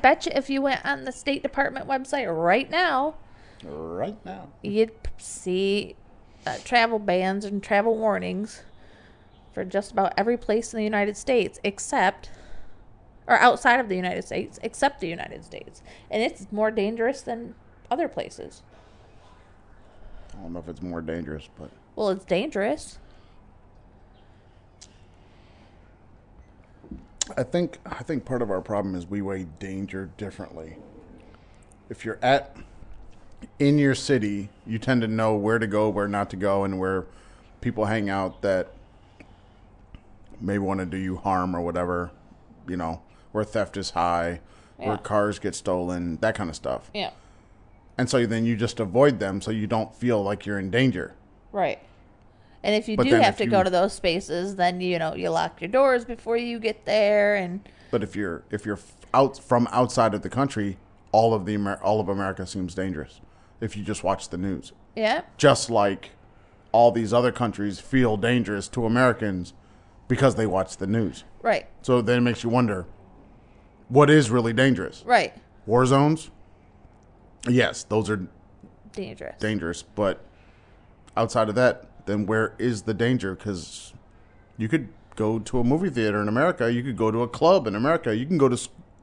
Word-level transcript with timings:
bet 0.00 0.26
you 0.26 0.32
if 0.34 0.50
you 0.50 0.60
went 0.62 0.84
on 0.84 1.04
the 1.04 1.12
State 1.12 1.42
Department 1.42 1.86
website 1.86 2.26
right 2.34 2.68
now, 2.70 3.14
Right 3.64 4.16
now. 4.24 4.48
you'd 4.62 4.90
see 5.18 5.94
uh, 6.46 6.56
travel 6.64 6.98
bans 6.98 7.44
and 7.44 7.62
travel 7.62 7.96
warnings 7.96 8.62
for 9.52 9.64
just 9.64 9.92
about 9.92 10.12
every 10.16 10.36
place 10.36 10.72
in 10.72 10.78
the 10.78 10.84
United 10.84 11.16
States 11.16 11.58
except, 11.64 12.30
or 13.26 13.36
outside 13.38 13.80
of 13.80 13.88
the 13.88 13.96
United 13.96 14.24
States, 14.24 14.58
except 14.62 15.00
the 15.00 15.08
United 15.08 15.44
States. 15.44 15.82
And 16.10 16.22
it's 16.22 16.50
more 16.50 16.70
dangerous 16.70 17.20
than 17.22 17.54
other 17.90 18.08
places. 18.08 18.62
I 20.32 20.42
don't 20.42 20.52
know 20.52 20.60
if 20.60 20.68
it's 20.68 20.80
more 20.82 21.00
dangerous, 21.02 21.48
but 21.58 21.70
Well, 21.96 22.08
it's 22.10 22.24
dangerous. 22.24 22.98
I 27.36 27.42
think 27.42 27.78
I 27.86 28.02
think 28.02 28.24
part 28.24 28.42
of 28.42 28.50
our 28.50 28.60
problem 28.60 28.94
is 28.94 29.06
we 29.06 29.22
weigh 29.22 29.44
danger 29.58 30.10
differently. 30.16 30.76
If 31.88 32.04
you're 32.04 32.18
at 32.22 32.56
in 33.58 33.78
your 33.78 33.94
city, 33.94 34.48
you 34.66 34.78
tend 34.78 35.02
to 35.02 35.08
know 35.08 35.34
where 35.34 35.58
to 35.58 35.66
go, 35.66 35.88
where 35.88 36.08
not 36.08 36.30
to 36.30 36.36
go, 36.36 36.64
and 36.64 36.78
where 36.78 37.06
people 37.60 37.86
hang 37.86 38.08
out 38.08 38.42
that 38.42 38.68
may 40.40 40.58
want 40.58 40.80
to 40.80 40.86
do 40.86 40.96
you 40.96 41.16
harm 41.16 41.54
or 41.54 41.60
whatever. 41.60 42.10
You 42.68 42.76
know, 42.76 43.02
where 43.32 43.44
theft 43.44 43.76
is 43.76 43.90
high, 43.90 44.40
where 44.76 44.98
cars 44.98 45.38
get 45.38 45.54
stolen, 45.54 46.18
that 46.18 46.34
kind 46.34 46.50
of 46.50 46.56
stuff. 46.56 46.90
Yeah. 46.94 47.10
And 47.98 48.08
so 48.08 48.24
then 48.24 48.46
you 48.46 48.56
just 48.56 48.80
avoid 48.80 49.18
them, 49.18 49.40
so 49.40 49.50
you 49.50 49.66
don't 49.66 49.94
feel 49.94 50.22
like 50.22 50.46
you're 50.46 50.58
in 50.58 50.70
danger. 50.70 51.14
Right. 51.52 51.80
And 52.62 52.74
if 52.74 52.88
you 52.88 52.96
But 52.96 53.06
do 53.06 53.14
have 53.14 53.36
to 53.38 53.44
you- 53.44 53.50
go 53.50 53.62
to 53.62 53.70
those 53.70 53.92
spaces, 53.94 54.56
then 54.56 54.80
you 54.80 54.98
know 54.98 55.14
you 55.14 55.30
lock 55.30 55.60
your 55.60 55.68
doors 55.68 56.04
before 56.04 56.36
you 56.36 56.58
get 56.58 56.84
there, 56.84 57.34
and 57.36 57.60
But 57.90 58.02
if 58.02 58.14
you're 58.14 58.42
if 58.50 58.66
you're 58.66 58.78
out 59.14 59.38
from 59.38 59.66
outside 59.72 60.12
of 60.14 60.22
the 60.22 60.28
country, 60.30 60.76
all 61.12 61.32
of 61.34 61.46
the 61.46 61.54
Amer- 61.54 61.80
all 61.82 62.00
of 62.00 62.08
America 62.08 62.46
seems 62.46 62.74
dangerous. 62.74 63.20
If 63.60 63.76
you 63.76 63.82
just 63.82 64.04
watch 64.04 64.28
the 64.28 64.38
news, 64.38 64.72
yeah, 64.94 65.22
just 65.36 65.70
like 65.70 66.10
all 66.72 66.92
these 66.92 67.12
other 67.12 67.32
countries 67.32 67.80
feel 67.80 68.16
dangerous 68.16 68.68
to 68.68 68.86
Americans 68.86 69.52
because 70.06 70.36
they 70.36 70.46
watch 70.46 70.76
the 70.76 70.86
news. 70.86 71.24
right, 71.42 71.66
So 71.82 72.00
then 72.00 72.18
it 72.18 72.20
makes 72.20 72.44
you 72.44 72.50
wonder, 72.50 72.86
what 73.88 74.08
is 74.10 74.30
really 74.30 74.52
dangerous? 74.52 75.02
right, 75.06 75.32
War 75.66 75.84
zones? 75.86 76.30
Yes, 77.48 77.82
those 77.84 78.08
are 78.10 78.28
dangerous. 78.92 79.36
dangerous, 79.40 79.82
but 79.82 80.20
outside 81.16 81.48
of 81.48 81.54
that, 81.56 81.86
then 82.10 82.26
where 82.26 82.54
is 82.58 82.82
the 82.82 82.94
danger? 82.94 83.34
Because 83.34 83.92
you 84.58 84.68
could 84.68 84.88
go 85.16 85.38
to 85.38 85.60
a 85.60 85.64
movie 85.64 85.90
theater 85.90 86.20
in 86.20 86.28
America, 86.28 86.72
you 86.72 86.82
could 86.82 86.96
go 86.96 87.10
to 87.10 87.22
a 87.22 87.28
club 87.28 87.66
in 87.66 87.74
America, 87.74 88.14
you 88.14 88.26
can 88.26 88.38
go 88.38 88.48
to 88.48 88.56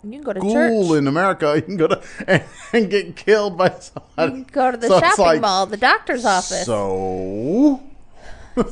you 0.04 0.12
can 0.12 0.22
go 0.22 0.34
to 0.34 0.40
school 0.40 0.54
church. 0.54 0.98
in 0.98 1.08
America, 1.08 1.54
you 1.56 1.62
can 1.62 1.78
go 1.78 1.88
to 1.88 2.04
and, 2.28 2.44
and 2.74 2.90
get 2.90 3.16
killed 3.16 3.58
by 3.58 3.70
somebody. 3.70 4.40
You 4.40 4.44
can 4.46 4.54
go 4.54 4.72
to 4.72 4.78
the 4.78 4.88
So 4.88 5.00
shopping 5.00 5.26
like, 5.26 5.42
mall, 5.42 5.66
the 5.66 5.78
doctor's 5.78 6.26
office. 6.26 6.66
So 6.66 7.82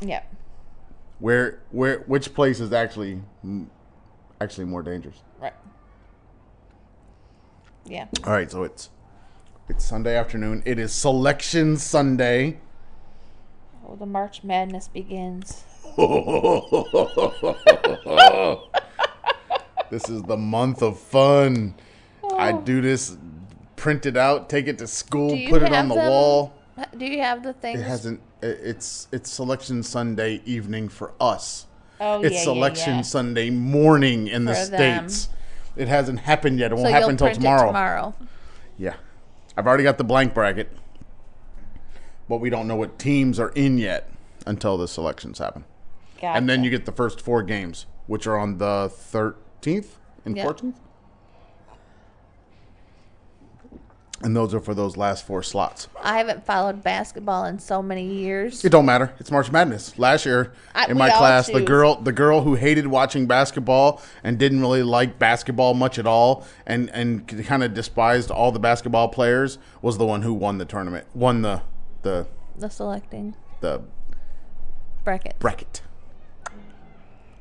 yeah, 0.00 0.22
where 1.18 1.60
where 1.70 2.00
which 2.00 2.34
place 2.34 2.60
is 2.60 2.72
actually 2.72 3.20
actually 4.40 4.64
more 4.66 4.82
dangerous? 4.82 5.16
right. 5.38 5.54
Yeah. 7.84 8.06
All 8.24 8.32
right, 8.32 8.50
so 8.50 8.62
it's 8.62 8.90
it's 9.68 9.84
Sunday 9.84 10.16
afternoon. 10.16 10.62
It 10.66 10.78
is 10.78 10.92
selection 10.92 11.76
Sunday. 11.76 12.60
Oh, 13.86 13.96
the 13.96 14.06
March 14.06 14.44
Madness 14.44 14.88
begins. 14.88 15.64
This 19.90 20.08
is 20.08 20.22
the 20.22 20.36
month 20.36 20.82
of 20.82 20.98
fun. 20.98 21.74
I 22.38 22.52
oh. 22.52 22.60
do 22.60 22.80
this, 22.80 23.16
print 23.74 24.06
it 24.06 24.16
out, 24.16 24.48
take 24.48 24.68
it 24.68 24.78
to 24.78 24.86
school, 24.86 25.30
put 25.48 25.62
it 25.62 25.72
on 25.72 25.88
the 25.88 25.96
them? 25.96 26.08
wall. 26.08 26.54
Do 26.96 27.04
you 27.04 27.20
have 27.20 27.42
the 27.42 27.52
thing? 27.52 27.76
It 27.76 27.82
hasn't. 27.82 28.20
It's 28.40 29.08
it's 29.12 29.30
selection 29.30 29.82
Sunday 29.82 30.40
evening 30.46 30.88
for 30.88 31.12
us. 31.20 31.66
Oh, 32.00 32.22
it's 32.22 32.32
yeah, 32.32 32.38
yeah, 32.38 32.44
selection 32.44 32.94
yeah. 32.96 33.02
Sunday 33.02 33.50
morning 33.50 34.28
in 34.28 34.44
the 34.44 34.54
For 34.54 34.70
them. 34.70 35.08
states. 35.08 35.28
It 35.76 35.88
hasn't 35.88 36.20
happened 36.20 36.60
yet. 36.60 36.70
It 36.70 36.76
won't 36.76 36.86
you'll 36.86 36.94
happen 36.94 37.10
until 37.10 37.32
tomorrow. 37.32 37.66
tomorrow. 37.66 38.14
Yeah, 38.78 38.94
I've 39.56 39.66
already 39.66 39.82
got 39.82 39.98
the 39.98 40.04
blank 40.04 40.34
bracket, 40.34 40.70
but 42.30 42.36
we 42.40 42.48
don't 42.48 42.68
know 42.68 42.76
what 42.76 42.96
teams 42.98 43.40
are 43.40 43.50
in 43.50 43.76
yet 43.76 44.08
until 44.46 44.78
the 44.78 44.86
selections 44.86 45.40
happen. 45.40 45.64
Gotcha. 46.14 46.36
And 46.38 46.48
then 46.48 46.62
you 46.62 46.70
get 46.70 46.86
the 46.86 46.92
first 46.92 47.20
four 47.20 47.42
games, 47.42 47.86
which 48.06 48.24
are 48.26 48.38
on 48.38 48.58
the 48.58 48.88
13th 48.88 49.96
and 50.24 50.36
Yep. 50.36 50.46
14th. 50.46 50.74
And 54.22 54.36
those 54.36 54.52
are 54.54 54.60
for 54.60 54.74
those 54.74 54.98
last 54.98 55.26
four 55.26 55.42
slots. 55.42 55.88
I 56.02 56.18
haven't 56.18 56.44
followed 56.44 56.84
basketball 56.84 57.46
in 57.46 57.58
so 57.58 57.82
many 57.82 58.04
years. 58.04 58.62
It 58.64 58.68
don't 58.70 58.84
matter. 58.84 59.12
It's 59.18 59.30
March 59.30 59.50
Madness. 59.50 59.98
Last 59.98 60.24
year 60.26 60.52
I- 60.74 60.86
in 60.90 60.98
my 60.98 61.08
class, 61.10 61.46
the 61.48 61.62
girl 61.62 61.94
the 61.96 62.12
girl 62.12 62.42
who 62.42 62.54
hated 62.54 62.86
watching 62.86 63.26
basketball 63.26 64.00
and 64.22 64.38
didn't 64.38 64.60
really 64.60 64.82
like 64.82 65.18
basketball 65.18 65.72
much 65.72 65.98
at 65.98 66.06
all 66.06 66.44
and 66.66 66.90
and 66.90 67.26
kind 67.46 67.64
of 67.64 67.72
despised 67.72 68.30
all 68.30 68.52
the 68.52 68.58
basketball 68.60 69.08
players 69.08 69.56
was 69.80 69.96
the 69.96 70.04
one 70.06 70.20
who 70.22 70.34
won 70.34 70.58
the 70.58 70.66
tournament. 70.66 71.06
Won 71.14 71.40
the 71.40 71.62
the 72.02 72.26
The 72.56 72.68
selecting 72.68 73.34
the 73.60 73.82
bracket. 75.04 75.38
bracket 75.38 75.82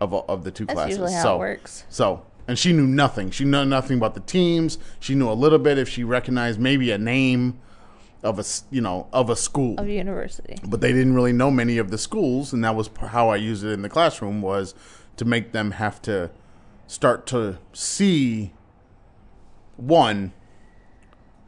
of 0.02 0.14
of 0.14 0.44
the 0.44 0.52
two 0.52 0.66
That's 0.66 0.76
classes. 0.76 0.98
usually 0.98 1.14
how 1.14 1.24
so, 1.24 1.36
it 1.36 1.40
works. 1.40 1.84
So, 1.90 2.26
and 2.48 2.58
she 2.58 2.72
knew 2.74 2.88
nothing. 2.88 3.32
She 3.32 3.44
knew 3.46 3.66
nothing 3.66 3.98
about 3.98 4.14
the 4.14 4.22
teams. 4.22 4.78
She 5.00 5.14
knew 5.16 5.30
a 5.30 5.34
little 5.34 5.60
bit 5.60 5.78
if 5.78 5.90
she 5.90 6.04
recognized 6.04 6.60
maybe 6.60 6.92
a 6.92 6.98
name 6.98 7.60
of 8.24 8.40
a 8.40 8.44
you 8.70 8.82
know 8.82 9.08
of 9.14 9.30
a 9.30 9.36
school, 9.36 9.76
Of 9.80 9.88
university. 9.88 10.58
but 10.68 10.82
they 10.82 10.92
didn't 10.92 11.14
really 11.16 11.34
know 11.34 11.52
many 11.52 11.78
of 11.78 11.90
the 11.92 11.98
schools, 11.98 12.52
and 12.54 12.64
that 12.64 12.76
was 12.76 12.90
how 13.08 13.30
I 13.30 13.36
used 13.38 13.64
it 13.64 13.70
in 13.72 13.82
the 13.82 13.90
classroom 13.90 14.42
was 14.42 14.74
to 15.18 15.26
make 15.26 15.52
them 15.52 15.72
have 15.72 16.02
to 16.04 16.32
start 16.88 17.26
to 17.28 17.60
see 17.74 18.52
one 19.78 20.34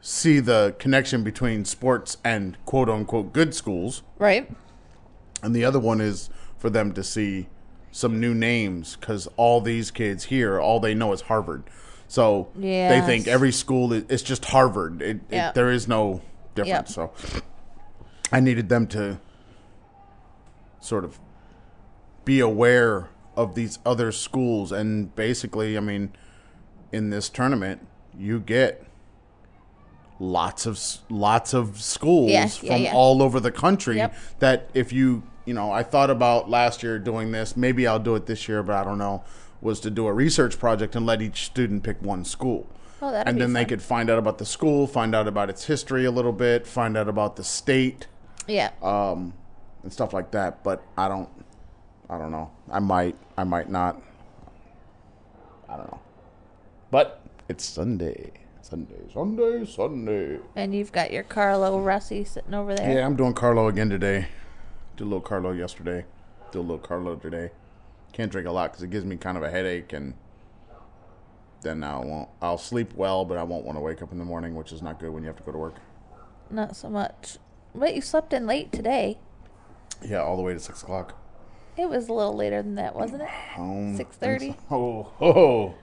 see 0.04 0.40
the 0.40 0.74
connection 0.80 1.22
between 1.22 1.64
sports 1.64 2.18
and 2.24 2.56
quote 2.66 2.88
unquote 2.90 3.32
good 3.32 3.54
schools 3.54 4.02
Right? 4.18 4.50
and 5.42 5.54
the 5.54 5.64
other 5.64 5.78
one 5.78 6.00
is 6.00 6.28
for 6.58 6.68
them 6.70 6.92
to 6.92 7.02
see 7.04 7.46
some 7.92 8.18
new 8.20 8.34
names 8.34 8.96
because 8.96 9.28
all 9.36 9.60
these 9.60 9.90
kids 9.90 10.24
here, 10.24 10.58
all 10.60 10.80
they 10.80 10.94
know 10.94 11.12
is 11.12 11.22
Harvard. 11.22 11.62
So 12.08 12.48
they 12.56 13.00
think 13.06 13.26
every 13.28 13.52
school 13.52 13.92
is 13.92 14.04
it's 14.08 14.22
just 14.22 14.44
Harvard. 14.46 15.00
It, 15.02 15.20
Yep. 15.30 15.50
it, 15.50 15.54
there 15.54 15.70
is 15.70 15.86
no 15.88 16.20
difference. 16.54 16.94
So 16.94 17.12
I 18.30 18.40
needed 18.40 18.68
them 18.68 18.86
to 18.88 19.20
sort 20.80 21.04
of 21.04 21.18
be 22.24 22.40
aware 22.40 23.08
of 23.36 23.54
these 23.54 23.78
other 23.84 24.12
schools. 24.12 24.72
And 24.72 25.14
basically, 25.16 25.76
I 25.76 25.80
mean, 25.80 26.12
in 26.92 27.10
this 27.10 27.28
tournament, 27.28 27.86
you 28.16 28.40
get 28.40 28.84
lots 30.22 30.66
of 30.66 30.78
lots 31.10 31.52
of 31.52 31.80
schools 31.82 32.30
Yeah, 32.30 32.42
yeah, 32.62 32.72
from 32.74 32.82
yeah. 32.82 32.92
all 32.94 33.20
over 33.22 33.40
the 33.40 33.50
country 33.50 33.96
Yep. 33.96 34.14
that 34.38 34.70
if 34.72 34.92
you 34.92 35.24
you 35.46 35.52
know 35.52 35.72
i 35.72 35.82
thought 35.82 36.10
about 36.10 36.48
last 36.48 36.84
year 36.84 36.96
doing 37.00 37.32
this 37.32 37.56
maybe 37.56 37.88
i'll 37.88 37.98
do 37.98 38.14
it 38.14 38.26
this 38.26 38.46
year 38.48 38.62
but 38.62 38.76
i 38.76 38.84
don't 38.84 38.98
know 38.98 39.24
was 39.60 39.80
to 39.80 39.90
do 39.90 40.06
a 40.06 40.12
research 40.12 40.60
project 40.60 40.94
and 40.94 41.04
let 41.06 41.20
each 41.20 41.44
student 41.46 41.82
pick 41.82 42.00
one 42.02 42.24
school 42.24 42.66
Oh, 43.04 43.12
and 43.12 43.40
then 43.40 43.52
they 43.52 43.64
could 43.64 43.82
find 43.82 44.08
out 44.08 44.18
about 44.20 44.38
the 44.38 44.46
school 44.46 44.86
find 44.86 45.12
out 45.12 45.26
about 45.26 45.50
its 45.50 45.64
history 45.64 46.04
a 46.04 46.12
little 46.12 46.32
bit 46.32 46.68
find 46.68 46.96
out 46.96 47.08
about 47.08 47.34
the 47.34 47.42
state 47.42 48.06
Yeah. 48.46 48.70
um, 48.80 49.34
and 49.82 49.92
stuff 49.92 50.12
like 50.12 50.30
that 50.30 50.62
but 50.62 50.84
i 50.96 51.08
don't 51.08 51.28
i 52.08 52.16
don't 52.16 52.30
know 52.30 52.52
i 52.70 52.78
might 52.78 53.16
i 53.36 53.42
might 53.42 53.68
not 53.68 54.00
i 55.68 55.76
don't 55.76 55.90
know 55.90 56.00
but 56.92 57.20
it's 57.48 57.64
sunday 57.64 58.30
sunday 58.62 58.94
sunday 59.12 59.64
sunday 59.66 60.38
and 60.56 60.74
you've 60.74 60.92
got 60.92 61.12
your 61.12 61.22
Carlo 61.24 61.80
Rossi 61.80 62.24
sitting 62.24 62.54
over 62.54 62.74
there. 62.74 62.98
yeah 62.98 63.04
i'm 63.04 63.16
doing 63.16 63.34
carlo 63.34 63.66
again 63.68 63.90
today 63.90 64.28
did 64.96 65.02
a 65.02 65.04
little 65.04 65.20
carlo 65.20 65.50
yesterday 65.52 66.04
did 66.52 66.58
a 66.58 66.60
little 66.60 66.78
carlo 66.78 67.16
today 67.16 67.50
can't 68.12 68.30
drink 68.30 68.46
a 68.46 68.50
lot 68.52 68.70
because 68.70 68.82
it 68.84 68.90
gives 68.90 69.04
me 69.04 69.16
kind 69.16 69.36
of 69.36 69.42
a 69.42 69.50
headache 69.50 69.92
and 69.92 70.14
then 71.62 71.82
i 71.82 71.96
won't 71.98 72.28
i'll 72.40 72.56
sleep 72.58 72.92
well 72.94 73.24
but 73.24 73.36
i 73.36 73.42
won't 73.42 73.64
want 73.64 73.76
to 73.76 73.80
wake 73.80 74.00
up 74.00 74.12
in 74.12 74.18
the 74.18 74.24
morning 74.24 74.54
which 74.54 74.70
is 74.72 74.80
not 74.80 74.98
good 75.00 75.10
when 75.10 75.22
you 75.22 75.26
have 75.26 75.36
to 75.36 75.42
go 75.42 75.52
to 75.52 75.58
work 75.58 75.74
Not 76.50 76.76
so 76.76 76.88
much. 76.88 77.38
But 77.74 77.94
you 77.94 78.00
slept 78.02 78.32
in 78.32 78.46
late 78.46 78.70
today. 78.70 79.18
yeah 80.04 80.18
all 80.22 80.36
the 80.36 80.42
way 80.42 80.52
to 80.52 80.60
six 80.60 80.82
o'clock 80.82 81.16
It 81.76 81.88
was 81.88 82.08
a 82.08 82.12
little 82.12 82.36
later 82.36 82.62
than 82.62 82.74
that, 82.76 82.94
wasn't 82.94 83.22
it? 83.22 83.30
Um, 83.56 83.96
6:30? 83.98 84.56
Oh, 84.70 85.10
oh, 85.20 85.74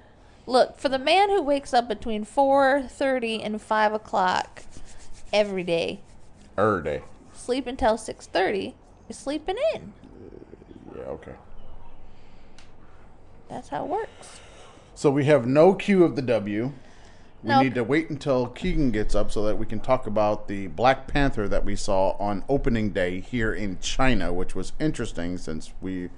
Look, 0.49 0.79
for 0.79 0.89
the 0.89 0.97
man 0.97 1.29
who 1.29 1.43
wakes 1.43 1.75
up 1.75 1.87
between 1.87 2.25
4.30 2.25 3.45
and 3.45 3.61
5 3.61 3.93
o'clock 3.93 4.63
every 5.31 5.63
day, 5.63 5.99
er 6.57 6.81
day. 6.81 7.03
sleep 7.31 7.67
until 7.67 7.97
6.30, 7.99 8.73
is 9.07 9.15
sleeping 9.15 9.57
in. 9.75 9.93
Yeah, 10.97 11.03
okay. 11.03 11.33
That's 13.47 13.69
how 13.69 13.83
it 13.83 13.89
works. 13.89 14.39
So 14.95 15.11
we 15.11 15.25
have 15.25 15.45
no 15.45 15.75
cue 15.75 16.03
of 16.03 16.15
the 16.15 16.23
W. 16.23 16.71
We 17.43 17.49
Nope. 17.49 17.63
need 17.63 17.75
to 17.75 17.83
wait 17.83 18.09
until 18.09 18.47
Keegan 18.47 18.89
gets 18.89 19.13
up 19.13 19.31
so 19.31 19.45
that 19.45 19.59
we 19.59 19.67
can 19.67 19.79
talk 19.79 20.07
about 20.07 20.47
the 20.47 20.65
Black 20.65 21.05
Panther 21.05 21.47
that 21.47 21.63
we 21.63 21.75
saw 21.75 22.17
on 22.19 22.43
opening 22.49 22.89
day 22.89 23.19
here 23.19 23.53
in 23.53 23.79
China, 23.81 24.33
which 24.33 24.55
was 24.55 24.73
interesting 24.79 25.37
since 25.37 25.73
we 25.79 26.09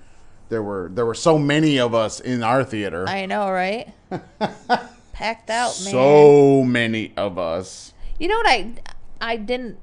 there 0.51 0.61
were 0.61 0.91
there 0.93 1.05
were 1.05 1.15
so 1.15 1.39
many 1.39 1.79
of 1.79 1.95
us 1.95 2.19
in 2.19 2.43
our 2.43 2.63
theater. 2.63 3.07
I 3.07 3.25
know, 3.25 3.49
right? 3.49 3.93
Packed 5.13 5.49
out, 5.49 5.79
man. 5.81 5.91
so 5.91 6.63
many 6.63 7.13
of 7.15 7.37
us. 7.37 7.93
You 8.19 8.27
know 8.27 8.35
what 8.35 8.47
I 8.47 8.73
I 9.21 9.37
didn't 9.37 9.79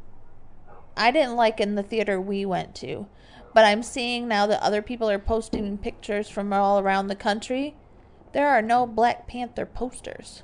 I 0.94 1.10
didn't 1.10 1.36
like 1.36 1.58
in 1.58 1.74
the 1.74 1.82
theater 1.82 2.20
we 2.20 2.44
went 2.44 2.74
to, 2.76 3.06
but 3.54 3.64
I'm 3.64 3.82
seeing 3.82 4.28
now 4.28 4.46
that 4.46 4.62
other 4.62 4.82
people 4.82 5.08
are 5.08 5.18
posting 5.18 5.78
pictures 5.78 6.28
from 6.28 6.52
all 6.52 6.78
around 6.78 7.06
the 7.06 7.16
country. 7.16 7.74
There 8.34 8.48
are 8.48 8.60
no 8.60 8.86
Black 8.86 9.26
Panther 9.26 9.64
posters. 9.64 10.42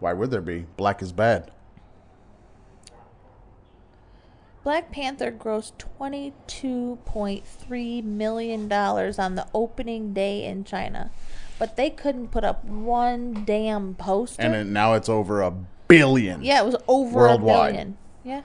Why 0.00 0.12
would 0.12 0.30
there 0.30 0.42
be? 0.42 0.66
Black 0.76 1.00
is 1.00 1.12
bad. 1.12 1.50
Black 4.64 4.90
Panther 4.92 5.30
grossed 5.32 5.72
$22.3 6.00 8.04
million 8.04 8.72
on 8.72 9.34
the 9.34 9.46
opening 9.54 10.12
day 10.12 10.44
in 10.44 10.64
China, 10.64 11.10
but 11.58 11.76
they 11.76 11.90
couldn't 11.90 12.28
put 12.28 12.44
up 12.44 12.64
one 12.64 13.44
damn 13.44 13.94
poster. 13.94 14.42
And 14.42 14.54
it, 14.54 14.66
now 14.66 14.94
it's 14.94 15.08
over 15.08 15.42
a 15.42 15.52
billion. 15.88 16.42
yeah, 16.42 16.62
it 16.62 16.66
was 16.66 16.76
over 16.86 17.16
Worldwide. 17.18 17.70
a 17.70 17.72
billion. 17.72 17.96
Yeah. 18.24 18.42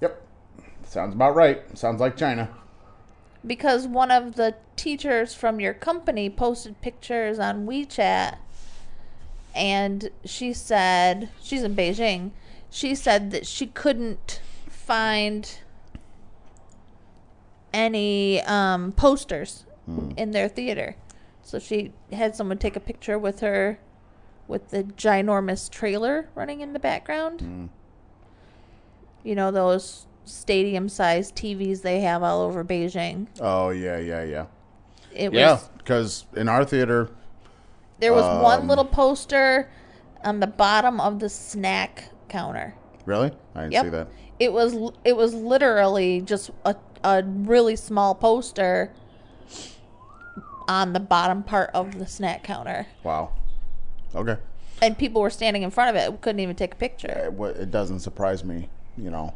Yep. 0.00 0.22
Sounds 0.84 1.14
about 1.14 1.34
right. 1.34 1.76
Sounds 1.76 2.00
like 2.00 2.16
China. 2.16 2.48
because 3.46 3.86
one 3.86 4.10
of 4.10 4.36
the 4.36 4.54
teachers 4.76 5.34
from 5.34 5.58
your 5.58 5.74
company 5.74 6.30
posted 6.30 6.80
pictures 6.80 7.38
on 7.40 7.66
WeChat 7.66 8.36
and 9.54 10.10
she 10.24 10.52
said 10.52 11.28
she's 11.42 11.64
in 11.64 11.74
Beijing 11.74 12.30
she 12.70 12.94
said 12.94 13.30
that 13.32 13.44
she 13.46 13.66
couldn't 13.66 14.40
find 14.88 15.58
any 17.74 18.40
um, 18.42 18.92
posters 18.92 19.64
in 20.18 20.32
their 20.32 20.48
theater 20.50 20.96
so 21.42 21.58
she 21.58 21.92
had 22.12 22.36
someone 22.36 22.58
take 22.58 22.76
a 22.76 22.80
picture 22.80 23.18
with 23.18 23.40
her 23.40 23.78
with 24.46 24.68
the 24.68 24.82
ginormous 24.84 25.70
trailer 25.70 26.28
running 26.34 26.60
in 26.60 26.74
the 26.74 26.78
background 26.78 27.70
you 29.24 29.34
know 29.34 29.50
those 29.50 30.06
stadium 30.26 30.90
sized 30.90 31.34
TVs 31.36 31.80
they 31.80 32.00
have 32.00 32.22
all 32.22 32.42
over 32.42 32.62
Beijing 32.62 33.28
Oh 33.40 33.70
yeah, 33.70 33.96
yeah, 33.98 34.22
yeah. 34.24 34.46
it 35.14 35.32
Yeah, 35.32 35.58
because 35.78 36.26
in 36.36 36.48
our 36.50 36.66
theater, 36.66 37.08
there 37.98 38.12
was 38.12 38.24
one 38.42 38.60
Um, 38.62 38.68
little 38.68 38.84
poster 38.84 39.70
on 40.22 40.40
the 40.40 40.46
bottom 40.46 41.00
of 41.00 41.18
the 41.20 41.30
snack 41.30 42.10
counter. 42.28 42.74
really, 43.06 43.32
I 43.54 43.60
didn't 43.62 43.72
Yep. 43.72 43.84
see 43.84 43.90
that. 43.90 44.08
It 44.38 44.52
was 44.52 44.92
it 45.04 45.16
was 45.16 45.34
literally 45.34 46.20
just 46.20 46.50
a 46.64 46.76
a 47.04 47.22
really 47.24 47.76
small 47.76 48.14
poster 48.14 48.92
on 50.68 50.92
the 50.92 51.00
bottom 51.00 51.42
part 51.42 51.70
of 51.72 51.98
the 51.98 52.06
snack 52.06 52.42
counter. 52.42 52.86
Wow. 53.02 53.32
Okay. 54.14 54.36
And 54.82 54.96
people 54.96 55.22
were 55.22 55.30
standing 55.30 55.62
in 55.62 55.70
front 55.70 55.96
of 55.96 55.96
it, 55.96 56.20
couldn't 56.20 56.40
even 56.40 56.54
take 56.54 56.74
a 56.74 56.76
picture. 56.76 57.34
it, 57.38 57.56
it 57.56 57.70
doesn't 57.70 58.00
surprise 58.00 58.44
me. 58.44 58.68
You 58.96 59.10
know, 59.10 59.34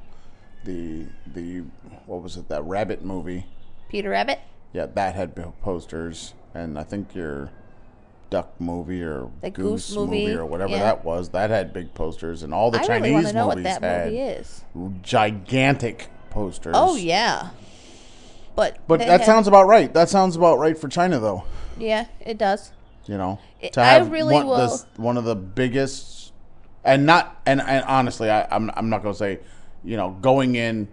the 0.65 1.07
the 1.27 1.63
what 2.07 2.23
was 2.23 2.37
it 2.37 2.49
that 2.49 2.65
rabbit 2.65 3.05
movie? 3.05 3.47
Peter 3.89 4.11
Rabbit? 4.11 4.41
Yeah, 4.73 4.87
that 4.87 5.15
had 5.15 5.35
posters, 5.61 6.35
and 6.55 6.79
I 6.79 6.83
think 6.83 7.15
your 7.15 7.51
duck 8.33 8.61
movie 8.61 9.03
or 9.03 9.31
The 9.41 9.51
goose, 9.51 9.89
Goose 9.89 9.97
movie, 9.97 10.27
movie, 10.27 10.35
or 10.37 10.47
whatever 10.47 10.73
yeah. 10.73 10.81
that 10.81 11.05
was 11.05 11.29
that 11.31 11.51
had 11.51 11.73
big 11.73 11.95
posters, 11.95 12.43
and 12.43 12.53
all 12.53 12.71
the 12.71 12.81
I 12.81 12.85
Chinese 12.87 13.15
really 13.15 13.33
know 13.33 13.47
what 13.47 13.59
movies 13.59 13.79
that 13.79 13.83
had 13.83 14.07
movie 14.07 14.19
is. 14.19 14.65
gigantic 15.03 16.09
posters. 16.31 16.75
Oh 16.77 16.97
yeah. 16.97 17.51
But 18.57 18.79
But 18.87 18.99
that 19.01 19.21
had- 19.21 19.25
sounds 19.25 19.47
about 19.49 19.67
right. 19.67 19.93
That 19.95 20.09
sounds 20.09 20.37
about 20.37 20.59
right 20.59 20.77
for 20.77 20.89
China, 20.89 21.19
though. 21.19 21.45
Yeah, 21.79 22.07
it 22.21 22.37
does. 22.39 22.73
You 23.07 23.17
know, 23.19 23.39
It- 23.61 23.73
to 23.75 23.81
I 23.81 23.85
have 23.95 24.11
really 24.11 24.35
one, 24.35 24.47
this, 24.61 24.87
one 24.97 25.17
of 25.17 25.25
the 25.25 25.35
biggest, 25.35 26.33
and 26.85 27.07
not 27.07 27.41
and, 27.47 27.61
and 27.61 27.85
honestly, 27.87 28.31
I, 28.31 28.47
I'm 28.51 28.71
I'm 28.75 28.89
not 28.91 29.03
gonna 29.03 29.15
say, 29.15 29.41
you 29.83 29.97
know, 29.97 30.11
going 30.21 30.55
in, 30.55 30.89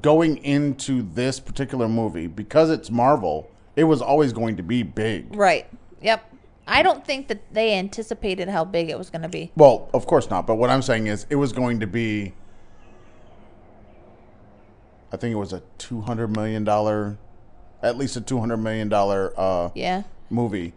going 0.00 0.38
into 0.38 1.02
this 1.02 1.38
particular 1.40 1.88
movie 1.88 2.26
because 2.26 2.70
it's 2.70 2.90
Marvel, 2.90 3.48
it 3.76 3.84
was 3.84 4.02
always 4.02 4.32
going 4.32 4.56
to 4.56 4.62
be 4.62 4.82
big. 4.82 5.34
Right. 5.34 5.66
Yep. 6.00 6.28
I 6.66 6.82
don't 6.82 7.04
think 7.04 7.28
that 7.28 7.52
they 7.52 7.74
anticipated 7.74 8.48
how 8.48 8.64
big 8.64 8.88
it 8.88 8.96
was 8.98 9.10
going 9.10 9.22
to 9.22 9.28
be. 9.28 9.50
Well, 9.56 9.90
of 9.92 10.06
course 10.06 10.30
not. 10.30 10.46
But 10.46 10.56
what 10.56 10.70
I'm 10.70 10.82
saying 10.82 11.06
is, 11.08 11.26
it 11.30 11.36
was 11.36 11.52
going 11.52 11.80
to 11.80 11.86
be. 11.86 12.34
I 15.12 15.16
think 15.16 15.32
it 15.32 15.36
was 15.36 15.52
a 15.52 15.62
two 15.78 16.00
hundred 16.00 16.34
million 16.34 16.64
dollar, 16.64 17.18
at 17.82 17.96
least 17.98 18.16
a 18.16 18.20
two 18.20 18.38
hundred 18.40 18.58
million 18.58 18.88
dollar 18.88 19.32
uh, 19.36 19.70
Yeah. 19.74 20.04
movie. 20.30 20.72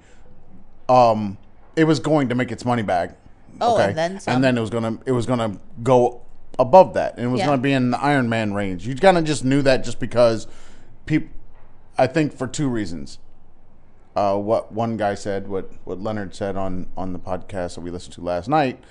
Um, 0.90 1.38
it 1.76 1.86
was 1.86 2.00
going 2.00 2.30
to 2.30 2.36
make 2.36 2.52
its 2.52 2.66
money 2.66 2.82
back. 2.84 3.18
Oh, 3.62 3.78
and 3.78 3.98
then 3.98 4.20
some. 4.20 4.36
And 4.36 4.44
then 4.44 4.58
it 4.58 4.62
was 4.62 4.70
gonna 4.70 5.00
it 5.06 5.12
was 5.14 5.26
gonna 5.26 5.58
go 5.84 6.22
above 6.60 6.96
that, 6.96 7.16
and 7.16 7.26
it 7.26 7.30
was 7.30 7.40
Yeah. 7.40 7.46
gonna 7.48 7.62
be 7.62 7.72
in 7.72 7.92
the 7.92 8.00
Iron 8.02 8.28
Man 8.28 8.54
range. 8.54 8.86
You 8.86 8.96
kind 8.96 9.18
of 9.18 9.24
just 9.24 9.46
knew 9.46 9.62
that 9.62 9.84
just 9.84 10.00
because 10.00 10.48
people. 11.06 11.30
I 11.98 12.08
think 12.08 12.34
for 12.34 12.48
two 12.48 12.68
reasons. 12.68 13.20
Uh, 14.16 14.38
what 14.38 14.72
one 14.72 14.96
guy 14.96 15.14
said, 15.14 15.48
what 15.48 15.70
what 15.84 16.00
Leonard 16.00 16.34
said 16.34 16.56
on 16.56 16.88
on 16.96 17.12
the 17.14 17.20
podcast 17.20 17.76
that 17.76 17.82
we 17.82 17.92
listened 17.92 18.14
to 18.14 18.22
last 18.22 18.48
night. 18.48 18.82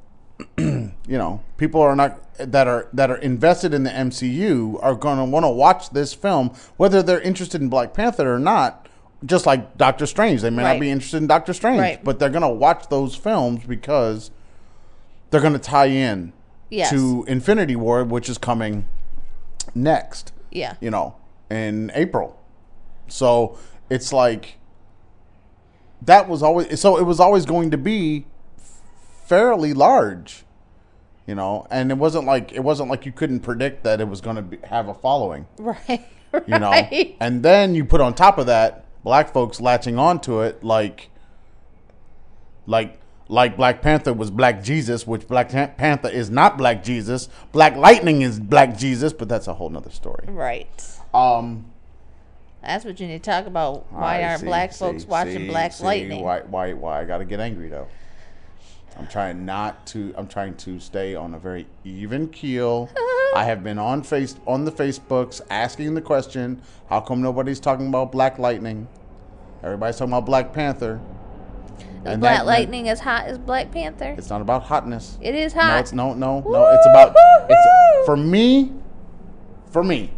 you 0.56 0.92
know, 1.08 1.42
people 1.56 1.80
are 1.80 1.96
not 1.96 2.20
that 2.38 2.68
are 2.68 2.88
that 2.92 3.10
are 3.10 3.16
invested 3.16 3.74
in 3.74 3.82
the 3.82 3.90
MCU 3.90 4.78
are 4.82 4.94
going 4.94 5.18
to 5.18 5.24
want 5.24 5.44
to 5.44 5.48
watch 5.50 5.90
this 5.90 6.14
film, 6.14 6.54
whether 6.76 7.02
they're 7.02 7.20
interested 7.20 7.60
in 7.60 7.68
Black 7.68 7.92
Panther 7.92 8.32
or 8.32 8.38
not. 8.38 8.88
Just 9.26 9.46
like 9.46 9.76
Doctor 9.76 10.06
Strange, 10.06 10.42
they 10.42 10.50
may 10.50 10.62
not 10.62 10.78
be 10.78 10.88
interested 10.90 11.16
in 11.16 11.26
Doctor 11.26 11.52
Strange, 11.52 11.80
Right. 11.80 12.04
but 12.04 12.20
they're 12.20 12.30
going 12.30 12.42
to 12.42 12.48
watch 12.48 12.88
those 12.88 13.16
films 13.16 13.64
because 13.66 14.30
they're 15.30 15.40
going 15.40 15.54
to 15.54 15.58
tie 15.58 15.86
in 15.86 16.32
Yes. 16.70 16.90
to 16.90 17.24
Infinity 17.26 17.74
War, 17.74 18.04
which 18.04 18.28
is 18.28 18.38
coming 18.38 18.86
next. 19.74 20.30
Yeah. 20.52 20.74
You 20.80 20.90
know, 20.92 21.16
in 21.50 21.90
April. 21.96 22.37
So 23.08 23.58
it's 23.90 24.12
like 24.12 24.58
that 26.02 26.28
was 26.28 26.42
always 26.42 26.80
so 26.80 26.96
it 26.98 27.02
was 27.04 27.20
always 27.20 27.44
going 27.46 27.70
to 27.72 27.78
be 27.78 28.26
fairly 29.24 29.74
large. 29.74 30.44
You 31.26 31.34
know, 31.34 31.66
and 31.70 31.90
it 31.90 31.98
wasn't 31.98 32.24
like 32.24 32.52
it 32.52 32.60
wasn't 32.60 32.88
like 32.88 33.04
you 33.04 33.12
couldn't 33.12 33.40
predict 33.40 33.84
that 33.84 34.00
it 34.00 34.08
was 34.08 34.20
going 34.22 34.36
to 34.36 34.42
be, 34.42 34.58
have 34.66 34.88
a 34.88 34.94
following. 34.94 35.46
Right. 35.58 36.06
You 36.46 36.58
know, 36.58 36.70
Right. 36.70 37.16
and 37.20 37.42
then 37.42 37.74
you 37.74 37.86
put 37.86 38.02
on 38.02 38.12
top 38.14 38.36
of 38.36 38.46
that 38.46 38.84
black 39.02 39.32
folks 39.32 39.62
latching 39.62 39.98
onto 39.98 40.40
it 40.42 40.62
like 40.62 41.08
like 42.66 43.00
like 43.28 43.56
Black 43.56 43.82
Panther 43.82 44.12
was 44.14 44.30
Black 44.30 44.62
Jesus, 44.62 45.06
which 45.06 45.26
Black 45.28 45.50
Panther 45.50 46.08
is 46.08 46.30
not 46.30 46.56
Black 46.56 46.82
Jesus. 46.82 47.28
Black 47.52 47.76
Lightning 47.76 48.22
is 48.22 48.40
Black 48.40 48.76
Jesus, 48.78 49.12
but 49.12 49.28
that's 49.28 49.46
a 49.48 49.54
whole 49.54 49.68
nother 49.68 49.90
story. 49.90 50.24
Right. 50.28 50.68
Um, 51.12 51.66
That's 52.62 52.84
what 52.84 52.98
you 53.00 53.06
need 53.06 53.22
to 53.22 53.30
talk 53.30 53.46
about. 53.46 53.90
Why 53.92 54.22
aren't 54.24 54.40
see, 54.40 54.46
black 54.46 54.72
see, 54.72 54.78
folks 54.78 55.06
watching 55.06 55.36
see, 55.36 55.48
Black 55.48 55.72
see, 55.72 55.84
Lightning? 55.84 56.22
Why, 56.22 56.40
why, 56.40 56.72
why? 56.72 57.00
I 57.00 57.04
got 57.04 57.18
to 57.18 57.24
get 57.24 57.40
angry 57.40 57.68
though. 57.68 57.86
I'm 58.98 59.06
trying 59.06 59.44
not 59.46 59.86
to. 59.88 60.12
I'm 60.16 60.26
trying 60.26 60.56
to 60.56 60.80
stay 60.80 61.14
on 61.14 61.34
a 61.34 61.38
very 61.38 61.66
even 61.84 62.28
keel. 62.28 62.90
I 63.36 63.44
have 63.44 63.62
been 63.62 63.78
on 63.78 64.02
face 64.02 64.34
on 64.46 64.64
the 64.64 64.72
Facebooks 64.72 65.40
asking 65.50 65.94
the 65.94 66.00
question: 66.00 66.60
How 66.88 67.00
come 67.00 67.22
nobody's 67.22 67.60
talking 67.60 67.86
about 67.86 68.10
Black 68.10 68.40
Lightning? 68.40 68.88
Everybody's 69.62 69.96
talking 69.98 70.12
about 70.12 70.26
Black 70.26 70.52
Panther. 70.52 71.00
And 72.04 72.20
Black 72.20 72.38
that- 72.38 72.46
Lightning 72.46 72.88
as 72.88 72.98
hot 73.00 73.26
as 73.26 73.38
Black 73.38 73.70
Panther? 73.70 74.14
It's 74.18 74.30
not 74.30 74.40
about 74.40 74.64
hotness. 74.64 75.16
It 75.20 75.34
is 75.34 75.54
No, 75.54 75.62
hot. 75.62 75.80
it's 75.80 75.92
no, 75.92 76.14
no, 76.14 76.40
no. 76.40 76.68
It's 76.70 76.86
about 76.86 77.14
it's 77.48 78.06
for 78.06 78.16
me. 78.16 78.72
For 79.70 79.84
me, 79.84 80.10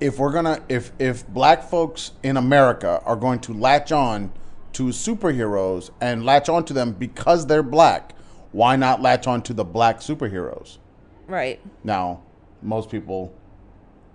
if 0.00 0.18
we're 0.18 0.32
gonna 0.32 0.62
if 0.68 0.92
if 0.98 1.26
black 1.28 1.62
folks 1.68 2.12
in 2.22 2.36
America 2.36 3.00
are 3.04 3.16
going 3.16 3.40
to 3.40 3.52
latch 3.52 3.92
on 3.92 4.32
to 4.72 4.84
superheroes 4.84 5.90
and 6.00 6.24
latch 6.24 6.48
on 6.48 6.64
to 6.66 6.72
them 6.72 6.92
because 6.92 7.46
they're 7.46 7.62
black, 7.62 8.14
why 8.52 8.76
not 8.76 9.00
latch 9.00 9.26
on 9.26 9.42
to 9.42 9.54
the 9.54 9.64
black 9.64 10.00
superheroes? 10.00 10.78
Right. 11.26 11.60
Now, 11.82 12.22
most 12.62 12.90
people 12.90 13.34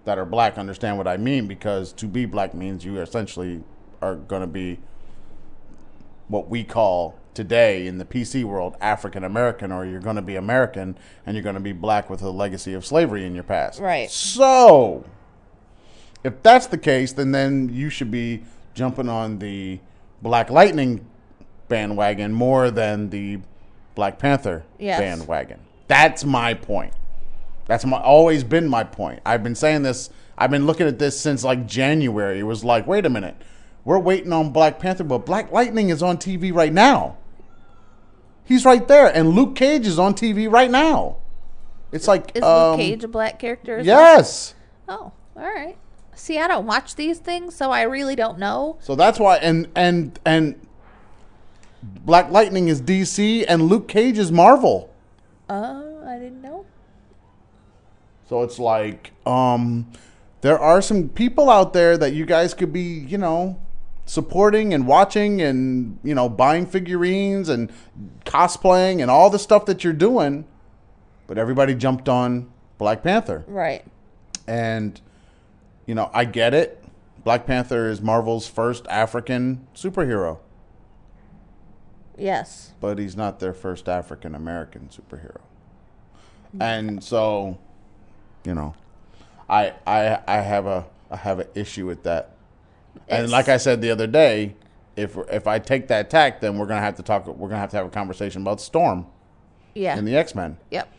that 0.06 0.18
are 0.18 0.25
black 0.25 0.58
understand 0.58 0.98
what 0.98 1.08
I 1.08 1.18
mean 1.18 1.48
because 1.48 1.94
to 1.94 2.08
be 2.08 2.25
black 2.25 2.54
means 2.54 2.86
you 2.86 3.00
essentially 3.00 3.63
are 4.01 4.16
going 4.16 4.42
to 4.42 4.48
be 4.48 4.80
what 6.28 6.50
we 6.50 6.63
call 6.63 7.20
today 7.34 7.88
in 7.88 7.98
the 7.98 8.06
PC 8.06 8.44
world 8.44 8.75
African 8.82 9.24
American, 9.24 9.72
or 9.72 9.86
you're 9.86 10.00
going 10.00 10.16
to 10.16 10.22
be 10.22 10.36
American 10.36 10.98
and 11.25 11.36
you're 11.36 11.44
going 11.44 11.56
to 11.56 11.62
be 11.62 11.74
black 11.74 12.10
with 12.10 12.22
a 12.22 12.30
legacy 12.30 12.74
of 12.74 12.86
slavery 12.86 13.25
in 13.25 13.36
your 13.36 13.44
past. 13.44 13.80
Right. 13.80 14.10
So, 14.10 15.06
if 16.24 16.42
that's 16.44 16.68
the 16.68 16.78
case, 16.78 17.13
then 17.13 17.32
then 17.32 17.70
you 17.70 17.90
should 17.90 18.12
be 18.12 18.44
jumping 18.74 19.10
on 19.10 19.40
the 19.40 19.80
Black 20.22 20.50
Lightning 20.50 21.06
bandwagon 21.68 22.32
more 22.34 22.70
than 22.72 23.10
the 23.10 23.40
Black 23.96 24.20
Panther 24.20 24.63
Yes. 24.80 25.00
bandwagon. 25.00 25.60
That's 25.88 26.24
my 26.24 26.54
point. 26.54 26.94
That's 27.68 27.86
my 27.86 28.00
always 28.01 28.44
been 28.44 28.68
my 28.68 28.84
point. 28.84 29.22
I've 29.25 29.44
been 29.44 29.56
saying 29.56 29.84
this. 29.84 30.10
I've 30.38 30.51
been 30.51 30.66
looking 30.66 30.88
at 30.88 31.00
this 31.00 31.20
since 31.20 31.44
like 31.44 31.68
January. 31.68 32.40
It 32.40 32.44
was 32.44 32.63
like, 32.63 32.88
wait 32.88 33.06
a 33.06 33.10
minute, 33.10 33.36
we're 33.86 34.00
waiting 34.00 34.34
on 34.34 34.51
Black 34.51 34.80
Panther, 34.80 35.04
but 35.04 35.25
Black 35.25 35.51
Lightning 35.51 35.90
is 35.90 36.01
on 36.04 36.18
TV 36.18 36.54
right 36.54 36.74
now. 36.74 37.18
He's 38.44 38.66
right 38.66 38.86
there, 38.88 39.08
and 39.08 39.30
Luke 39.30 39.56
Cage 39.56 39.88
is 39.88 39.98
on 40.00 40.13
TV 40.13 40.51
right 40.51 40.70
now. 40.72 41.18
It's 41.92 42.08
like 42.08 42.32
Is 42.36 42.44
um, 42.44 42.72
Luke 42.72 42.80
Cage 42.80 43.04
a 43.04 43.08
black 43.08 43.40
character? 43.40 43.78
as 43.78 43.88
well? 43.88 43.98
Yes. 44.16 44.56
Oh, 44.90 45.12
all 45.36 45.44
right. 45.44 45.78
See, 46.15 46.38
I 46.38 46.48
don't 46.48 46.65
watch 46.65 46.96
these 46.96 47.20
things, 47.20 47.56
so 47.56 47.72
I 47.72 47.84
really 47.84 48.15
don't 48.15 48.38
know. 48.38 48.77
So 48.82 48.96
that's 48.96 49.20
why, 49.20 49.38
and 49.38 49.68
and 49.75 50.20
and 50.25 50.56
Black 51.84 52.30
Lightning 52.30 52.68
is 52.68 52.82
DC, 52.82 53.46
and 53.48 53.63
Luke 53.63 53.88
Cage 53.88 54.18
is 54.18 54.32
Marvel. 54.32 54.94
Uh, 55.50 55.84
I 56.06 56.18
didn't 56.20 56.41
know. 56.41 56.65
So 58.30 58.44
it's 58.44 58.60
like, 58.60 59.12
um, 59.25 59.91
there 60.41 60.58
are 60.58 60.82
some 60.82 61.10
people 61.10 61.50
out 61.50 61.74
there 61.74 61.98
that 61.98 62.13
you 62.13 62.25
guys 62.25 62.53
could 62.53 62.72
be, 62.72 62.82
you 62.82 63.18
know, 63.18 63.60
supporting 64.06 64.74
and 64.74 64.88
watching 64.88 65.41
and, 65.41 66.00
you 66.03 66.15
know, 66.15 66.30
buying 66.30 66.65
figurines 66.65 67.50
and 67.50 67.72
cosplaying 68.25 69.01
and 69.01 69.12
all 69.12 69.30
the 69.30 69.39
stuff 69.39 69.65
that 69.65 69.84
you're 69.84 69.91
doing. 69.91 70.46
But 71.27 71.38
everybody 71.38 71.75
jumped 71.75 72.08
on 72.08 72.50
Black 72.77 73.03
Panther. 73.03 73.44
Right. 73.48 73.84
And, 74.48 75.00
you 75.86 75.96
know, 75.96 76.10
I 76.14 76.26
get 76.26 76.54
it. 76.54 76.84
Black 77.24 77.46
Panther 77.46 77.88
is 77.90 78.02
Marvel's 78.02 78.48
first 78.48 78.88
African 78.88 79.68
superhero, 79.76 80.40
Yes. 82.18 82.72
but 82.80 82.98
he's 83.00 83.16
not 83.16 83.40
their 83.40 83.54
first 83.54 83.88
African 83.88 84.36
American 84.36 84.90
superhero. 84.90 85.38
And 86.60 87.04
so, 87.04 87.58
you 88.44 88.54
know, 88.54 88.74
I 89.50 89.74
I 89.88 90.20
I 90.28 90.38
have 90.38 90.66
a 90.66 90.86
I 91.10 91.16
have 91.18 91.40
an 91.40 91.48
issue 91.56 91.86
with 91.86 92.04
that. 92.04 92.32
And 93.08 93.24
It's- 93.26 93.32
like 93.32 93.48
I 93.48 93.58
said 93.58 93.82
the 93.82 93.92
other 93.92 94.08
day, 94.08 94.56
if 94.96 95.18
if 95.32 95.48
I 95.48 95.60
take 95.60 95.88
that 95.88 96.10
tack, 96.10 96.42
then 96.42 96.58
we're 96.58 96.66
gonna 96.66 96.82
have 96.82 96.96
to 96.96 97.04
talk. 97.04 97.26
We're 97.28 97.48
gonna 97.48 97.62
have 97.62 97.72
to 97.72 97.78
have 97.78 97.86
a 97.86 97.90
conversation 97.90 98.42
about 98.42 98.60
Storm 98.60 99.06
Yeah. 99.74 99.98
and 99.98 100.06
the 100.08 100.16
X 100.18 100.36
Men 100.36 100.58
yep. 100.70 100.90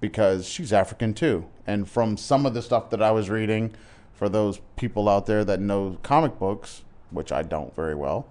because 0.00 0.46
she's 0.48 0.72
African 0.72 1.12
too. 1.12 1.44
And 1.66 1.88
from 1.88 2.16
some 2.16 2.46
of 2.46 2.54
the 2.54 2.62
stuff 2.62 2.88
that 2.90 3.02
I 3.02 3.10
was 3.10 3.28
reading, 3.28 3.74
for 4.14 4.28
those 4.28 4.60
people 4.76 5.08
out 5.08 5.26
there 5.26 5.44
that 5.44 5.60
know 5.60 5.98
comic 6.02 6.38
books, 6.38 6.84
which 7.10 7.32
I 7.32 7.42
don't 7.42 7.74
very 7.74 7.94
well, 7.94 8.26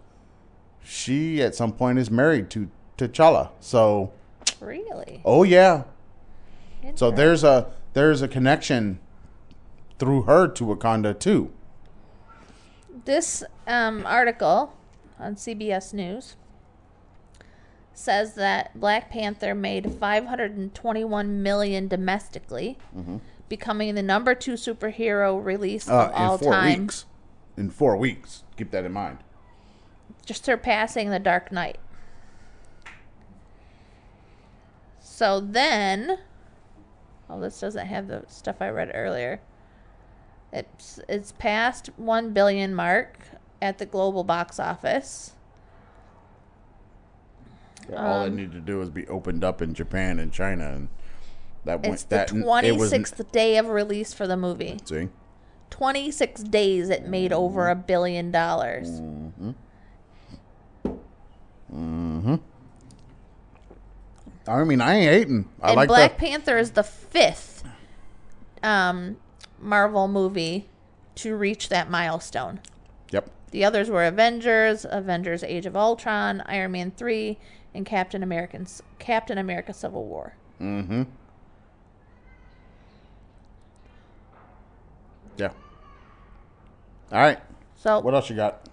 she 0.83 1.41
at 1.41 1.55
some 1.55 1.71
point 1.73 1.99
is 1.99 2.09
married 2.09 2.49
to 2.51 2.69
T'Challa. 2.97 3.49
So, 3.59 4.11
Really. 4.59 5.21
oh 5.25 5.43
yeah. 5.43 5.83
So 6.95 7.11
there's 7.11 7.43
a 7.43 7.71
there's 7.93 8.21
a 8.21 8.27
connection 8.27 8.99
through 9.99 10.23
her 10.23 10.47
to 10.49 10.65
Wakanda 10.65 11.17
too. 11.17 11.51
This 13.05 13.43
um, 13.67 14.05
article 14.05 14.73
on 15.19 15.35
CBS 15.35 15.93
News 15.93 16.35
says 17.93 18.33
that 18.35 18.77
Black 18.79 19.09
Panther 19.09 19.53
made 19.53 19.93
521 19.93 21.43
million 21.43 21.87
domestically, 21.87 22.77
becoming 23.50 23.95
the 23.95 24.03
number 24.03 24.33
two 24.35 24.53
superhero 24.53 25.43
release 25.43 25.89
Uh, 25.89 26.05
of 26.07 26.12
all 26.13 26.33
in 26.33 26.39
four 26.39 26.51
time, 26.53 26.81
weeks. 26.81 27.05
In 27.57 27.69
four 27.69 27.97
weeks. 27.97 28.43
Keep 28.57 28.71
that 28.71 28.85
in 28.85 28.91
mind. 28.91 29.19
just 30.25 30.45
surpassing 30.45 31.09
The 31.09 31.19
Dark 31.19 31.51
Knight. 31.51 31.77
So 35.00 35.39
then, 35.39 36.17
oh, 37.29 37.39
this 37.39 37.59
doesn't 37.59 37.88
have 37.88 38.07
the 38.07 38.23
stuff 38.27 38.57
I 38.62 38.69
read 38.69 38.91
earlier. 38.93 39.41
It's 40.51 41.00
it's 41.09 41.31
past 41.33 41.89
one 41.97 42.31
billion 42.31 42.73
mark 42.75 43.17
at 43.62 43.79
the 43.79 43.85
global 43.85 44.23
box 44.23 44.59
office. 44.59 45.33
All 47.91 48.21
Um, 48.23 48.27
it 48.27 48.33
needed 48.35 48.51
to 48.53 48.59
do 48.62 48.77
was 48.77 48.89
be 48.89 49.07
opened 49.07 49.43
up 49.43 49.62
in 49.62 49.73
Japan 49.73 50.19
and 50.19 50.31
China, 50.31 50.67
and 50.71 50.89
that 51.65 51.82
went 51.82 51.93
It's 51.93 52.03
the 52.03 52.15
that 52.15 52.27
twenty 52.27 52.77
sixth 52.88 53.32
day 53.32 53.58
of 53.58 53.70
release 53.70 54.13
for 54.13 54.27
the 54.27 54.38
movie. 54.38 54.77
see. 54.86 55.10
Twenty 55.70 56.12
six 56.12 56.43
days 56.43 56.89
it 56.89 57.08
made 57.08 57.34
over 57.34 57.70
a 57.70 57.75
billion 57.75 58.32
dollars. 58.32 59.01
Mm-hmm. 59.01 59.51
I 64.48 64.63
mean, 64.63 64.82
I 64.82 64.96
ain't 64.96 65.10
hating. 65.10 65.50
I 65.62 65.70
and 65.70 65.75
like 65.77 65.88
Black 65.88 66.12
that. 66.12 66.17
Panther 66.17 66.58
is 66.58 66.72
the 66.72 66.84
fifth 66.84 67.63
um, 68.62 69.17
Marvel 69.60 70.08
movie 70.08 70.67
to 71.15 71.36
reach 71.36 71.70
that 71.70 71.89
milestone. 71.89 72.60
Yep. 73.12 73.29
The 73.51 73.63
others 73.63 73.89
were 73.89 74.03
Avengers, 74.03 74.86
Avengers: 74.89 75.43
Age 75.43 75.65
of 75.65 75.77
Ultron, 75.77 76.41
Iron 76.46 76.72
Man 76.72 76.91
three, 76.91 77.38
and 77.74 77.86
Captain 77.86 78.22
American's 78.22 78.84
Captain 79.00 79.38
America: 79.38 79.74
Civil 79.74 80.05
War. 80.05 80.36
Mm-hmm. 80.62 81.03
Yeah. 85.38 85.51
All 87.13 87.20
right. 87.20 87.39
So 87.75 88.00
What 88.00 88.13
else 88.13 88.29
you 88.29 88.36
got? 88.36 88.67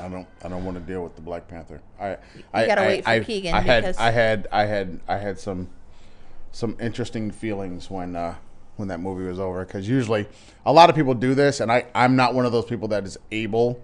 I 0.00 0.08
don't. 0.08 0.26
I 0.42 0.48
don't 0.48 0.64
want 0.64 0.78
to 0.78 0.82
deal 0.82 1.02
with 1.02 1.16
the 1.16 1.20
Black 1.22 1.46
Panther. 1.48 1.82
I. 2.00 2.16
I 2.52 2.66
gotta 2.66 2.80
I, 2.80 2.86
wait 2.86 3.04
for 3.04 3.10
I, 3.10 3.20
Keegan 3.20 3.54
I 3.54 3.60
had. 3.60 3.82
because- 3.82 3.98
I 3.98 4.10
had. 4.10 4.48
I 4.50 4.64
had. 4.64 5.00
I 5.06 5.16
had 5.18 5.38
some. 5.38 5.68
Some 6.54 6.76
interesting 6.80 7.30
feelings 7.30 7.90
when 7.90 8.14
uh, 8.16 8.34
when 8.76 8.88
that 8.88 9.00
movie 9.00 9.24
was 9.24 9.38
over 9.38 9.64
because 9.64 9.88
usually 9.88 10.26
a 10.64 10.72
lot 10.72 10.90
of 10.90 10.96
people 10.96 11.14
do 11.14 11.34
this 11.34 11.60
and 11.60 11.70
I 11.70 11.86
I'm 11.94 12.16
not 12.16 12.34
one 12.34 12.44
of 12.46 12.52
those 12.52 12.64
people 12.64 12.88
that 12.88 13.04
is 13.04 13.16
able 13.30 13.82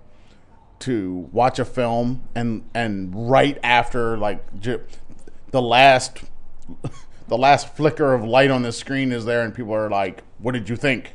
to 0.80 1.28
watch 1.32 1.58
a 1.58 1.64
film 1.64 2.22
and 2.34 2.68
and 2.74 3.30
right 3.30 3.58
after 3.62 4.16
like 4.16 4.44
the 4.60 5.62
last 5.62 6.24
the 7.28 7.38
last 7.38 7.74
flicker 7.74 8.14
of 8.14 8.24
light 8.24 8.50
on 8.50 8.62
the 8.62 8.72
screen 8.72 9.12
is 9.12 9.24
there 9.24 9.42
and 9.42 9.54
people 9.54 9.72
are 9.74 9.88
like 9.90 10.22
what 10.38 10.52
did 10.52 10.68
you 10.68 10.76
think 10.76 11.14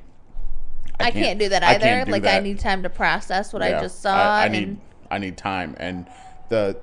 I 1.00 1.12
can't, 1.12 1.40
do 1.40 1.50
that 1.50 1.64
I 1.64 1.76
either. 1.76 1.80
can't 1.80 2.06
do 2.08 2.12
like 2.12 2.26
I 2.26 2.40
need 2.40 2.60
time 2.60 2.84
to 2.84 2.90
process 2.90 3.52
what 3.54 3.62
I 3.62 3.72
just 3.72 4.02
saw. 4.02 4.16
I, 4.16 4.44
I 4.44 4.46
and 4.46 4.54
need 4.54 4.78
I 5.12 5.18
need 5.18 5.38
time, 5.38 5.76
and 5.80 6.08
the 6.50 6.80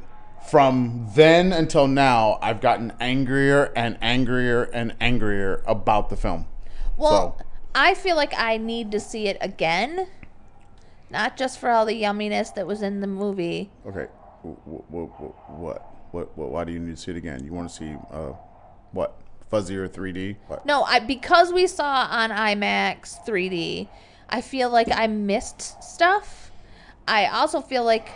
from 0.49 1.09
then 1.15 1.53
until 1.53 1.87
now, 1.87 2.39
I've 2.43 2.61
gotten 2.61 2.93
angrier 3.01 3.73
and 3.77 3.99
angrier 4.01 4.65
and 4.65 4.95
angrier 5.01 5.63
about 5.67 6.09
the 6.11 6.17
film. 6.17 6.47
well, 6.97 7.37
so- 7.39 7.45
I 7.75 7.95
feel 7.95 8.17
like 8.17 8.35
I 8.37 8.57
need 8.57 8.91
to 8.93 8.99
see 9.01 9.29
it 9.29 9.37
again, 9.41 10.09
not 11.09 11.37
just 11.37 11.59
for 11.59 11.71
all 11.71 11.87
the 11.87 12.01
yumminess 12.03 12.53
that 12.55 12.67
was 12.67 12.83
in 12.83 13.01
the 13.01 13.07
movie. 13.07 13.71
Okay, 13.87 14.07
what 14.43 14.91
what 14.91 15.31
what 15.49 15.83
what, 16.13 16.37
what 16.37 16.51
why 16.51 16.65
do 16.65 16.73
you 16.73 16.81
need 16.81 16.97
to 16.97 17.01
see 17.01 17.13
it 17.13 17.17
again? 17.17 17.45
You 17.45 17.53
want 17.53 17.71
to 17.71 17.75
see 17.77 17.95
uh, 18.11 18.33
what 18.93 19.17
fuzzier 19.51 19.89
3D? 19.89 20.37
What? 20.47 20.65
No, 20.65 20.83
I 20.83 21.01
because 21.01 21.53
we 21.53 21.67
saw 21.67 22.07
on 22.11 22.31
IMAX 22.31 23.25
3D, 23.27 23.89
I 24.29 24.41
feel 24.41 24.71
like 24.71 24.89
I 24.91 25.07
missed 25.07 25.83
stuff. 25.83 26.51
I 27.07 27.27
also 27.27 27.61
feel 27.61 27.85
like 27.85 28.09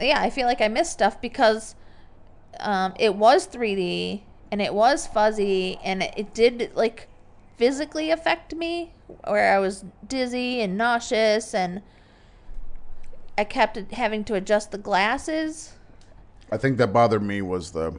yeah, 0.00 0.20
I 0.20 0.30
feel 0.30 0.46
like 0.46 0.60
I 0.60 0.68
missed 0.68 0.92
stuff 0.92 1.20
because 1.20 1.74
um, 2.60 2.94
it 2.98 3.14
was 3.14 3.46
3D 3.46 4.22
and 4.50 4.60
it 4.60 4.74
was 4.74 5.06
fuzzy 5.06 5.78
and 5.82 6.02
it, 6.02 6.14
it 6.16 6.34
did 6.34 6.70
like 6.74 7.08
physically 7.56 8.10
affect 8.10 8.54
me 8.54 8.92
where 9.26 9.54
I 9.54 9.58
was 9.58 9.84
dizzy 10.06 10.60
and 10.60 10.76
nauseous 10.76 11.54
and 11.54 11.82
I 13.38 13.44
kept 13.44 13.76
having 13.92 14.24
to 14.24 14.34
adjust 14.34 14.70
the 14.70 14.78
glasses. 14.78 15.72
I 16.50 16.56
think 16.56 16.78
that 16.78 16.92
bothered 16.92 17.22
me 17.22 17.42
was 17.42 17.72
the 17.72 17.98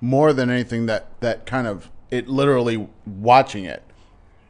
more 0.00 0.32
than 0.32 0.50
anything 0.50 0.86
that 0.86 1.06
that 1.20 1.46
kind 1.46 1.66
of 1.66 1.90
it 2.10 2.28
literally 2.28 2.88
watching 3.06 3.64
it 3.64 3.82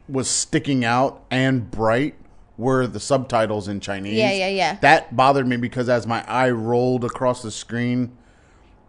was 0.09 0.29
sticking 0.29 0.83
out 0.83 1.23
and 1.29 1.69
bright 1.71 2.15
were 2.57 2.85
the 2.87 2.99
subtitles 2.99 3.67
in 3.67 3.79
Chinese. 3.79 4.13
Yeah, 4.17 4.31
yeah, 4.31 4.47
yeah. 4.49 4.77
That 4.81 5.15
bothered 5.15 5.47
me 5.47 5.57
because 5.57 5.89
as 5.89 6.05
my 6.05 6.23
eye 6.27 6.49
rolled 6.51 7.03
across 7.03 7.41
the 7.41 7.51
screen, 7.51 8.15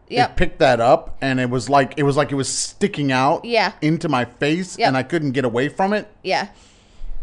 Yep. 0.08 0.30
it 0.30 0.36
picked 0.36 0.58
that 0.58 0.78
up, 0.80 1.16
and 1.22 1.40
it 1.40 1.48
was 1.48 1.70
like 1.70 1.94
it 1.96 2.02
was 2.02 2.16
like 2.16 2.32
it 2.32 2.34
was 2.34 2.48
sticking 2.48 3.12
out 3.12 3.44
Yeah. 3.44 3.72
into 3.80 4.08
my 4.08 4.24
face, 4.26 4.78
Yep. 4.78 4.88
and 4.88 4.96
I 4.96 5.02
couldn't 5.04 5.32
get 5.32 5.44
away 5.44 5.68
from 5.68 5.92
it. 5.92 6.08
Yeah. 6.22 6.48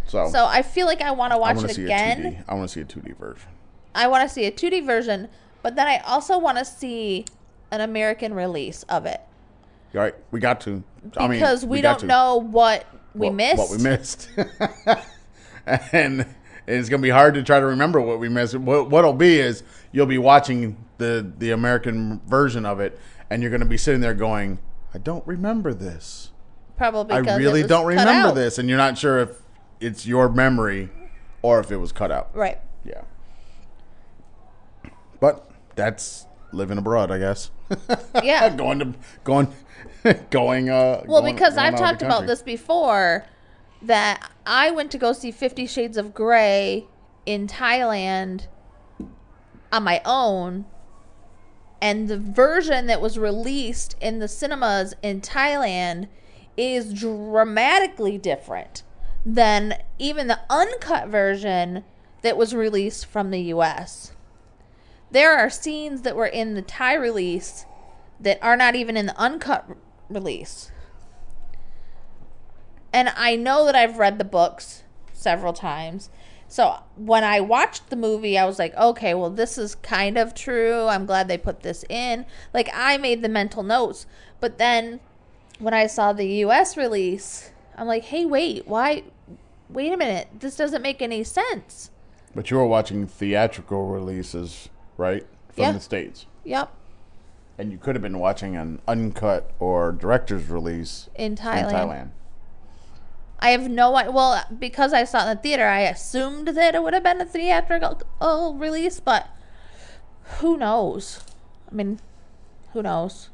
So, 0.07 0.27
So 0.31 0.45
I 0.47 0.63
feel 0.63 0.87
like 0.87 1.01
I 1.01 1.11
want 1.11 1.33
to 1.33 1.37
watch 1.37 1.63
it 1.63 1.77
again. 1.77 2.25
a 2.25 2.29
2D. 2.31 2.43
I 2.47 2.53
want 2.55 2.69
to 2.69 2.73
see 2.73 2.81
a 2.81 2.85
2D 2.85 3.11
version. 3.19 3.47
I 3.93 4.07
want 4.07 4.27
to 4.27 4.33
see 4.33 4.45
a 4.45 4.51
2D 4.51 4.81
version, 4.81 5.27
but 5.61 5.75
then 5.75 5.85
I 5.87 5.97
also 5.99 6.37
want 6.39 6.57
to 6.57 6.65
see 6.65 7.25
an 7.69 7.81
American 7.81 8.33
release 8.33 8.81
of 8.83 9.05
it 9.05 9.21
right, 9.93 10.15
we 10.31 10.39
got 10.39 10.61
to. 10.61 10.83
I 11.17 11.27
mean, 11.27 11.39
because 11.39 11.65
we, 11.65 11.81
got 11.81 11.93
don't 11.93 12.01
to. 12.01 12.05
know 12.07 12.35
what 12.37 12.85
we 13.13 13.27
what, 13.27 13.35
missed. 13.35 13.57
What 13.57 13.69
we 13.71 13.83
missed. 13.83 14.29
and 15.93 16.25
it's 16.67 16.89
going 16.89 17.01
to 17.01 17.05
be 17.05 17.09
hard 17.09 17.33
to 17.35 17.43
try 17.43 17.59
to 17.59 17.65
remember 17.65 17.99
what 18.01 18.19
we 18.19 18.29
missed. 18.29 18.55
What, 18.55 18.89
what'll 18.89 19.13
be 19.13 19.39
is 19.39 19.63
you'll 19.91 20.05
be 20.05 20.17
watching 20.17 20.85
the, 20.97 21.31
the 21.37 21.51
American 21.51 22.21
version 22.27 22.65
of 22.65 22.79
it, 22.79 22.99
and 23.29 23.41
you're 23.41 23.51
going 23.51 23.61
to 23.61 23.65
be 23.65 23.77
sitting 23.77 24.01
there 24.01 24.13
going, 24.13 24.59
I 24.93 24.97
don't 24.97 25.25
remember 25.25 25.73
this. 25.73 26.31
Probably 26.77 27.15
I 27.15 27.19
really 27.37 27.63
don't 27.63 27.85
remember 27.85 28.29
out. 28.29 28.35
this. 28.35 28.57
And 28.57 28.69
you're 28.69 28.77
not 28.77 28.97
sure 28.97 29.19
if 29.19 29.41
it's 29.79 30.05
your 30.05 30.29
memory 30.29 30.89
or 31.41 31.59
if 31.59 31.71
it 31.71 31.77
was 31.77 31.91
cut 31.91 32.11
out. 32.11 32.35
Right. 32.35 32.59
Yeah. 32.85 33.01
But 35.19 35.49
that's 35.75 36.25
living 36.51 36.77
abroad, 36.77 37.11
I 37.11 37.19
guess. 37.19 37.51
Yeah. 38.23 38.49
going 38.55 38.79
to 38.79 38.93
going 39.23 39.53
going 40.29 40.69
uh 40.69 41.03
Well, 41.07 41.21
going- 41.21 41.35
because 41.35 41.55
going 41.55 41.67
I've 41.67 41.73
out 41.73 41.79
of 41.79 41.79
the 41.79 41.85
talked 41.85 42.01
about 42.01 42.27
this 42.27 42.41
before, 42.41 43.25
that 43.81 44.31
I 44.45 44.71
went 44.71 44.91
to 44.91 44.97
go 44.97 45.13
see 45.13 45.31
Fifty 45.31 45.65
Shades 45.67 45.97
of 45.97 46.13
Grey 46.13 46.87
in 47.25 47.47
Thailand 47.47 48.47
on 49.71 49.83
my 49.83 50.01
own, 50.05 50.65
and 51.81 52.07
the 52.07 52.17
version 52.17 52.87
that 52.87 53.01
was 53.01 53.17
released 53.17 53.95
in 54.01 54.19
the 54.19 54.27
cinemas 54.27 54.95
in 55.01 55.21
Thailand 55.21 56.07
is 56.57 56.93
dramatically 56.93 58.17
different 58.17 58.83
than 59.25 59.75
even 59.97 60.27
the 60.27 60.39
uncut 60.49 61.07
version 61.07 61.83
that 62.21 62.35
was 62.37 62.53
released 62.55 63.05
from 63.05 63.31
the 63.31 63.39
US. 63.53 64.13
There 65.11 65.37
are 65.37 65.49
scenes 65.49 66.01
that 66.01 66.15
were 66.15 66.25
in 66.25 66.55
the 66.55 66.61
Thai 66.61 66.93
release 66.95 67.65
that 68.19 68.39
are 68.41 68.57
not 68.57 68.75
even 68.75 68.97
in 68.97 69.05
the 69.05 69.17
uncut 69.17 69.65
release. 70.09 70.71
And 72.91 73.09
I 73.09 73.35
know 73.35 73.65
that 73.65 73.75
I've 73.75 73.97
read 73.97 74.17
the 74.17 74.23
books 74.25 74.83
several 75.13 75.53
times. 75.53 76.09
So 76.47 76.77
when 76.95 77.23
I 77.23 77.39
watched 77.39 77.89
the 77.91 77.95
movie, 77.95 78.37
I 78.37 78.45
was 78.45 78.57
like, 78.57 78.75
okay, 78.75 79.13
well, 79.13 79.29
this 79.29 79.57
is 79.57 79.75
kind 79.75 80.17
of 80.17 80.33
true. 80.33 80.87
I'm 80.87 81.05
glad 81.05 81.27
they 81.27 81.37
put 81.37 81.61
this 81.61 81.85
in. 81.87 82.25
Like, 82.53 82.69
I 82.73 82.97
made 82.97 83.21
the 83.21 83.29
mental 83.29 83.61
notes. 83.61 84.07
But 84.39 84.57
then 84.57 84.99
when 85.59 85.75
I 85.75 85.85
saw 85.85 86.11
the 86.11 86.25
US 86.45 86.75
release, 86.75 87.51
I'm 87.77 87.85
like, 87.85 88.05
hey, 88.05 88.25
wait, 88.25 88.67
why? 88.67 89.03
Wait 89.69 89.93
a 89.93 89.97
minute. 89.97 90.27
This 90.39 90.55
doesn't 90.55 90.81
make 90.81 91.01
any 91.03 91.23
sense. 91.23 91.91
But 92.33 92.49
you 92.49 92.57
were 92.57 92.65
watching 92.65 93.05
theatrical 93.05 93.87
releases, 93.87 94.69
right? 94.97 95.27
From 95.49 95.63
Yeah. 95.63 95.71
the 95.73 95.79
States. 95.79 96.25
Yep. 96.43 96.71
And 97.59 97.73
you 97.73 97.77
could 97.77 97.93
have 97.93 98.01
been 98.01 98.19
watching 98.19 98.55
an 98.55 98.81
uncut 98.87 99.51
or 99.59 99.91
director's 99.91 100.47
release 100.47 101.09
In 101.13 101.33
in 101.33 101.37
Thailand. 101.37 101.71
Thailand. 101.71 102.09
I 103.39 103.49
have 103.49 103.69
no 103.69 103.95
idea. 103.97 104.11
Well, 104.11 104.45
because 104.57 104.93
I 104.93 105.03
saw 105.03 105.19
it 105.27 105.31
in 105.31 105.35
the 105.37 105.43
theater, 105.43 105.65
I 105.65 105.81
assumed 105.81 106.47
that 106.47 106.73
it 106.73 106.81
would 106.81 106.93
have 106.93 107.03
been 107.03 107.19
a 107.19 107.25
theatrical 107.25 108.01
uh, 108.21 108.51
release, 108.53 109.01
but 109.01 109.27
who 110.39 110.55
knows? 110.55 111.21
I 111.69 111.75
mean, 111.75 111.99
who 112.71 112.81
knows? 112.81 113.29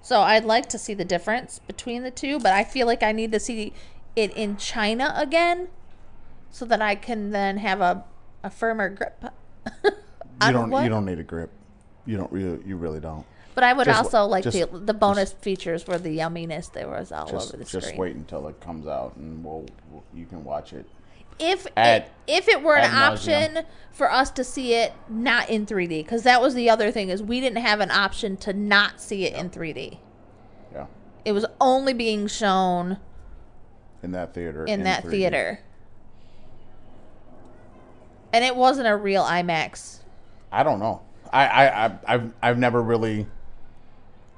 So 0.00 0.22
I'd 0.22 0.44
like 0.44 0.68
to 0.70 0.78
see 0.78 0.94
the 0.94 1.04
difference 1.04 1.60
between 1.60 2.02
the 2.02 2.10
two, 2.10 2.40
but 2.40 2.52
I 2.52 2.64
feel 2.64 2.88
like 2.88 3.04
I 3.04 3.12
need 3.12 3.30
to 3.30 3.38
see 3.38 3.72
it 4.16 4.32
in 4.36 4.56
China 4.56 5.14
again 5.16 5.68
so 6.50 6.64
that 6.64 6.82
I 6.82 6.96
can 6.96 7.30
then 7.30 7.58
have 7.58 7.80
a, 7.80 8.04
a 8.42 8.50
firmer 8.50 8.88
grip. 8.88 9.24
You 10.44 10.50
don't 10.50 10.70
what- 10.70 10.82
you 10.82 10.88
don't 10.88 11.04
need 11.04 11.20
a 11.20 11.22
grip. 11.22 11.52
You 12.04 12.16
don't 12.16 12.32
really 12.32 12.60
you 12.66 12.76
really 12.76 12.98
don't. 12.98 13.24
But 13.54 13.64
I 13.64 13.72
would 13.74 13.84
just- 13.84 14.04
also 14.04 14.24
like 14.24 14.44
just- 14.44 14.56
the 14.58 14.78
the 14.78 14.94
bonus 14.94 15.32
features 15.32 15.86
were 15.86 15.98
the 15.98 16.16
yumminess 16.18 16.72
that 16.72 16.88
was 16.88 17.12
all 17.12 17.26
Just 17.26 17.48
over 17.54 17.58
the 17.62 17.68
just 17.68 17.86
screen. 17.88 18.00
wait 18.00 18.16
until 18.16 18.48
it 18.48 18.60
comes 18.60 18.86
out 18.86 19.16
and 19.16 19.44
we'll, 19.44 19.66
we'll 19.90 20.02
you 20.14 20.24
can 20.26 20.42
watch 20.44 20.72
it. 20.72 20.86
if 21.38 21.66
Ad- 21.76 22.02
it, 22.04 22.10
if 22.26 22.48
it 22.48 22.62
were 22.62 22.76
an 22.76 22.84
ad 22.84 22.92
nauseam. 22.92 23.34
option 23.34 23.64
for 23.90 24.10
us 24.10 24.30
to 24.30 24.44
see 24.44 24.74
it 24.74 24.92
not 25.08 25.48
in 25.50 25.66
3D 25.66 26.02
because 26.02 26.22
that 26.22 26.40
was 26.40 26.54
the 26.54 26.70
other 26.70 26.90
thing 26.90 27.08
is 27.10 27.22
we 27.22 27.40
didn't 27.40 27.62
have 27.62 27.80
an 27.80 27.90
option 27.90 28.36
to 28.38 28.52
not 28.52 29.00
see 29.00 29.24
it 29.26 29.34
in 29.34 29.50
3D. 29.50 29.98
Yeah. 30.72 30.86
It 31.24 31.32
was 31.32 31.44
only 31.60 31.92
being 31.92 32.26
shown 32.28 32.96
In 34.02 34.12
that 34.12 34.32
theater. 34.34 34.64
in, 34.64 34.84
that 34.84 35.04
3D. 35.04 35.10
theater. 35.10 35.60
And 38.32 38.44
it 38.44 38.56
wasn't 38.56 38.88
a 38.88 38.96
real 38.96 39.24
IMAX. 39.24 39.98
I 40.50 40.62
don't 40.62 40.78
know. 40.78 41.02
I, 41.32 41.46
I, 41.46 41.84
I 41.86 41.98
I've 42.06 42.32
I've 42.42 42.58
never 42.58 42.82
really. 42.82 43.26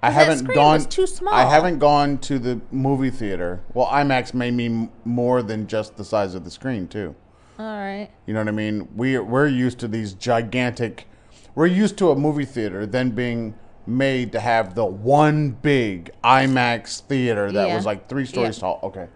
I 0.07 0.11
haven't 0.11 0.45
gone. 0.55 0.81
too 0.85 1.07
small. 1.07 1.33
I 1.35 1.45
haven't 1.45 1.79
gone 1.79 2.19
to 2.19 2.39
the 2.39 2.61
movie 2.71 3.11
theater. 3.11 3.61
Well, 3.73 3.87
IMAX 3.87 4.35
may 4.35 4.51
mean 4.51 4.91
more 5.05 5.43
than 5.43 5.67
just 5.67 5.97
the 5.97 6.05
size 6.05 6.35
of 6.35 6.45
the 6.45 6.51
screen 6.51 6.89
too. 6.89 7.15
All 7.59 7.65
right. 7.65 8.11
You 8.27 8.35
know 8.35 8.41
what 8.41 8.49
I 8.49 8.53
mean? 8.53 8.89
We 8.97 9.19
we're 9.19 9.47
used 9.47 9.79
to 9.81 9.89
these 9.89 10.13
gigantic. 10.15 11.07
We're 11.55 11.67
used 11.67 11.97
to 11.99 12.11
a 12.11 12.17
movie 12.17 12.45
theater 12.45 12.85
then 12.85 13.11
being 13.11 13.55
made 13.87 14.33
to 14.33 14.41
have 14.41 14.75
the 14.75 14.85
one 14.85 15.51
big 15.51 16.11
IMAX 16.25 17.01
theater 17.01 17.53
that 17.53 17.69
Yeah. 17.69 17.77
was 17.77 17.87
like 17.87 18.09
three 18.09 18.25
stories 18.27 18.57
Yeah. 18.57 18.61
tall. 18.63 18.81
Okay. 18.83 19.07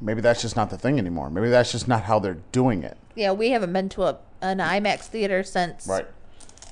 Maybe 0.00 0.20
that's 0.22 0.40
just 0.42 0.56
not 0.56 0.70
the 0.70 0.78
thing 0.78 0.98
anymore. 0.98 1.28
Maybe 1.30 1.48
that's 1.50 1.70
just 1.72 1.86
not 1.86 2.04
how 2.04 2.18
they're 2.18 2.38
doing 2.52 2.82
it. 2.82 2.96
Yeah, 3.14 3.32
we 3.32 3.50
haven't 3.50 3.72
been 3.72 3.88
to 3.90 4.04
a 4.04 4.18
an 4.42 4.58
IMAX 4.58 5.00
theater 5.02 5.42
since. 5.42 5.86
Right. 5.86 6.06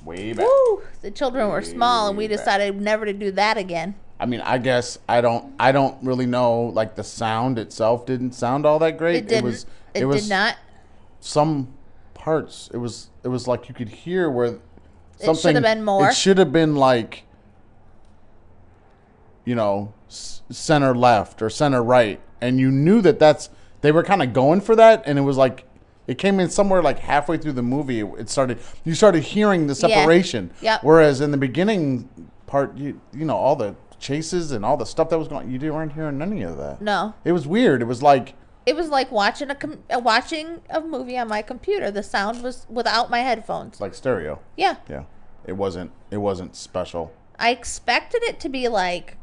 Way 0.05 0.33
back. 0.33 0.45
Woo! 0.45 0.81
The 1.01 1.11
children 1.11 1.49
were 1.49 1.61
small, 1.61 2.07
and 2.09 2.17
we 2.17 2.25
Way 2.25 2.29
back. 2.29 2.37
decided 2.39 2.81
never 2.81 3.05
to 3.05 3.13
do 3.13 3.31
that 3.31 3.57
again. 3.57 3.95
I 4.19 4.25
mean, 4.25 4.41
I 4.41 4.57
guess 4.57 4.99
I 5.07 5.21
don't. 5.21 5.53
I 5.59 5.71
don't 5.71 6.01
really 6.03 6.25
know. 6.25 6.63
Like 6.63 6.95
the 6.95 7.03
sound 7.03 7.57
itself 7.57 8.05
didn't 8.05 8.33
sound 8.33 8.65
all 8.65 8.79
that 8.79 8.97
great. 8.97 9.15
It 9.15 9.27
didn't. 9.27 9.45
was. 9.45 9.65
It, 9.93 10.05
was 10.05 10.23
did 10.23 10.29
not. 10.29 10.57
Some 11.19 11.69
parts. 12.13 12.69
It 12.73 12.77
was. 12.77 13.09
It 13.23 13.29
was 13.29 13.47
like 13.47 13.69
you 13.69 13.75
could 13.75 13.89
hear 13.89 14.29
where 14.29 14.59
something 15.17 15.31
It 15.31 15.37
should 15.37 15.55
have 15.55 15.63
been 15.63 15.83
more. 15.83 16.09
It 16.09 16.15
should 16.15 16.37
have 16.37 16.51
been 16.51 16.75
like. 16.75 17.23
You 19.45 19.55
know, 19.55 19.93
center 20.07 20.93
left 20.93 21.41
or 21.41 21.49
center 21.49 21.81
right, 21.81 22.19
and 22.39 22.59
you 22.59 22.69
knew 22.71 23.01
that 23.01 23.19
that's 23.19 23.49
they 23.81 23.91
were 23.91 24.03
kind 24.03 24.21
of 24.21 24.31
going 24.33 24.61
for 24.61 24.75
that, 24.75 25.03
and 25.05 25.17
it 25.17 25.23
was 25.23 25.37
like. 25.37 25.65
It 26.09 26.17
came 26.17 26.39
in 26.39 26.49
somewhere 26.49 26.81
like 26.81 26.97
halfway 26.97 27.37
through 27.37 27.51
the 27.51 27.61
movie. 27.61 27.99
It, 27.99 28.31
started. 28.31 28.57
You 28.83 28.95
started 28.95 29.21
hearing 29.21 29.67
the 29.67 29.75
separation. 29.75 30.49
Yeah. 30.59 30.73
Yep. 30.73 30.83
Whereas 30.83 31.21
in 31.21 31.29
the 31.29 31.37
beginning 31.37 32.09
part, 32.47 32.75
you 32.75 32.99
you 33.13 33.25
know 33.25 33.37
all 33.37 33.55
the 33.55 33.75
chases 33.99 34.51
and 34.51 34.65
all 34.65 34.75
the 34.75 34.87
stuff 34.87 35.09
that 35.09 35.19
was 35.19 35.27
going, 35.27 35.51
you 35.51 35.71
weren't 35.71 35.93
hearing 35.93 36.19
any 36.19 36.41
of 36.41 36.57
that. 36.57 36.81
No. 36.81 37.13
It 37.23 37.31
was 37.31 37.45
weird. 37.45 37.83
It 37.83 37.85
was 37.85 38.01
like 38.01 38.33
It 38.65 38.75
was 38.75 38.89
like 38.89 39.11
watching 39.11 39.51
a 39.51 39.55
com- 39.55 39.83
watching 39.91 40.61
a 40.71 40.81
movie 40.81 41.15
on 41.15 41.27
my 41.27 41.43
computer. 41.43 41.91
The 41.91 42.01
sound 42.01 42.41
was 42.41 42.65
without 42.71 43.11
my 43.11 43.19
headphones. 43.19 43.79
like 43.79 43.93
stereo. 43.93 44.39
Yeah, 44.57 44.77
Yeah. 44.89 45.03
It 45.45 45.53
wasn't. 45.57 45.91
It 46.09 46.17
wasn't 46.17 46.55
special. 46.55 47.13
I 47.37 47.51
expected 47.51 48.23
it 48.23 48.39
to 48.39 48.49
be 48.49 48.67
like 48.67 49.17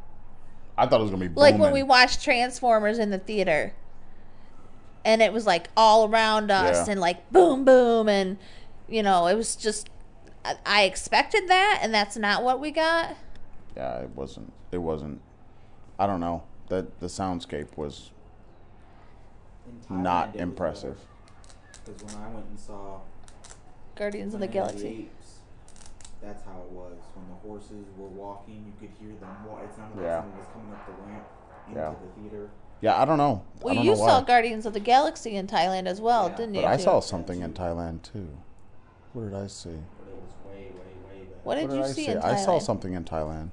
I 0.78 0.86
thought 0.86 1.00
it 1.00 1.02
was 1.02 1.10
gonna 1.10 1.28
be 1.28 1.34
like 1.34 1.58
when 1.58 1.72
we 1.72 1.82
watched 1.82 2.22
Transformers 2.22 3.00
in 3.00 3.10
the 3.10 3.18
theater, 3.18 3.74
and 5.06 5.22
it 5.22 5.32
was 5.32 5.46
like 5.46 5.68
all 5.76 6.08
around 6.10 6.50
us 6.50 6.86
Yeah. 6.86 6.92
and 6.92 7.00
like 7.00 7.30
boom 7.32 7.64
boom 7.64 8.08
and 8.08 8.36
you 8.88 9.02
know 9.02 9.26
it 9.28 9.36
was 9.36 9.56
just 9.56 9.88
I, 10.44 10.56
I 10.66 10.82
expected 10.82 11.48
that 11.48 11.78
and 11.82 11.94
that's 11.94 12.16
not 12.16 12.42
what 12.42 12.60
we 12.60 12.70
got. 12.70 13.16
Yeah, 13.76 13.98
it 14.00 14.10
wasn't. 14.10 14.52
It 14.72 14.78
wasn't. 14.78 15.20
I 15.98 16.06
don't 16.06 16.20
know. 16.20 16.42
That 16.68 16.98
the 17.00 17.06
soundscape 17.06 17.76
was 17.76 18.10
Thailand, 19.88 20.02
not 20.02 20.36
impressive. 20.36 20.98
Because 21.84 22.02
when 22.14 22.22
I 22.24 22.28
went 22.34 22.46
and 22.46 22.58
saw 22.58 23.00
Guardians 23.94 24.34
of 24.34 24.40
the 24.40 24.46
Galaxy. 24.48 25.08
That's 26.22 26.42
how 26.44 26.58
it 26.66 26.70
was. 26.72 26.96
When 27.14 27.28
the 27.28 27.36
horses 27.46 27.86
were 27.96 28.08
walking, 28.08 28.64
you 28.66 28.72
could 28.80 28.96
hear 28.98 29.14
them. 29.20 29.36
Wa- 29.46 29.60
it 29.62 29.70
sounded 29.76 30.02
Yeah. 30.02 30.16
like 30.16 30.24
someone 30.24 30.38
was 30.38 30.48
coming 30.52 30.72
up 30.72 30.86
the 30.86 30.92
ramp 31.06 31.26
into 31.68 31.78
Yeah. 31.80 31.94
the 31.94 32.20
theater. 32.20 32.50
Yeah, 32.80 33.00
I 33.00 33.04
don't 33.04 33.18
know. 33.18 33.42
Well, 33.62 33.74
don't 33.74 33.84
you 33.84 33.90
know 33.92 33.96
saw 33.96 34.20
why. 34.20 34.26
Guardians 34.26 34.66
of 34.66 34.72
the 34.74 34.80
Galaxy 34.80 35.34
in 35.36 35.46
Thailand 35.46 35.86
as 35.86 36.00
well, 36.00 36.28
Yeah, 36.28 36.36
didn't 36.36 36.52
But 36.54 36.60
you? 36.60 36.66
I 36.66 36.76
saw 36.76 37.00
something 37.00 37.40
in 37.40 37.52
Thailand 37.54 38.02
too. 38.02 38.28
What 39.12 39.24
did 39.30 39.34
I 39.34 39.46
see? 39.46 39.70
But 39.70 40.08
it 40.08 40.14
was 40.14 40.32
way, 40.44 40.62
way, 40.64 41.18
way 41.18 41.24
back. 41.24 41.44
What 41.44 41.54
did 41.56 41.68
What 41.70 41.76
you 41.78 41.82
I 41.84 41.86
see 41.88 42.06
in 42.08 42.18
Thailand? 42.18 42.24
I 42.24 42.36
saw 42.36 42.58
something 42.58 42.92
in 42.92 43.04
Thailand. 43.04 43.50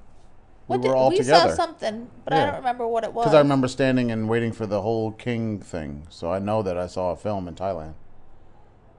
What 0.66 0.78
we 0.78 0.82
did, 0.84 0.88
were 0.90 0.96
all 0.96 1.10
together. 1.10 1.22
we 1.32 1.38
together. 1.40 1.56
saw 1.56 1.64
something, 1.66 2.10
but 2.24 2.32
I 2.34 2.46
don't 2.46 2.56
remember 2.56 2.86
what 2.86 3.04
it 3.04 3.12
was. 3.12 3.24
Because 3.24 3.34
I 3.34 3.38
remember 3.40 3.68
standing 3.68 4.10
and 4.10 4.28
waiting 4.28 4.52
for 4.52 4.66
the 4.66 4.80
whole 4.82 5.12
king 5.12 5.58
thing, 5.60 6.06
so 6.10 6.30
I 6.32 6.38
know 6.38 6.62
that 6.62 6.78
I 6.78 6.86
saw 6.86 7.10
a 7.12 7.16
film 7.16 7.48
in 7.48 7.54
Thailand. 7.54 7.94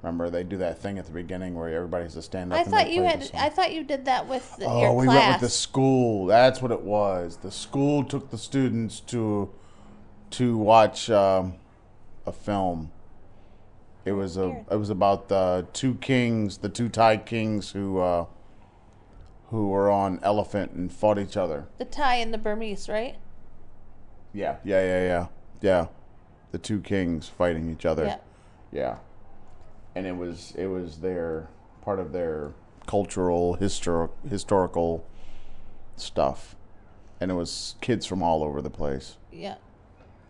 Remember, 0.03 0.29
they 0.29 0.43
do 0.43 0.57
that 0.57 0.79
thing 0.79 0.99
at 0.99 1.05
the 1.07 1.11
beginning 1.11 1.55
where 1.55 1.67
everybody 1.69 2.03
has 2.03 2.13
to 2.13 2.21
stand 2.21 2.53
up. 2.53 2.59
I 2.59 2.61
and 2.61 2.69
thought 2.71 2.91
you 2.91 3.01
had. 3.03 3.31
I 3.33 3.49
thought 3.49 3.73
you 3.73 3.83
did 3.83 4.05
that 4.05 4.27
with 4.27 4.55
the, 4.57 4.65
Oh, 4.65 4.79
your 4.81 4.95
we 4.95 5.05
class. 5.05 5.15
went 5.17 5.41
with 5.41 5.49
the 5.49 5.55
school. 5.55 6.27
That's 6.27 6.61
what 6.61 6.71
it 6.71 6.81
was. 6.81 7.38
The 7.38 7.49
school 7.51 8.03
took 8.03 8.29
the 8.29 8.38
students 8.38 8.99
to 9.01 9.49
to 10.31 10.57
watch 10.57 11.09
um, 11.09 11.55
a 12.25 12.31
film. 12.31 12.91
It 14.05 14.11
was 14.13 14.38
a. 14.38 14.63
It 14.71 14.75
was 14.77 14.89
about 14.89 15.29
the 15.29 15.65
two 15.73 15.95
kings, 15.95 16.59
the 16.59 16.69
two 16.69 16.89
Thai 16.89 17.17
kings 17.17 17.71
who 17.71 17.99
uh, 17.99 18.25
who 19.49 19.69
were 19.69 19.89
on 19.89 20.19
elephant 20.21 20.73
and 20.73 20.91
fought 20.91 21.17
each 21.17 21.35
other. 21.38 21.67
the 21.77 21.85
Thai 21.85 22.15
and 22.15 22.33
the 22.33 22.38
Burmese, 22.38 22.88
right? 22.88 23.15
Yeah, 24.33 24.57
yeah, 24.63 24.83
yeah, 24.83 25.03
yeah, 25.05 25.27
yeah. 25.61 25.88
The 26.51 26.57
two 26.59 26.81
kings 26.81 27.27
fighting 27.29 27.71
each 27.71 27.85
other. 27.85 28.05
Yeah. 28.05 28.17
Yeah. 28.71 28.95
And 29.95 30.05
it 30.05 30.15
was 30.17 30.53
it 30.57 30.67
was 30.67 30.99
their 30.99 31.47
part 31.81 31.99
of 31.99 32.11
their 32.11 32.51
cultural 32.85 33.57
histor- 33.57 34.09
historical 34.29 35.05
stuff. 35.95 36.55
And 37.19 37.31
it 37.31 37.33
was 37.35 37.75
kids 37.81 38.05
from 38.05 38.21
all 38.21 38.43
over 38.43 38.61
the 38.61 38.69
place, 38.69 39.17
Yeah. 39.31 39.55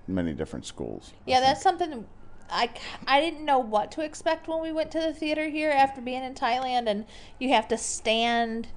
Many 0.07 0.33
different 0.33 0.65
schools. 0.65 1.11
I 1.13 1.31
Yeah, 1.31 1.39
that's 1.39 1.61
something 1.61 2.05
I 2.49 3.21
didn't 3.21 3.43
know 3.43 3.59
what 3.59 3.91
to 3.93 4.01
expect 4.01 4.47
when 4.47 4.61
we 4.61 4.71
went 4.71 4.91
to 4.91 4.99
the 4.99 5.13
theater 5.13 5.49
here 5.49 5.71
after 5.71 6.01
being 6.01 6.23
in 6.23 6.35
Thailand, 6.35 6.87
and 6.87 7.05
you 7.39 7.49
have 7.49 7.67
to 7.69 7.77
stand. 7.77 8.67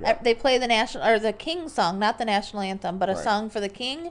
Yeah. 0.00 0.12
uh, 0.12 0.18
They 0.22 0.34
play 0.34 0.58
the 0.58 0.66
national 0.66 1.06
or 1.06 1.18
the 1.18 1.32
king 1.32 1.68
song, 1.68 1.98
not 1.98 2.18
the 2.18 2.24
national 2.24 2.62
anthem, 2.62 2.98
but 2.98 3.08
a 3.08 3.14
Right. 3.14 3.22
song 3.22 3.50
for 3.50 3.60
the 3.60 3.68
king, 3.68 4.10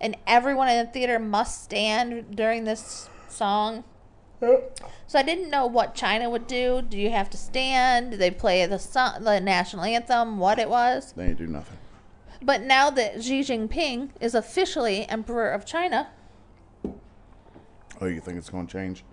and 0.00 0.16
everyone 0.26 0.68
in 0.68 0.84
the 0.84 0.90
theater 0.92 1.18
must 1.18 1.64
stand 1.64 2.36
during 2.36 2.64
this 2.64 3.08
song. 3.28 3.84
So 5.06 5.18
I 5.18 5.22
didn't 5.22 5.50
know 5.50 5.66
what 5.66 5.94
China 5.94 6.28
would 6.28 6.48
do. 6.48 6.82
Do 6.82 6.98
you 6.98 7.10
have 7.10 7.30
to 7.30 7.36
stand? 7.36 8.10
Do 8.10 8.16
they 8.16 8.30
play 8.30 8.66
the 8.66 8.78
song, 8.78 9.22
the 9.22 9.40
national 9.40 9.84
anthem? 9.84 10.38
What 10.38 10.58
it 10.58 10.68
was? 10.68 11.12
They 11.12 11.32
do 11.32 11.46
nothing. 11.46 11.78
But 12.44 12.62
now 12.62 12.90
that 12.90 13.22
Xi 13.22 13.40
Jinping 13.40 14.10
is 14.20 14.34
officially 14.34 15.08
emperor 15.08 15.50
of 15.50 15.64
China, 15.64 16.08
Oh, 18.00 18.06
you 18.06 18.20
think 18.20 18.36
it's 18.38 18.50
going 18.50 18.66
to 18.66 18.72
change? 18.72 19.04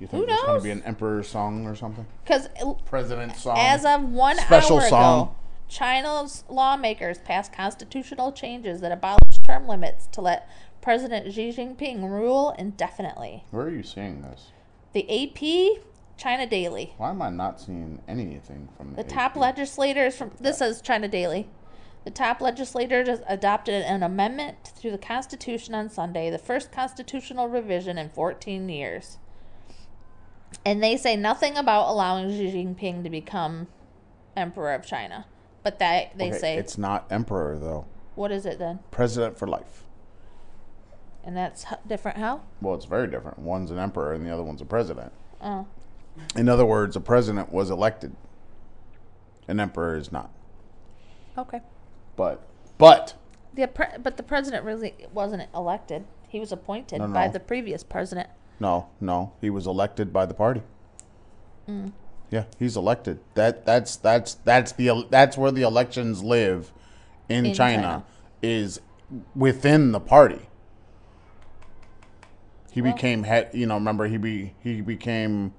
You 0.00 0.06
think 0.06 0.22
Who 0.22 0.26
there's 0.26 0.40
going 0.42 0.58
to 0.58 0.64
be 0.64 0.70
an 0.70 0.82
emperor 0.84 1.22
song 1.22 1.66
or 1.66 1.74
something? 1.76 2.06
because 2.24 2.48
President 2.86 3.36
song. 3.36 3.56
As 3.58 3.84
of 3.84 4.02
one 4.02 4.36
Special 4.38 4.80
hour 4.80 4.88
song. 4.88 5.22
ago, 5.22 5.34
China's 5.68 6.44
lawmakers 6.48 7.18
passed 7.18 7.52
constitutional 7.52 8.32
changes 8.32 8.80
that 8.80 8.92
abolish 8.92 9.38
term 9.44 9.66
limits 9.68 10.06
to 10.12 10.20
let 10.20 10.48
President 10.80 11.32
Xi 11.32 11.50
Jinping 11.50 12.02
rule 12.10 12.54
indefinitely. 12.58 13.44
Where 13.50 13.66
are 13.66 13.70
you 13.70 13.82
seeing 13.82 14.22
this? 14.22 14.50
The 14.94 15.04
AP, 15.04 15.82
China 16.16 16.46
Daily. 16.46 16.94
Why 16.96 17.10
am 17.10 17.20
I 17.22 17.30
not 17.30 17.60
seeing 17.60 18.00
anything 18.08 18.68
from 18.76 18.94
the, 18.94 19.02
The 19.02 19.08
top 19.08 19.36
legislators 19.36 20.16
from 20.16 20.30
this 20.40 20.58
says 20.58 20.80
China 20.80 21.08
Daily. 21.08 21.48
The 22.04 22.10
top 22.10 22.40
legislators 22.40 23.20
adopted 23.26 23.82
an 23.82 24.02
amendment 24.02 24.72
to 24.82 24.90
the 24.90 24.98
Constitution 24.98 25.74
on 25.74 25.88
Sunday, 25.88 26.28
the 26.30 26.38
first 26.38 26.70
constitutional 26.70 27.48
revision 27.48 27.96
in 27.96 28.10
14 28.10 28.68
years. 28.68 29.18
And 30.66 30.82
they 30.82 30.96
say 30.96 31.16
nothing 31.16 31.56
about 31.56 31.88
allowing 31.88 32.30
Xi 32.30 32.52
Jinping 32.52 33.02
to 33.04 33.10
become 33.10 33.68
emperor 34.36 34.74
of 34.74 34.84
China. 34.86 35.26
But 35.62 35.78
that 35.78 36.16
they 36.18 36.28
Okay, 36.28 36.38
say 36.38 36.56
it's 36.58 36.76
not 36.76 37.06
emperor 37.10 37.58
though. 37.58 37.86
what 38.16 38.30
is 38.30 38.44
it 38.44 38.58
then? 38.58 38.80
President 38.90 39.38
for 39.38 39.48
life. 39.48 39.84
And 41.24 41.34
that's 41.34 41.64
different 41.86 42.18
how? 42.18 42.42
Well, 42.60 42.74
it's 42.74 42.84
very 42.84 43.06
different. 43.06 43.38
One's 43.38 43.70
an 43.70 43.78
emperor 43.78 44.12
and 44.12 44.26
the 44.26 44.30
other 44.30 44.42
one's 44.42 44.60
a 44.60 44.66
president. 44.66 45.10
Oh. 45.40 45.66
In 46.36 46.50
other 46.50 46.66
words, 46.66 46.96
a 46.96 47.00
president 47.00 47.50
was 47.50 47.70
elected. 47.70 48.14
An 49.48 49.58
emperor 49.58 49.96
is 49.96 50.12
not. 50.12 50.30
Okay. 51.38 51.62
But 52.16 52.42
but 52.78 53.14
The 53.54 53.66
pre- 53.68 53.98
but 54.02 54.16
the 54.16 54.22
president 54.22 54.64
really 54.64 54.94
wasn't 55.12 55.48
elected. 55.54 56.04
He 56.28 56.40
was 56.40 56.52
appointed 56.52 56.98
No, 57.00 57.08
by 57.08 57.28
the 57.28 57.40
previous 57.40 57.82
president. 57.84 58.28
no, 58.60 58.88
no, 59.00 59.32
he 59.40 59.50
was 59.50 59.66
elected 59.66 60.12
by 60.12 60.26
the 60.26 60.34
party. 60.34 60.62
Mm. 61.68 61.92
Yeah, 62.30 62.44
he's 62.58 62.76
elected. 62.76 63.20
That 63.34 63.64
that's 63.64 63.96
that's 63.96 64.34
that's 64.34 64.72
the 64.72 65.06
that's 65.10 65.36
where 65.38 65.52
the 65.52 65.62
elections 65.62 66.22
live 66.22 66.72
in, 67.28 67.46
In 67.46 67.54
China, 67.54 67.82
China. 67.82 68.04
is 68.42 68.80
within 69.36 69.92
the 69.92 70.00
party. 70.00 70.48
He 72.72 72.82
Well- 72.82 72.92
became 72.92 73.22
head. 73.24 73.50
You 73.52 73.66
know, 73.66 73.74
remember 73.74 74.06
he 74.06 74.16
be 74.16 74.54
he 74.60 74.80
became. 74.80 75.52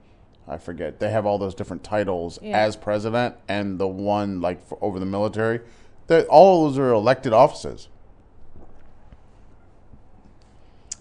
I 0.48 0.58
forget. 0.58 1.00
They 1.00 1.10
have 1.10 1.26
all 1.26 1.40
those 1.40 1.56
different 1.56 1.84
titles 1.84 2.38
Yeah. 2.42 2.56
as 2.58 2.76
president, 2.76 3.36
and 3.48 3.80
the 3.80 3.88
one 3.88 4.42
like 4.42 4.62
for, 4.62 4.78
over 4.82 5.00
the 5.00 5.06
military. 5.06 5.62
That 6.08 6.28
all 6.28 6.68
those 6.68 6.78
are 6.78 6.92
elected 6.92 7.34
offices. 7.34 7.90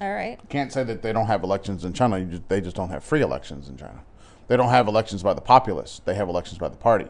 All 0.01 0.12
right. 0.12 0.38
can't 0.49 0.73
say 0.73 0.83
that 0.85 1.03
they 1.03 1.12
don't 1.12 1.27
have 1.27 1.45
elections 1.45 1.85
in 1.85 1.93
China. 1.93 2.19
You 2.19 2.27
just, 2.27 2.49
they 2.49 2.61
just 2.61 2.77
don't 2.77 2.90
have 2.90 3.05
free 3.05 3.21
elections 3.21 3.69
in 3.69 3.77
China. 3.77 4.03
They 4.49 4.57
don't 4.57 4.69
have 4.69 4.88
elections 4.88 5.23
by 5.23 5.35
the 5.35 5.40
populace. 5.40 6.03
They 6.05 6.14
have 6.14 6.29
elections 6.29 6.59
by 6.59 6.69
the 6.69 6.77
party. 6.77 7.07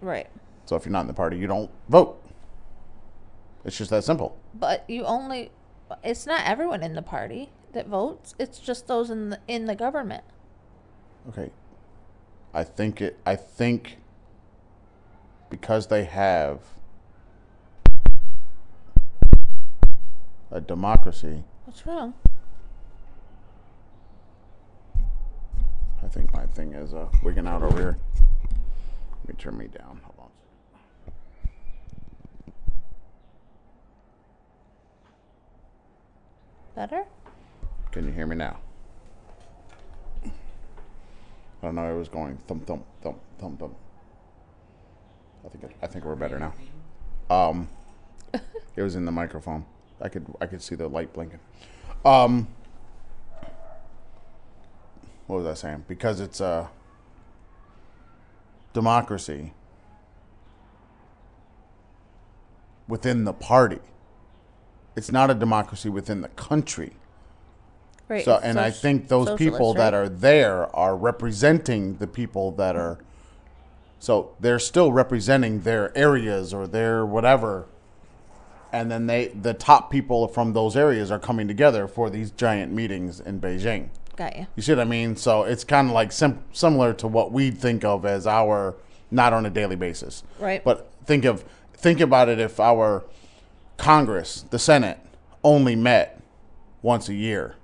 Right. 0.00 0.28
So 0.64 0.76
if 0.76 0.84
you're 0.84 0.92
not 0.92 1.02
in 1.02 1.06
the 1.06 1.14
party, 1.14 1.36
you 1.36 1.46
don't 1.46 1.70
vote. 1.88 2.22
It's 3.64 3.76
just 3.76 3.90
that 3.90 4.04
simple. 4.04 4.38
But 4.54 4.88
you 4.88 5.04
only 5.04 5.50
it's 6.02 6.26
not 6.26 6.42
everyone 6.44 6.82
in 6.82 6.94
the 6.94 7.02
party 7.02 7.50
that 7.72 7.86
votes. 7.86 8.34
It's 8.38 8.58
just 8.58 8.86
those 8.86 9.10
in 9.10 9.30
the 9.30 9.40
in 9.48 9.66
the 9.66 9.74
government. 9.74 10.24
Okay. 11.28 11.50
I 12.54 12.64
think 12.64 13.00
it. 13.00 13.18
I 13.26 13.36
think 13.36 13.98
because 15.50 15.88
they 15.88 16.04
have 16.04 16.60
a 20.50 20.60
democracy. 20.60 21.44
What's 21.64 21.86
wrong? 21.86 22.14
I 26.02 26.08
think 26.08 26.32
my 26.32 26.46
thing 26.46 26.72
is 26.74 26.94
uh, 26.94 27.08
wigging 27.22 27.46
out 27.46 27.62
over 27.62 27.78
here. 27.78 27.98
Let 29.20 29.28
me 29.28 29.34
turn 29.36 29.58
me 29.58 29.66
down. 29.66 30.00
Hold 30.04 30.14
on. 30.18 30.30
Better? 36.74 37.04
Can 37.90 38.06
you 38.06 38.12
hear 38.12 38.26
me 38.26 38.36
now? 38.36 38.58
I 40.24 40.30
don't 41.66 41.74
know. 41.74 41.92
It 41.92 41.98
was 41.98 42.08
going 42.08 42.38
thump 42.46 42.66
thump 42.66 42.84
thump 43.02 43.18
thump 43.38 43.58
thump. 43.58 43.74
I 45.44 45.48
think 45.48 45.74
I 45.82 45.86
think 45.88 46.04
we're 46.04 46.14
better 46.14 46.38
now. 46.38 46.54
Um, 47.28 47.68
it 48.76 48.82
was 48.82 48.94
in 48.94 49.04
the 49.04 49.12
microphone. 49.12 49.64
I 50.00 50.08
could 50.08 50.26
I 50.40 50.46
could 50.46 50.62
see 50.62 50.74
the 50.74 50.88
light 50.88 51.12
blinking. 51.12 51.40
Um, 52.04 52.48
what 55.26 55.38
was 55.42 55.46
I 55.46 55.54
saying? 55.54 55.84
Because 55.88 56.20
it's 56.20 56.40
a 56.40 56.70
democracy 58.72 59.52
within 62.88 63.24
the 63.24 63.32
party. 63.32 63.80
It's 64.96 65.12
not 65.12 65.30
a 65.30 65.34
democracy 65.34 65.88
within 65.88 66.22
the 66.22 66.28
country. 66.28 66.92
Right. 68.08 68.24
So, 68.24 68.40
and 68.42 68.58
I 68.58 68.70
think 68.70 69.08
those 69.08 69.26
socialist, 69.26 69.54
people 69.54 69.74
that 69.74 69.92
right? 69.92 69.98
are 69.98 70.08
there 70.08 70.74
are 70.74 70.96
representing 70.96 71.96
the 71.98 72.06
people 72.06 72.52
that 72.52 72.74
are. 72.74 72.98
So 74.00 74.34
they're 74.40 74.58
still 74.58 74.92
representing 74.92 75.60
their 75.60 75.96
areas 75.96 76.54
or 76.54 76.66
their 76.66 77.04
whatever, 77.04 77.66
and 78.72 78.90
then 78.90 79.06
they 79.06 79.28
the 79.28 79.54
top 79.54 79.90
people 79.90 80.28
from 80.28 80.52
those 80.52 80.76
areas 80.76 81.10
are 81.10 81.18
coming 81.18 81.48
together 81.48 81.86
for 81.88 82.10
these 82.10 82.30
giant 82.30 82.72
meetings 82.72 83.20
in 83.20 83.40
Beijing. 83.40 83.88
got 84.16 84.36
you. 84.36 84.46
You 84.56 84.62
see 84.62 84.72
what 84.72 84.80
I 84.80 84.84
mean? 84.84 85.16
So 85.16 85.42
it's 85.44 85.64
kind 85.64 85.88
of 85.88 85.94
like 85.94 86.12
sim- 86.12 86.42
similar 86.52 86.92
to 86.94 87.06
what 87.08 87.32
we 87.32 87.50
think 87.50 87.84
of 87.84 88.04
as 88.04 88.26
our 88.26 88.76
not 89.10 89.32
on 89.32 89.46
a 89.46 89.50
daily 89.50 89.76
basis, 89.76 90.22
Right. 90.38 90.62
But 90.62 90.90
think 91.06 91.24
of 91.24 91.44
think 91.72 92.00
about 92.00 92.28
it 92.28 92.38
if 92.38 92.60
our 92.60 93.04
Congress, 93.76 94.44
the 94.50 94.58
Senate, 94.58 94.98
only 95.44 95.76
met 95.76 96.20
once 96.82 97.08
a 97.08 97.14
year, 97.14 97.54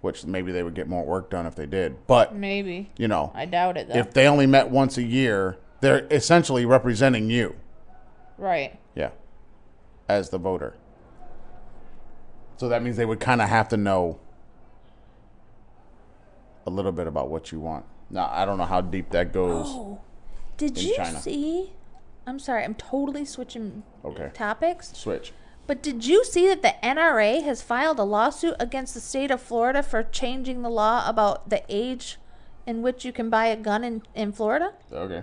which 0.00 0.24
maybe 0.26 0.52
they 0.52 0.62
would 0.62 0.74
get 0.74 0.88
more 0.88 1.04
work 1.04 1.30
done 1.30 1.46
if 1.46 1.54
they 1.54 1.64
did. 1.66 2.06
But 2.06 2.34
Maybe. 2.34 2.90
you 2.98 3.08
know, 3.08 3.32
I 3.34 3.46
doubt 3.46 3.76
it 3.76 3.88
though. 3.88 3.94
if 3.98 4.12
they 4.12 4.26
only 4.26 4.46
met 4.46 4.68
once 4.70 4.98
a 4.98 5.02
year, 5.02 5.56
they're 5.80 6.06
essentially 6.10 6.66
representing 6.66 7.30
you, 7.30 7.54
right. 8.36 8.76
yeah, 8.96 9.10
as 10.08 10.30
the 10.30 10.38
voter. 10.38 10.74
So 12.56 12.68
that 12.68 12.82
means 12.82 12.96
they 12.96 13.04
would 13.06 13.20
kind 13.20 13.40
of 13.40 13.48
have 13.48 13.68
to 13.68 13.76
know 13.76 14.18
a 16.66 16.70
little 16.70 16.92
bit 16.92 17.06
about 17.06 17.28
what 17.28 17.52
you 17.52 17.60
want. 17.60 17.84
Now, 18.10 18.28
I 18.32 18.44
don't 18.44 18.58
know 18.58 18.64
how 18.64 18.80
deep 18.80 19.10
that 19.10 19.32
goes. 19.32 19.66
Oh. 19.68 20.00
Did 20.56 20.80
you 20.80 20.96
China. 20.96 21.20
see? 21.20 21.72
I'm 22.26 22.38
sorry, 22.38 22.64
I'm 22.64 22.74
totally 22.74 23.24
switching 23.24 23.84
Okay. 24.04 24.30
topics. 24.34 24.92
Switch. 24.96 25.32
But 25.66 25.82
did 25.82 26.06
you 26.06 26.24
see 26.24 26.48
that 26.48 26.62
the 26.62 26.74
NRA 26.82 27.42
has 27.44 27.62
filed 27.62 27.98
a 27.98 28.02
lawsuit 28.02 28.54
against 28.58 28.94
the 28.94 29.00
state 29.00 29.30
of 29.30 29.40
Florida 29.40 29.82
for 29.82 30.02
changing 30.02 30.62
the 30.62 30.70
law 30.70 31.06
about 31.08 31.50
the 31.50 31.62
age 31.68 32.16
in 32.66 32.82
which 32.82 33.04
you 33.04 33.12
can 33.12 33.28
buy 33.30 33.46
a 33.46 33.56
gun 33.56 33.84
in, 33.84 34.02
in 34.14 34.32
Florida? 34.32 34.72
Okay. 34.90 35.22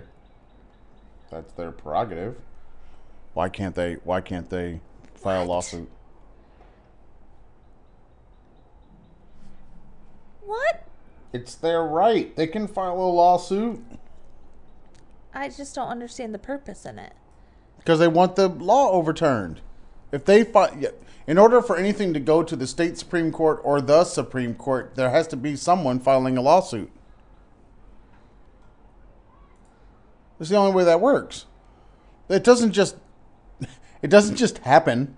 That's 1.30 1.52
their 1.54 1.72
prerogative. 1.72 2.36
Why 3.36 3.50
can't 3.50 3.74
they 3.74 3.98
why 4.02 4.22
can't 4.22 4.48
they 4.48 4.80
file 5.14 5.42
a 5.42 5.44
What? 5.44 5.48
lawsuit? 5.50 5.90
What? 10.40 10.84
It's 11.34 11.54
their 11.54 11.82
right. 11.82 12.34
They 12.34 12.46
can 12.46 12.66
file 12.66 12.94
a 12.98 13.12
lawsuit 13.12 13.84
I 15.34 15.50
just 15.50 15.74
don't 15.74 15.88
understand 15.88 16.32
the 16.34 16.38
purpose 16.38 16.86
in 16.86 16.98
it. 16.98 17.12
because 17.76 17.98
they 17.98 18.08
want 18.08 18.36
the 18.36 18.48
law 18.48 18.92
overturned. 18.92 19.60
If 20.12 20.24
they 20.24 20.42
fi- 20.42 20.74
yeah, 20.80 20.88
in 21.26 21.36
order 21.36 21.60
for 21.60 21.76
anything 21.76 22.14
to 22.14 22.20
go 22.20 22.42
to 22.42 22.56
the 22.56 22.66
state 22.66 22.96
supreme 22.96 23.30
court 23.32 23.60
or 23.62 23.82
the 23.82 24.04
supreme 24.04 24.54
court, 24.54 24.94
there 24.94 25.10
has 25.10 25.26
to 25.28 25.36
be 25.36 25.56
someone 25.56 26.00
filing 26.00 26.38
a 26.38 26.40
lawsuit. 26.40 26.90
It's 30.40 30.48
the 30.48 30.56
only 30.56 30.72
way 30.74 30.84
that 30.84 31.02
works. 31.02 31.44
It 32.30 32.42
doesn't 32.42 32.72
just 32.72 32.96
it 34.06 34.10
doesn't 34.10 34.36
just 34.36 34.58
happen. 34.58 35.16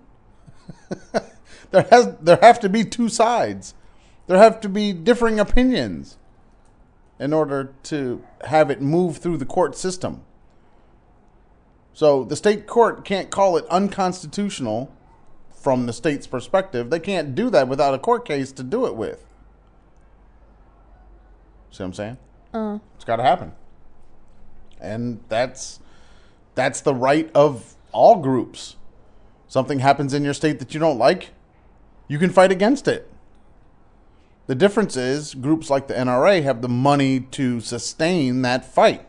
there 1.69 1.83
has 1.91 2.15
there 2.19 2.39
have 2.41 2.59
to 2.61 2.67
be 2.67 2.83
two 2.83 3.07
sides. 3.07 3.75
There 4.25 4.39
have 4.39 4.59
to 4.61 4.69
be 4.69 4.93
differing 4.93 5.39
opinions 5.39 6.17
in 7.19 7.31
order 7.31 7.71
to 7.83 8.23
have 8.45 8.71
it 8.71 8.81
move 8.81 9.17
through 9.17 9.37
the 9.37 9.45
court 9.45 9.77
system. 9.77 10.23
So 11.93 12.23
the 12.23 12.35
state 12.35 12.65
court 12.65 13.05
can't 13.05 13.29
call 13.29 13.57
it 13.57 13.65
unconstitutional 13.67 14.91
from 15.51 15.85
the 15.85 15.93
state's 15.93 16.25
perspective. 16.25 16.89
They 16.89 16.99
can't 16.99 17.35
do 17.35 17.51
that 17.51 17.67
without 17.67 17.93
a 17.93 17.99
court 17.99 18.25
case 18.25 18.51
to 18.53 18.63
do 18.63 18.87
it 18.87 18.95
with. 18.95 19.23
See 21.69 21.83
what 21.83 21.89
I'm 21.89 21.93
saying? 21.93 22.17
Uh, 22.55 22.79
It's 22.95 23.05
got 23.05 23.17
to 23.17 23.23
happen. 23.23 23.51
And 24.81 25.19
that's 25.29 25.79
that's 26.55 26.81
the 26.81 26.95
right 26.95 27.29
of 27.35 27.75
all 27.91 28.17
groups. 28.17 28.75
Something 29.49 29.79
happens 29.79 30.13
in 30.13 30.23
your 30.23 30.33
state 30.33 30.59
that 30.59 30.73
you 30.73 30.79
don't 30.79 30.97
like, 30.97 31.31
you 32.07 32.17
can 32.17 32.29
fight 32.29 32.51
against 32.51 32.87
it. 32.87 33.11
The 34.47 34.55
difference 34.55 34.95
is 34.95 35.33
groups 35.33 35.69
like 35.69 35.87
the 35.87 35.93
NRA 35.95 36.41
have 36.43 36.61
the 36.61 36.69
money 36.69 37.19
to 37.19 37.59
sustain 37.59 38.41
that 38.43 38.63
fight. 38.63 39.05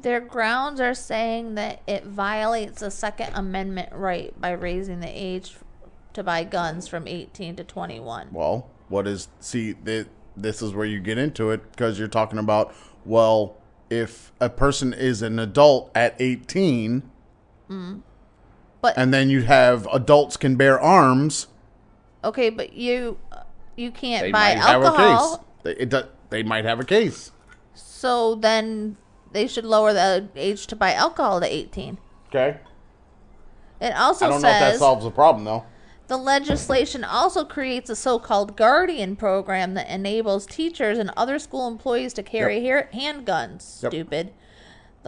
their 0.00 0.20
grounds 0.20 0.80
are 0.80 0.94
saying 0.94 1.56
that 1.56 1.82
it 1.88 2.04
violates 2.04 2.80
the 2.80 2.90
Second 2.90 3.34
Amendment 3.34 3.88
right 3.92 4.38
by 4.40 4.52
raising 4.52 5.00
the 5.00 5.08
age 5.08 5.56
to 6.12 6.22
buy 6.22 6.44
guns 6.44 6.86
from 6.86 7.08
18 7.08 7.56
to 7.56 7.64
21. 7.64 8.28
Well, 8.30 8.70
what 8.88 9.08
is 9.08 9.28
see 9.40 9.74
th- 9.74 10.06
this 10.36 10.62
is 10.62 10.72
where 10.72 10.86
you 10.86 11.00
get 11.00 11.18
into 11.18 11.50
it 11.50 11.68
because 11.72 11.98
you're 11.98 12.08
talking 12.08 12.38
about 12.38 12.72
well, 13.04 13.56
if 13.90 14.32
a 14.40 14.48
person 14.48 14.92
is 14.92 15.20
an 15.22 15.38
adult 15.38 15.90
at 15.94 16.14
18 16.20 17.02
mm. 17.70 18.02
But 18.80 18.96
and 18.96 19.12
then 19.12 19.28
you 19.30 19.42
have 19.42 19.86
adults 19.92 20.36
can 20.36 20.56
bear 20.56 20.78
arms, 20.80 21.48
okay, 22.22 22.48
but 22.50 22.74
you 22.74 23.18
uh, 23.32 23.42
you 23.76 23.90
can't 23.90 24.22
they 24.22 24.30
buy 24.32 24.54
might 24.54 24.58
have 24.58 24.82
a 24.82 24.86
alcohol. 24.86 25.36
case. 25.38 25.44
They, 25.64 25.70
it, 25.82 25.88
do- 25.88 26.08
they 26.30 26.42
might 26.44 26.64
have 26.64 26.78
a 26.78 26.84
case. 26.84 27.32
So 27.74 28.34
then 28.36 28.96
they 29.32 29.46
should 29.48 29.64
lower 29.64 29.92
the 29.92 30.28
age 30.36 30.66
to 30.68 30.76
buy 30.76 30.92
alcohol 30.94 31.40
to 31.40 31.46
18. 31.52 31.98
Okay. 32.28 32.58
It 33.80 33.94
also 33.96 34.26
I 34.26 34.28
don't 34.30 34.42
know 34.42 34.48
if 34.48 34.52
that 34.60 34.70
says 34.72 34.78
solves 34.78 35.04
the 35.04 35.10
problem 35.10 35.44
though. 35.44 35.64
the 36.08 36.16
legislation 36.16 37.04
also 37.04 37.44
creates 37.44 37.90
a 37.90 37.96
so-called 37.96 38.56
guardian 38.56 39.16
program 39.16 39.74
that 39.74 39.88
enables 39.88 40.46
teachers 40.46 40.98
and 40.98 41.10
other 41.16 41.38
school 41.38 41.66
employees 41.68 42.12
to 42.14 42.22
carry 42.22 42.62
hair 42.62 42.88
handguns. 42.94 43.82
Yep. 43.82 43.92
Stupid. 43.92 44.32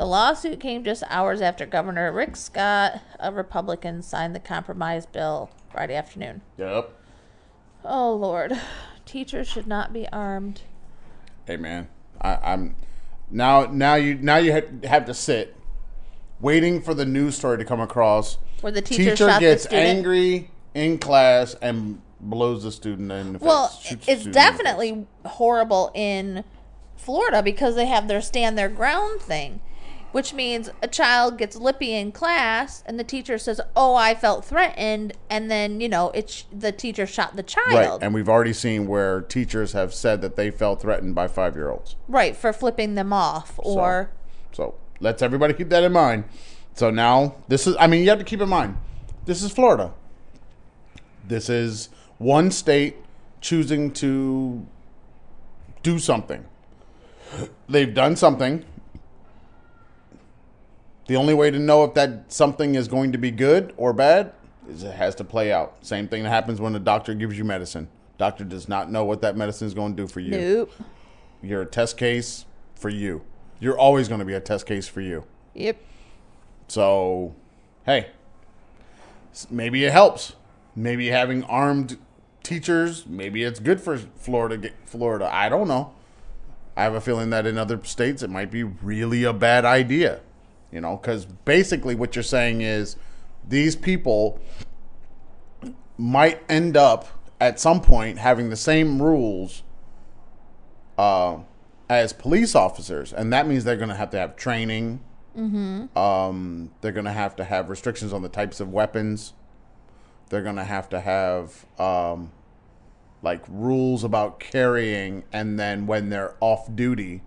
The 0.00 0.06
lawsuit 0.06 0.60
came 0.60 0.82
just 0.82 1.02
hours 1.10 1.42
after 1.42 1.66
Governor 1.66 2.10
Rick 2.10 2.34
Scott, 2.34 3.02
a 3.18 3.30
Republican, 3.30 4.00
signed 4.00 4.34
the 4.34 4.40
compromise 4.40 5.04
bill 5.04 5.50
Friday 5.70 5.94
afternoon. 5.94 6.40
Yep. 6.56 6.90
Oh 7.84 8.14
Lord, 8.14 8.58
teachers 9.04 9.46
should 9.46 9.66
not 9.66 9.92
be 9.92 10.08
armed. 10.08 10.62
Hey 11.46 11.58
man, 11.58 11.88
I, 12.18 12.36
I'm 12.36 12.76
now 13.30 13.66
now 13.66 13.96
you 13.96 14.14
now 14.14 14.38
you 14.38 14.52
have 14.84 15.04
to 15.04 15.12
sit 15.12 15.54
waiting 16.40 16.80
for 16.80 16.94
the 16.94 17.04
news 17.04 17.36
story 17.36 17.58
to 17.58 17.64
come 17.66 17.80
across. 17.80 18.38
Where 18.62 18.72
the 18.72 18.80
teacher 18.80 19.10
teacher 19.10 19.26
the 19.26 19.38
gets 19.38 19.64
student? 19.64 19.86
angry 19.86 20.50
in 20.72 20.96
class 20.96 21.52
and 21.60 22.00
blows 22.18 22.62
the 22.62 22.72
student 22.72 23.12
in 23.12 23.34
the 23.34 23.38
face. 23.38 23.46
Well, 23.46 23.78
it's 24.08 24.24
definitely 24.24 25.06
horrible 25.26 25.90
in 25.94 26.42
Florida 26.96 27.42
because 27.42 27.74
they 27.74 27.84
have 27.84 28.08
their 28.08 28.22
stand 28.22 28.56
their 28.56 28.70
ground 28.70 29.20
thing, 29.20 29.60
which 30.12 30.32
means 30.34 30.70
a 30.82 30.88
child 30.88 31.38
gets 31.38 31.56
lippy 31.56 31.92
in 31.94 32.12
class 32.12 32.82
and 32.86 32.98
the 32.98 33.04
teacher 33.04 33.38
says, 33.38 33.60
"Oh, 33.76 33.94
I 33.94 34.14
felt 34.14 34.44
threatened," 34.44 35.14
and 35.28 35.50
then 35.50 35.80
you 35.80 35.88
know 35.88 36.10
it's 36.14 36.44
the 36.52 36.72
teacher 36.72 37.06
shot 37.06 37.36
the 37.36 37.42
child. 37.42 37.72
right. 37.72 37.98
And 38.02 38.14
we've 38.14 38.28
already 38.28 38.52
seen 38.52 38.86
where 38.86 39.20
teachers 39.20 39.72
have 39.72 39.94
said 39.94 40.20
that 40.22 40.36
they 40.36 40.50
felt 40.50 40.80
threatened 40.82 41.14
by 41.14 41.28
five 41.28 41.54
year 41.56 41.70
olds. 41.70 41.96
right 42.08 42.36
for 42.36 42.52
flipping 42.52 42.94
them 42.94 43.12
off 43.12 43.58
or 43.58 44.10
So 44.52 44.74
let's 45.00 45.22
everybody 45.22 45.54
keep 45.54 45.68
that 45.70 45.84
in 45.84 45.92
mind. 45.92 46.24
So 46.74 46.90
now 46.90 47.36
this 47.48 47.66
is 47.66 47.76
I 47.78 47.86
mean 47.86 48.02
you 48.02 48.10
have 48.10 48.18
to 48.18 48.24
keep 48.24 48.40
in 48.40 48.48
mind 48.48 48.76
this 49.26 49.42
is 49.42 49.52
Florida. 49.52 49.92
This 51.26 51.48
is 51.48 51.88
one 52.18 52.50
state 52.50 52.96
choosing 53.40 53.92
to 53.92 54.66
do 55.82 55.98
something. 55.98 56.44
They've 57.68 57.94
done 57.94 58.16
something. 58.16 58.64
The 61.10 61.16
only 61.16 61.34
way 61.34 61.50
to 61.50 61.58
know 61.58 61.82
if 61.82 61.94
that 61.94 62.32
something 62.32 62.76
is 62.76 62.86
going 62.86 63.10
to 63.10 63.18
be 63.18 63.32
good 63.32 63.74
or 63.76 63.92
bad 63.92 64.32
is 64.68 64.84
it 64.84 64.94
has 64.94 65.16
to 65.16 65.24
play 65.24 65.52
out. 65.52 65.74
Same 65.84 66.06
thing 66.06 66.22
that 66.22 66.28
happens 66.28 66.60
when 66.60 66.76
a 66.76 66.78
doctor 66.78 67.14
gives 67.14 67.36
you 67.36 67.42
medicine. 67.42 67.88
Doctor 68.16 68.44
does 68.44 68.68
not 68.68 68.92
know 68.92 69.04
what 69.04 69.20
that 69.22 69.36
medicine 69.36 69.66
is 69.66 69.74
going 69.74 69.96
to 69.96 70.02
do 70.04 70.06
for 70.06 70.20
you. 70.20 70.30
nope. 70.30 70.72
You're 71.42 71.62
a 71.62 71.66
test 71.66 71.96
case 71.96 72.44
for 72.76 72.90
you. 72.90 73.22
You're 73.58 73.76
always 73.76 74.06
going 74.06 74.20
to 74.20 74.24
be 74.24 74.34
a 74.34 74.40
test 74.40 74.66
case 74.66 74.86
for 74.86 75.00
you. 75.00 75.24
Yep. 75.54 75.78
So, 76.68 77.34
hey, 77.86 78.10
maybe 79.50 79.84
it 79.84 79.90
helps. 79.90 80.36
Maybe 80.76 81.08
having 81.08 81.42
armed 81.42 81.98
teachers, 82.44 83.04
maybe 83.08 83.42
it's 83.42 83.58
good 83.58 83.80
for 83.80 83.98
Florida. 83.98 84.70
Florida, 84.84 85.28
I 85.34 85.48
don't 85.48 85.66
know. 85.66 85.92
I 86.76 86.84
have 86.84 86.94
a 86.94 87.00
feeling 87.00 87.30
that 87.30 87.48
in 87.48 87.58
other 87.58 87.82
states 87.82 88.22
it 88.22 88.30
might 88.30 88.52
be 88.52 88.62
really 88.62 89.24
a 89.24 89.32
bad 89.32 89.64
idea. 89.64 90.20
You 90.72 90.80
know, 90.80 90.96
because 90.96 91.26
basically 91.26 91.94
what 91.94 92.14
you're 92.14 92.22
saying 92.22 92.60
is 92.60 92.96
these 93.48 93.74
people 93.74 94.40
might 95.98 96.42
end 96.48 96.76
up 96.76 97.08
at 97.40 97.58
some 97.58 97.80
point 97.80 98.18
having 98.18 98.50
the 98.50 98.56
same 98.56 99.00
rules 99.02 99.62
uh, 100.98 101.38
as 101.88 102.12
police 102.12 102.54
officers, 102.54 103.12
and 103.12 103.32
that 103.32 103.46
means 103.46 103.64
they're 103.64 103.76
going 103.76 103.88
to 103.88 103.94
have 103.96 104.10
to 104.10 104.18
have 104.18 104.36
training. 104.36 105.00
Um, 105.96 106.70
they're 106.80 106.92
going 106.92 107.04
to 107.06 107.12
have 107.12 107.34
to 107.36 107.44
have 107.44 107.68
restrictions 107.68 108.12
on 108.12 108.22
the 108.22 108.28
types 108.28 108.60
of 108.60 108.70
weapons. 108.72 109.32
They're 110.28 110.42
going 110.42 110.56
to 110.56 110.64
have 110.64 110.88
to 110.90 111.00
have 111.00 111.66
um, 111.78 112.32
like 113.22 113.42
rules 113.48 114.04
about 114.04 114.38
carrying, 114.38 115.24
and 115.32 115.58
then 115.58 115.86
when 115.86 116.10
they're 116.10 116.34
off 116.40 116.74
duty, 116.74 117.22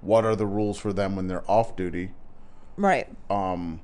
what 0.00 0.24
are 0.24 0.34
the 0.34 0.46
rules 0.46 0.78
for 0.78 0.92
them 0.92 1.14
when 1.14 1.28
they're 1.28 1.48
off 1.48 1.76
duty? 1.76 2.10
Right. 2.76 3.08
Um, 3.30 3.80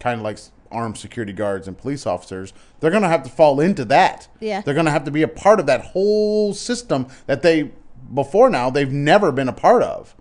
kind 0.00 0.18
of 0.20 0.24
like 0.24 0.38
armed 0.70 0.96
security 0.98 1.32
guards 1.32 1.68
and 1.68 1.76
police 1.76 2.06
officers, 2.06 2.52
they're 2.80 2.90
going 2.90 3.02
to 3.02 3.08
have 3.08 3.22
to 3.24 3.30
fall 3.30 3.60
into 3.60 3.84
that. 3.86 4.28
Yeah. 4.40 4.60
They're 4.60 4.74
going 4.74 4.86
to 4.86 4.92
have 4.92 5.04
to 5.04 5.10
be 5.10 5.22
a 5.22 5.28
part 5.28 5.60
of 5.60 5.66
that 5.66 5.86
whole 5.86 6.54
system 6.54 7.08
that 7.26 7.42
they, 7.42 7.72
before 8.12 8.50
now, 8.50 8.70
they've 8.70 8.90
never 8.92 9.32
been 9.32 9.48
a 9.48 9.52
part 9.52 9.82
of. 9.82 10.14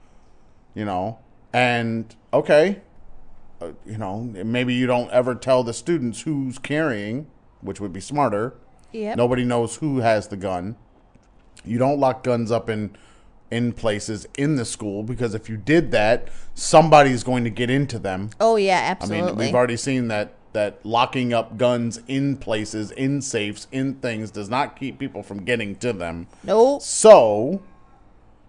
You 0.73 0.85
know? 0.85 1.19
And, 1.53 2.15
okay, 2.33 2.81
uh, 3.61 3.71
you 3.85 3.97
know, 3.97 4.21
maybe 4.21 4.73
you 4.73 4.87
don't 4.87 5.09
ever 5.11 5.35
tell 5.35 5.63
the 5.63 5.73
students 5.73 6.21
who's 6.21 6.59
carrying, 6.59 7.27
which 7.61 7.79
would 7.79 7.93
be 7.93 7.99
smarter. 7.99 8.55
Yep. 8.91 9.17
Nobody 9.17 9.43
knows 9.43 9.77
who 9.77 9.99
has 9.99 10.27
the 10.27 10.37
gun. 10.37 10.75
You 11.65 11.77
don't 11.77 11.99
lock 11.99 12.23
guns 12.23 12.51
up 12.51 12.69
in 12.69 12.95
in 13.51 13.73
places 13.73 14.27
in 14.37 14.55
the 14.55 14.65
school 14.65 15.03
because 15.03 15.33
if 15.33 15.49
you 15.49 15.57
did 15.57 15.91
that, 15.91 16.27
somebody's 16.53 17.23
going 17.23 17.43
to 17.43 17.49
get 17.49 17.69
into 17.69 17.99
them. 17.99 18.29
Oh 18.39 18.55
yeah, 18.55 18.79
absolutely. 18.83 19.21
I 19.21 19.25
mean, 19.25 19.35
we've 19.37 19.55
already 19.55 19.77
seen 19.77 20.07
that 20.09 20.33
that 20.53 20.83
locking 20.83 21.31
up 21.31 21.57
guns 21.57 22.01
in 22.07 22.35
places, 22.35 22.91
in 22.91 23.21
safes, 23.21 23.67
in 23.71 23.95
things 23.95 24.31
does 24.31 24.49
not 24.49 24.75
keep 24.75 24.97
people 24.97 25.21
from 25.21 25.43
getting 25.45 25.75
to 25.75 25.93
them. 25.93 26.27
nope. 26.43 26.81
So 26.81 27.61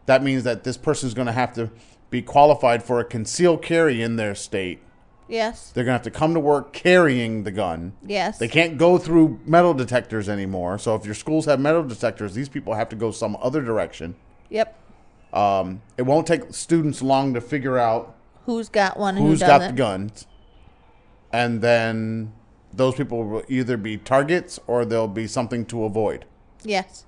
that 0.07 0.23
means 0.23 0.45
that 0.45 0.65
this 0.65 0.77
person 0.77 1.07
is 1.09 1.15
going 1.15 1.27
to 1.27 1.33
have 1.33 1.53
to 1.55 1.71
be 2.09 2.23
qualified 2.23 2.83
for 2.83 3.01
a 3.01 3.05
concealed 3.05 3.63
carry 3.63 4.03
in 4.03 4.17
their 4.17 4.35
state. 4.35 4.81
Yes. 5.29 5.71
They're 5.71 5.85
going 5.85 5.93
to 5.93 6.05
have 6.05 6.13
to 6.13 6.19
come 6.19 6.35
to 6.35 6.41
work 6.41 6.73
carrying 6.73 7.45
the 7.45 7.53
gun. 7.53 7.93
Yes. 8.05 8.39
They 8.39 8.49
can't 8.49 8.77
go 8.77 8.99
through 8.99 9.39
metal 9.47 9.75
detectors 9.75 10.29
anymore. 10.29 10.77
So 10.79 10.97
if 10.97 11.05
your 11.05 11.15
schools 11.15 11.45
have 11.45 11.61
metal 11.61 11.85
detectors, 11.85 12.35
these 12.35 12.49
people 12.49 12.75
have 12.75 12.89
to 12.89 12.97
go 12.97 13.13
some 13.13 13.37
other 13.41 13.63
direction. 13.63 14.17
Yep. 14.49 14.77
Um, 15.33 15.83
it 15.97 16.03
won't 16.03 16.27
take 16.27 16.53
students 16.53 17.03
long 17.03 17.35
to 17.35 17.41
figure 17.41 17.79
out 17.79 18.15
Who's 18.47 18.69
got 18.69 18.99
one? 18.99 19.17
and 19.17 19.27
who's 19.27 19.41
who 19.41 19.47
got 19.47 19.59
the 19.61 19.73
guns, 19.73 20.27
and 21.33 21.61
then 21.61 22.33
those 22.73 22.95
people 22.95 23.25
will 23.25 23.43
either 23.49 23.77
be 23.77 23.97
targets 23.97 24.59
or 24.67 24.85
they'll 24.85 25.09
be 25.09 25.27
something 25.27 25.65
to 25.67 25.85
avoid. 25.85 26.25
Yes. 26.65 27.05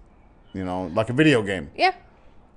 You 0.53 0.65
know, 0.65 0.91
like 0.95 1.09
a 1.09 1.13
video 1.13 1.43
game, 1.43 1.71
Yeah. 1.75 1.95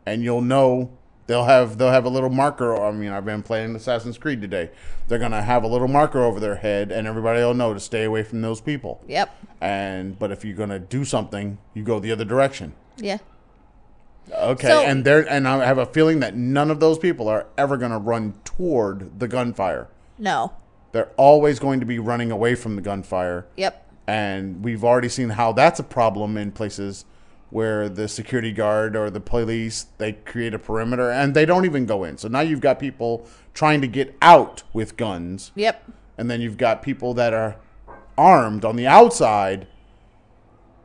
and 0.05 0.23
you'll 0.23 0.41
know 0.41 0.91
they'll 1.27 1.45
have 1.45 1.77
they'll 1.77 1.91
have 1.91 2.05
a 2.05 2.09
little 2.09 2.29
marker. 2.29 2.75
I 2.75 2.91
mean, 2.91 3.11
I've 3.11 3.25
been 3.25 3.41
playing 3.41 3.75
Assassin's 3.75 4.17
Creed 4.17 4.41
today. 4.41 4.69
They're 5.07 5.19
gonna 5.19 5.41
have 5.41 5.63
a 5.63 5.67
little 5.67 5.87
marker 5.87 6.21
over 6.23 6.39
their 6.39 6.55
head, 6.57 6.91
and 6.91 7.07
everybody 7.07 7.39
will 7.39 7.53
know 7.53 7.73
to 7.73 7.79
stay 7.79 8.03
away 8.03 8.21
from 8.23 8.41
those 8.41 8.61
people. 8.61 9.01
Yep. 9.07 9.35
And 9.61 10.19
but 10.19 10.31
if 10.31 10.43
you're 10.45 10.57
gonna 10.57 10.79
do 10.79 11.05
something, 11.05 11.57
you 11.73 11.83
go 11.83 11.99
the 11.99 12.11
other 12.11 12.25
direction. 12.25 12.73
Yeah. 12.97 13.17
Okay, 14.33 14.67
So- 14.67 14.81
and 14.83 15.03
there 15.05 15.21
and 15.29 15.47
I 15.47 15.65
have 15.65 15.77
a 15.77 15.85
feeling 15.85 16.19
that 16.21 16.35
none 16.35 16.71
of 16.71 16.79
those 16.79 16.97
people 16.97 17.27
are 17.27 17.45
ever 17.57 17.77
going 17.77 17.91
to 17.91 17.97
run 17.97 18.33
toward 18.43 19.19
the 19.19 19.27
gunfire. 19.27 19.87
No. 20.17 20.53
They're 20.91 21.09
always 21.17 21.59
going 21.59 21.79
to 21.81 21.85
be 21.85 21.99
running 21.99 22.31
away 22.31 22.55
from 22.55 22.75
the 22.75 22.81
gunfire, 22.81 23.45
Yep. 23.57 23.85
and 24.07 24.63
we've 24.63 24.83
already 24.83 25.09
seen 25.09 25.29
how 25.31 25.51
that's 25.51 25.79
a 25.79 25.83
problem 25.83 26.37
in 26.37 26.51
places 26.51 27.05
where 27.49 27.87
the 27.87 28.07
security 28.07 28.51
guard 28.51 28.95
or 28.95 29.09
the 29.09 29.19
police 29.19 29.85
they 29.97 30.13
create 30.13 30.53
a 30.53 30.59
perimeter 30.59 31.11
and 31.11 31.33
they 31.33 31.45
don't 31.45 31.65
even 31.65 31.85
go 31.85 32.03
in. 32.03 32.17
So 32.17 32.27
now 32.27 32.39
you've 32.41 32.61
got 32.61 32.79
people 32.79 33.25
trying 33.53 33.81
to 33.81 33.87
get 33.87 34.15
out 34.21 34.63
with 34.73 34.97
guns, 34.97 35.51
Yep. 35.55 35.83
and 36.17 36.29
then 36.31 36.41
you've 36.41 36.57
got 36.57 36.81
people 36.81 37.13
that 37.13 37.33
are 37.33 37.57
armed 38.17 38.63
on 38.65 38.75
the 38.77 38.87
outside 38.87 39.67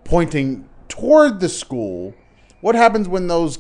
pointing 0.05 0.69
toward 0.89 1.41
the 1.41 1.49
school. 1.49 2.15
What 2.61 2.75
happens 2.75 3.09
when 3.09 3.27
those 3.27 3.59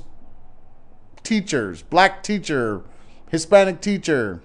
teachers, 1.22 1.82
black 1.82 2.22
teacher, 2.22 2.82
Hispanic 3.30 3.80
teacher, 3.80 4.42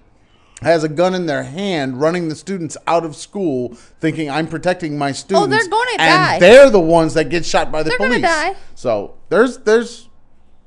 has 0.62 0.84
a 0.84 0.90
gun 0.90 1.14
in 1.14 1.26
their 1.26 1.44
hand 1.44 2.00
running 2.00 2.30
the 2.30 2.36
students 2.36 2.78
out 2.88 3.04
of 3.04 3.16
school 3.16 3.76
thinking 4.00 4.30
I'm 4.30 4.48
protecting 4.48 4.98
my 4.98 5.12
students. 5.12 5.46
Oh, 5.46 5.48
they're 5.48 5.68
gonna 5.68 5.92
and 5.92 6.00
die. 6.00 6.40
they're 6.40 6.70
the 6.70 6.80
ones 6.80 7.14
that 7.16 7.30
get 7.30 7.46
shot 7.46 7.72
by 7.72 7.84
the 7.84 7.90
They're 7.90 7.98
police. 7.98 8.22
die. 8.22 8.56
So 8.74 9.16
there's 9.30 9.58
there's 9.60 10.08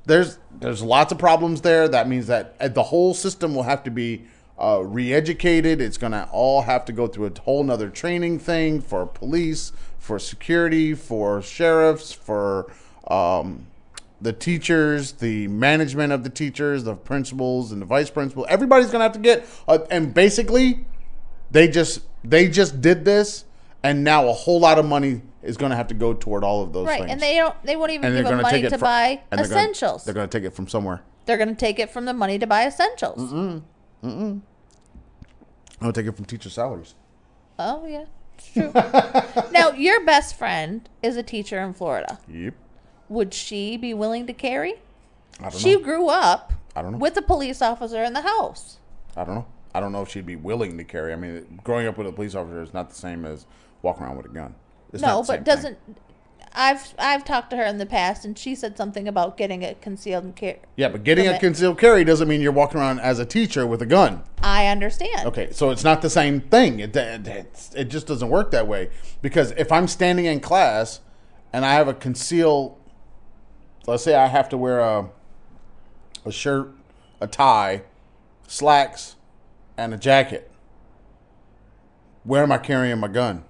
there's 0.05 0.39
there's 0.61 0.83
lots 0.83 1.11
of 1.13 1.19
problems 1.19 1.63
there. 1.63 1.89
That 1.89 2.09
means 2.09 2.27
that 2.27 2.55
uh, 2.61 2.69
the 2.69 2.83
whole 2.83 3.15
system 3.15 3.55
will 3.55 3.63
have 3.63 3.83
to 3.85 3.91
be 3.91 4.25
uh, 4.61 4.83
re-educated. 4.85 5.81
It's 5.81 5.97
gonna 5.97 6.29
all 6.33 6.63
have 6.63 6.85
to 6.87 6.93
go 6.93 7.07
through 7.07 7.27
a 7.27 7.41
whole 7.41 7.65
nother 7.65 7.89
training 7.89 8.41
thing 8.41 8.81
for 8.83 9.07
police, 9.07 9.73
for 9.99 10.19
security, 10.19 10.95
for 10.95 11.41
sheriffs, 11.41 12.13
for 12.13 12.71
um, 13.09 13.67
the 14.21 14.33
teachers, 14.33 15.13
the 15.13 15.47
management 15.49 16.13
of 16.13 16.25
the 16.25 16.31
teachers, 16.31 16.85
the 16.85 16.95
principals, 16.95 17.71
and 17.73 17.81
the 17.83 17.87
vice 17.87 18.11
principal. 18.11 18.47
Everybody's 18.49 18.91
gonna 18.91 19.05
have 19.05 19.13
to 19.13 19.19
get. 19.19 19.47
Uh, 19.67 19.79
and 19.91 20.13
basically, 20.15 20.85
they 21.51 21.69
just 21.69 22.01
they 22.25 22.49
just 22.49 22.81
did 22.81 23.05
this, 23.05 23.45
and 23.83 24.03
now 24.05 24.29
a 24.29 24.33
whole 24.33 24.59
lot 24.61 24.79
of 24.79 24.85
money 24.85 25.23
is 25.43 25.57
gonna 25.57 25.77
have 25.77 25.87
to 25.89 25.95
go 25.95 26.13
toward 26.15 26.43
all 26.43 26.63
of 26.63 26.73
those 26.73 26.87
Right. 26.87 26.99
things 27.01 27.13
And 27.13 27.21
they 27.21 27.37
don't. 27.37 27.55
They 27.63 27.77
won't 27.77 27.93
even 27.93 28.07
and 28.07 28.17
give 28.17 28.25
them 28.27 28.39
to 28.39 28.43
money 28.43 28.63
to 28.63 28.71
from, 28.71 28.81
buy 28.81 29.21
and 29.31 29.39
they're 29.39 29.47
gonna- 29.49 29.61
essentials. 29.61 30.05
they're 30.05 30.15
going 30.15 30.29
to 30.29 30.39
take 30.39 30.45
it 30.47 30.53
from 30.55 30.67
somewhere. 30.67 31.03
They're 31.27 31.37
going 31.37 31.51
to 31.51 31.55
take 31.55 31.79
it 31.79 31.89
from 31.91 32.05
the 32.07 32.13
money 32.15 32.39
to 32.41 32.47
buy 32.47 32.67
essentials. 32.67 33.21
Mm-mm. 33.33 33.63
I'm 34.03 34.43
going 35.81 35.93
to 35.93 36.01
take 36.03 36.09
it 36.09 36.17
from 36.17 36.25
teacher 36.25 36.51
salaries. 36.51 36.95
Oh 37.59 37.87
yeah, 37.87 38.05
it's 38.37 38.53
true. 38.53 38.73
now 39.53 39.71
your 39.73 40.05
best 40.05 40.37
friend 40.37 40.89
is 41.03 41.17
a 41.17 41.23
teacher 41.23 41.61
in 41.61 41.73
Florida. 41.73 42.19
Yep. 42.29 42.55
Would 43.09 43.33
she 43.35 43.77
be 43.77 43.95
willing 43.95 44.27
to 44.27 44.33
carry? 44.33 44.75
I 45.41 45.51
don't 45.51 45.55
She 45.59 45.75
know. 45.75 45.81
grew 45.81 46.09
up 46.09 46.53
I 46.77 46.83
don't 46.83 46.93
know. 46.93 46.99
with 46.99 47.17
a 47.17 47.23
police 47.23 47.63
officer 47.63 48.03
in 48.03 48.13
the 48.13 48.23
house. 48.23 48.79
I 49.17 49.25
don't 49.25 49.35
know. 49.35 49.47
I 49.75 49.81
don't 49.81 49.93
know 49.93 50.03
if 50.03 50.09
she'd 50.11 50.27
be 50.27 50.37
willing 50.37 50.77
to 50.79 50.85
carry. 50.85 51.13
I 51.13 51.17
mean, 51.17 51.61
growing 51.63 51.87
up 51.87 51.99
with 51.99 52.07
a 52.07 52.13
police 52.13 52.35
officer 52.35 52.63
is 52.63 52.73
not 52.75 52.89
the 52.89 52.95
same 52.97 53.25
as 53.25 53.47
walking 53.83 54.05
around 54.05 54.17
with 54.17 54.27
a 54.27 54.31
gun. 54.31 54.55
It's 54.93 55.03
no, 55.03 55.23
but 55.23 55.45
doesn't. 55.45 55.79
I've 56.55 56.95
I've 56.99 57.25
talked 57.25 57.51
to 57.51 57.57
her 57.57 57.65
in 57.65 57.77
the 57.79 57.87
past, 57.87 58.25
and 58.25 58.37
she 58.37 58.55
said 58.55 58.77
something 58.77 59.07
about 59.07 59.37
getting 59.37 59.63
a 59.63 59.75
concealed 59.75 60.25
and 60.25 60.35
carry. 60.35 60.61
Yeah, 60.77 60.89
but 60.89 61.05
getting 61.05 61.29
a 61.29 61.39
concealed 61.39 61.79
carry 61.79 62.05
doesn't 62.05 62.27
mean 62.27 62.41
you're 62.41 62.53
walking 62.53 62.81
around 62.81 63.01
as 63.01 63.19
a 63.19 63.27
teacher 63.27 63.67
with 63.67 63.83
a 63.83 63.87
gun. 63.87 64.23
I 64.43 64.67
understand. 64.67 65.27
Okay, 65.29 65.51
so 65.53 65.71
it's 65.71 65.85
not 65.85 66.01
the 66.01 66.11
same 66.11 66.41
thing. 66.41 66.81
It, 66.81 66.97
it, 66.97 67.71
it 67.77 67.85
just 67.85 68.07
doesn't 68.07 68.31
work 68.31 68.51
that 68.53 68.67
way. 68.67 68.91
Because 69.21 69.53
if 69.53 69.71
I'm 69.71 69.87
standing 69.87 70.25
in 70.25 70.41
class 70.41 71.01
and 71.53 71.67
I 71.67 71.75
have 71.75 71.87
a 71.87 71.95
concealed, 71.95 72.78
let's 73.89 74.05
say 74.05 74.15
I 74.15 74.27
have 74.27 74.49
to 74.51 74.59
wear 74.59 74.81
a, 74.81 75.09
a 76.25 76.33
shirt, 76.33 76.73
a 77.21 77.27
tie, 77.27 77.83
slacks, 78.47 79.17
and 79.77 79.95
a 79.95 79.97
jacket, 79.97 80.51
where 82.25 82.43
am 82.43 82.53
I 82.53 82.59
carrying 82.59 82.99
my 82.99 83.09
gun? 83.09 83.45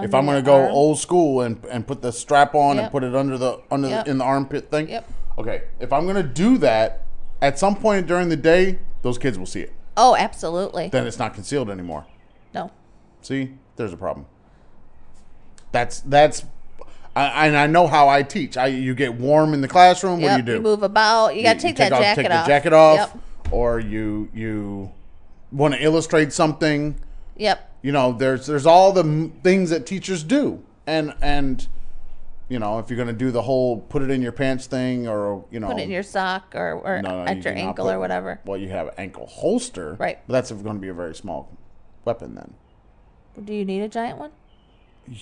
if 0.00 0.14
I'm 0.14 0.26
going 0.26 0.36
to 0.36 0.42
go 0.46 0.62
arm? 0.62 0.70
old 0.72 0.98
school 1.00 1.40
and, 1.40 1.64
and 1.64 1.84
put 1.84 2.02
the 2.02 2.12
strap 2.12 2.54
on 2.54 2.78
and 2.78 2.88
put 2.88 3.02
it 3.02 3.16
under 3.16 3.36
the 3.36 3.60
under 3.68 3.88
Yep. 3.88 4.04
the, 4.04 4.10
in 4.12 4.18
the 4.18 4.24
armpit 4.24 4.70
thing, 4.70 4.88
Yep. 4.88 5.10
okay. 5.38 5.62
If 5.80 5.92
I'm 5.92 6.04
going 6.04 6.14
to 6.16 6.22
do 6.22 6.56
that, 6.58 7.04
at 7.42 7.58
some 7.58 7.74
point 7.74 8.06
during 8.06 8.28
the 8.28 8.36
day, 8.36 8.78
those 9.02 9.18
kids 9.18 9.38
will 9.38 9.46
see 9.46 9.62
it. 9.62 9.72
Oh, 9.96 10.14
absolutely. 10.14 10.88
Then 10.88 11.04
it's 11.06 11.18
not 11.18 11.34
concealed 11.34 11.68
anymore. 11.68 12.06
No. 12.54 12.70
See, 13.22 13.54
there's 13.74 13.92
a 13.92 13.96
problem. 13.96 14.26
That's 15.72 16.00
that's, 16.00 16.44
I, 17.16 17.46
and 17.48 17.56
I 17.56 17.66
know 17.66 17.86
how 17.86 18.08
I 18.08 18.22
teach. 18.22 18.56
I 18.56 18.66
you 18.68 18.94
get 18.94 19.14
warm 19.14 19.52
in 19.54 19.60
the 19.60 19.68
classroom. 19.68 20.20
Yep, 20.20 20.30
what 20.30 20.44
do 20.44 20.52
you 20.52 20.58
do? 20.58 20.62
move 20.62 20.82
about. 20.82 21.34
You 21.34 21.42
got 21.42 21.54
to 21.54 21.60
take, 21.60 21.76
that 21.76 21.92
off, 21.92 22.00
jacket 22.00 22.22
take 22.22 22.30
off. 22.30 22.44
the 22.46 22.48
jacket 22.48 22.72
off, 22.72 22.96
Yep. 23.14 23.52
or 23.52 23.80
you 23.80 24.28
you 24.32 24.92
want 25.50 25.74
to 25.74 25.82
illustrate 25.82 26.32
something. 26.32 26.94
Yep. 27.36 27.64
You 27.82 27.92
know, 27.92 28.12
there's 28.12 28.46
there's 28.46 28.66
all 28.66 28.92
the 28.92 29.02
m- 29.02 29.32
things 29.42 29.70
that 29.70 29.86
teachers 29.86 30.22
do, 30.22 30.62
and 30.86 31.14
and 31.22 31.66
you 32.48 32.58
know 32.58 32.78
if 32.78 32.88
you're 32.90 32.96
going 32.96 33.08
to 33.08 33.12
do 33.12 33.30
the 33.30 33.42
whole 33.42 33.78
put 33.80 34.02
it 34.02 34.10
in 34.10 34.22
your 34.22 34.32
pants 34.32 34.66
thing, 34.66 35.08
or 35.08 35.44
you 35.50 35.58
know 35.60 35.68
Put 35.68 35.78
it 35.78 35.82
in 35.84 35.90
your 35.90 36.02
sock 36.02 36.54
or, 36.54 36.72
or 36.84 37.02
no, 37.02 37.24
no, 37.24 37.30
at 37.30 37.38
you 37.38 37.42
your 37.44 37.54
ankle 37.54 37.86
put- 37.86 37.94
or 37.94 37.98
whatever. 37.98 38.40
Well, 38.44 38.58
you 38.58 38.68
have 38.68 38.88
an 38.88 38.94
ankle 38.98 39.26
holster, 39.26 39.96
Right. 39.98 40.18
But 40.26 40.32
that's 40.34 40.50
going 40.52 40.76
to 40.76 40.80
be 40.80 40.88
a 40.88 40.94
very 40.94 41.14
small 41.14 41.56
weapon 42.04 42.34
then. 42.34 42.54
Do 43.44 43.52
you 43.54 43.64
need 43.64 43.80
a 43.82 43.88
giant 43.88 44.18
one? 44.18 44.30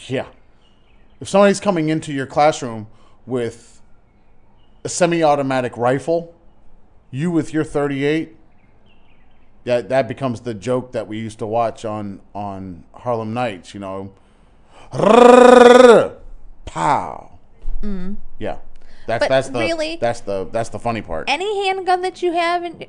Yeah. 0.09 0.27
If 1.21 1.29
somebody's 1.29 1.61
coming 1.61 1.89
into 1.89 2.13
your 2.13 2.27
classroom 2.27 2.89
with 3.25 3.81
a 4.85 4.89
semi-automatic 4.89 5.77
rifle, 5.77 6.35
you 7.11 7.31
with 7.31 7.53
your 7.55 7.65
38, 7.65 8.37
yeah, 9.65 9.81
that 9.81 10.07
becomes 10.09 10.41
the 10.43 10.55
joke 10.55 10.93
that 10.93 11.09
we 11.09 11.19
used 11.19 11.39
to 11.41 11.47
watch 11.47 11.85
on 11.85 12.21
on 12.35 12.85
Harlem 12.95 13.35
Nights. 13.35 13.75
You 13.75 13.81
know, 13.81 14.13
pow. 16.65 17.39
Mm. 17.83 18.17
Yeah, 18.39 18.59
that's 19.07 19.23
But 19.25 19.29
that's 19.29 19.49
the 19.49 19.59
really- 19.59 19.97
that's 19.97 20.21
the 20.21 20.49
that's 20.53 20.69
the 20.69 20.79
funny 20.79 21.03
part. 21.03 21.29
Any 21.29 21.67
handgun 21.67 22.03
that 22.03 22.23
you 22.23 22.33
have 22.33 22.63
in, 22.63 22.87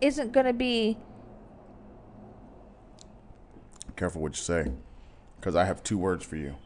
isn't 0.00 0.32
going 0.32 0.46
to 0.46 0.52
be. 0.52 0.98
Careful 3.96 4.20
what 4.22 4.32
you 4.32 4.42
say, 4.42 4.72
because 5.38 5.56
I 5.56 5.64
have 5.64 5.82
two 5.82 5.96
words 5.98 6.24
for 6.24 6.36
you: 6.36 6.56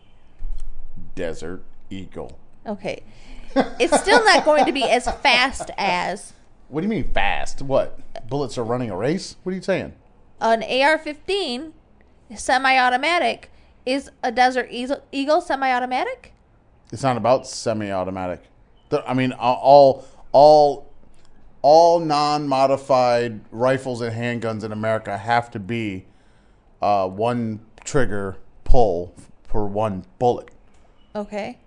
Desert 1.15 1.63
Eagle. 1.91 2.39
Okay. 2.67 3.03
It's 3.57 4.01
still 4.01 4.25
not 4.25 4.45
going 4.45 4.65
to 4.67 4.73
be 4.73 4.85
as 4.85 5.05
fast 5.23 5.71
as 5.79 6.33
What 6.69 6.81
do 6.81 6.87
you 6.87 6.91
mean 6.91 7.05
fast? 7.13 7.63
What? 7.63 8.01
Bullets 8.29 8.59
are 8.59 8.65
running 8.65 8.91
a 8.91 8.97
race? 8.97 9.37
What 9.43 9.53
are 9.53 9.57
you 9.57 9.63
saying? 9.63 9.95
an 10.41 10.63
AR 10.63 10.99
15 10.99 11.73
semi 12.37 12.79
automatic. 12.79 13.51
Is 13.87 14.11
a 14.23 14.33
Desert 14.33 14.69
Eagle, 14.71 15.41
semi 15.43 15.71
automatic? 15.71 16.33
It's 16.91 17.03
not 17.03 17.17
about 17.17 17.47
semi-automatic. 17.47 18.43
I 19.07 19.15
mean, 19.15 19.33
all 19.33 20.07
all 20.33 20.91
all 21.61 21.99
non-modified 21.99 23.41
rifles 23.51 24.01
and 24.01 24.15
handguns 24.15 24.63
in 24.65 24.71
America 24.71 25.19
have 25.19 25.51
to 25.51 25.59
be 25.59 26.07
uh, 26.81 27.09
one 27.09 27.61
trigger 27.85 28.37
pull 28.65 29.15
for 29.43 29.67
one 29.67 30.05
bullet. 30.19 30.51
Okay. 31.15 31.59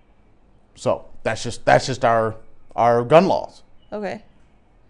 So 0.74 1.06
that's 1.22 1.42
just 1.42 1.64
that's 1.64 1.86
just 1.86 2.04
our 2.04 2.36
our 2.76 3.02
gun 3.04 3.26
laws. 3.26 3.62
Okay. 3.92 4.22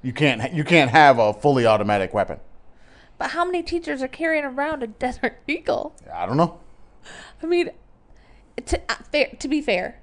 You 0.02 0.12
can't 0.12 0.52
you 0.52 0.64
can't 0.64 0.90
have 0.90 1.18
a 1.18 1.32
fully 1.32 1.66
automatic 1.66 2.12
weapon. 2.12 2.40
But 3.18 3.30
how 3.30 3.44
many 3.44 3.62
teachers 3.62 4.02
are 4.02 4.08
carrying 4.08 4.44
around 4.44 4.82
a 4.82 4.86
Desert 4.86 5.38
Eagle? 5.48 5.94
I 6.12 6.26
don't 6.26 6.36
know. 6.36 6.60
I 7.42 7.46
mean, 7.46 7.70
to, 8.66 8.80
uh, 8.88 8.94
fair, 9.10 9.28
to 9.38 9.48
be 9.48 9.60
fair, 9.60 10.00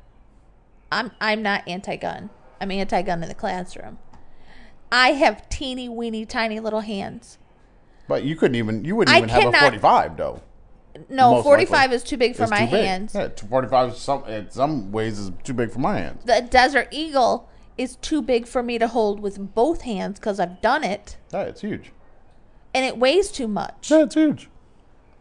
I'm 0.91 1.11
I'm 1.21 1.41
not 1.41 1.67
anti-gun. 1.67 2.29
I'm 2.59 2.71
anti-gun 2.71 3.21
in 3.21 3.29
the 3.29 3.35
classroom. 3.35 3.99
I 4.91 5.13
have 5.13 5.49
teeny 5.49 5.89
weeny 5.89 6.25
tiny 6.25 6.59
little 6.59 6.81
hands. 6.81 7.37
But 8.07 8.23
you 8.23 8.35
couldn't 8.35 8.55
even 8.55 8.85
you 8.85 8.95
wouldn't 8.95 9.13
I 9.13 9.19
even 9.19 9.29
have 9.29 9.53
a 9.53 9.59
45 9.59 10.17
though. 10.17 10.41
No, 11.09 11.31
Most 11.35 11.43
45 11.43 11.71
likely. 11.71 11.95
is 11.95 12.03
too 12.03 12.17
big 12.17 12.35
for 12.35 12.43
It's 12.43 12.49
my 12.51 12.65
too 12.65 12.71
big. 12.71 12.85
hands. 12.85 13.13
Yeah, 13.15 13.27
45 13.29 13.89
is 13.91 13.97
some 13.97 14.23
in 14.25 14.49
some 14.49 14.91
ways 14.91 15.19
is 15.19 15.31
too 15.43 15.53
big 15.53 15.71
for 15.71 15.79
my 15.79 15.97
hands. 15.97 16.23
The 16.25 16.41
Desert 16.49 16.87
Eagle 16.91 17.49
is 17.77 17.97
too 17.97 18.21
big 18.21 18.47
for 18.47 18.63
me 18.63 18.77
to 18.77 18.87
hold 18.87 19.19
with 19.19 19.53
both 19.53 19.81
hands 19.81 20.19
because 20.19 20.39
I've 20.39 20.61
done 20.61 20.83
it, 20.85 21.17
Yeah, 21.33 21.41
it's 21.41 21.61
huge. 21.61 21.91
and 22.73 22.85
it 22.85 22.97
weighs 22.97 23.29
too 23.31 23.47
much. 23.49 23.91
Yeah, 23.91 24.03
it's 24.03 24.15
huge. 24.15 24.49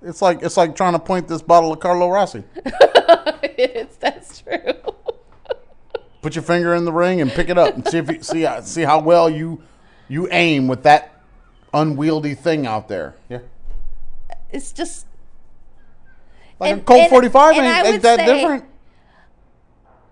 It's 0.03 0.23
like 0.23 0.43
it's 0.43 0.57
like 0.57 0.77
trying 0.77 0.93
to 0.93 0.99
point 1.01 1.27
this 1.29 1.43
bottle 1.43 1.73
of 1.73 1.81
Carlo 1.81 2.09
Rossi. 2.11 2.45
it's, 3.43 3.97
that's 3.97 4.41
true. 4.43 4.59
Put 6.23 6.37
your 6.37 6.43
finger 6.43 6.75
in 6.75 6.85
the 6.85 6.93
ring 6.93 7.21
and 7.21 7.31
pick 7.31 7.49
it 7.49 7.59
up 7.59 7.75
and 7.75 7.87
see 7.89 7.99
if 7.99 8.11
you, 8.11 8.23
see 8.23 8.43
how- 8.43 8.61
see 8.61 8.83
how 8.83 9.01
well 9.01 9.29
you 9.29 9.63
you 10.09 10.29
aim 10.31 10.69
with 10.69 10.83
that 10.85 11.21
unwieldy 11.73 12.35
thing 12.35 12.67
out 12.67 12.89
there. 12.89 13.15
Yeah, 13.29 13.41
It's 14.51 14.71
just 14.73 15.07
like 16.65 16.71
a 16.71 16.75
And- 16.79 16.87
Colt 16.87 17.01
and- 17.01 17.11
forty 17.11 17.29
five 17.29 17.57
and 17.57 17.67
I 17.67 17.79
ain't, 17.79 17.87
ain't 17.87 18.03
that 18.03 18.17
different. 18.25 18.65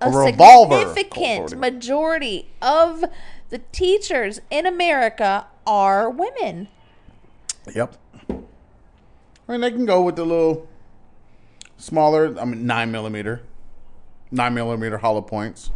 a, 0.00 0.09
A 0.09 0.12
significant 0.24 1.59
majority 1.59 2.48
of 2.61 3.05
the 3.50 3.59
teachers 3.72 4.40
in 4.50 4.66
America 4.66 5.46
are 5.66 6.11
women. 6.11 6.68
Yep. 7.74 7.96
I 8.28 9.53
mean, 9.53 9.61
they 9.61 9.70
can 9.70 9.86
go 9.86 10.03
with 10.03 10.16
the 10.16 10.24
little 10.24 10.68
smaller. 11.76 12.38
I 12.38 12.44
mean, 12.44 12.66
nine 12.66 12.90
millimeter, 12.90 13.42
nine 14.30 14.55
millimeter 14.55 14.98
hollow 14.98 15.20
points. 15.20 15.70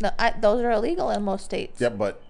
No, 0.00 0.10
I, 0.18 0.30
those 0.32 0.62
are 0.62 0.70
illegal 0.72 1.10
in 1.10 1.22
most 1.22 1.44
states. 1.44 1.80
Yep, 1.80 1.96
but 1.96 2.22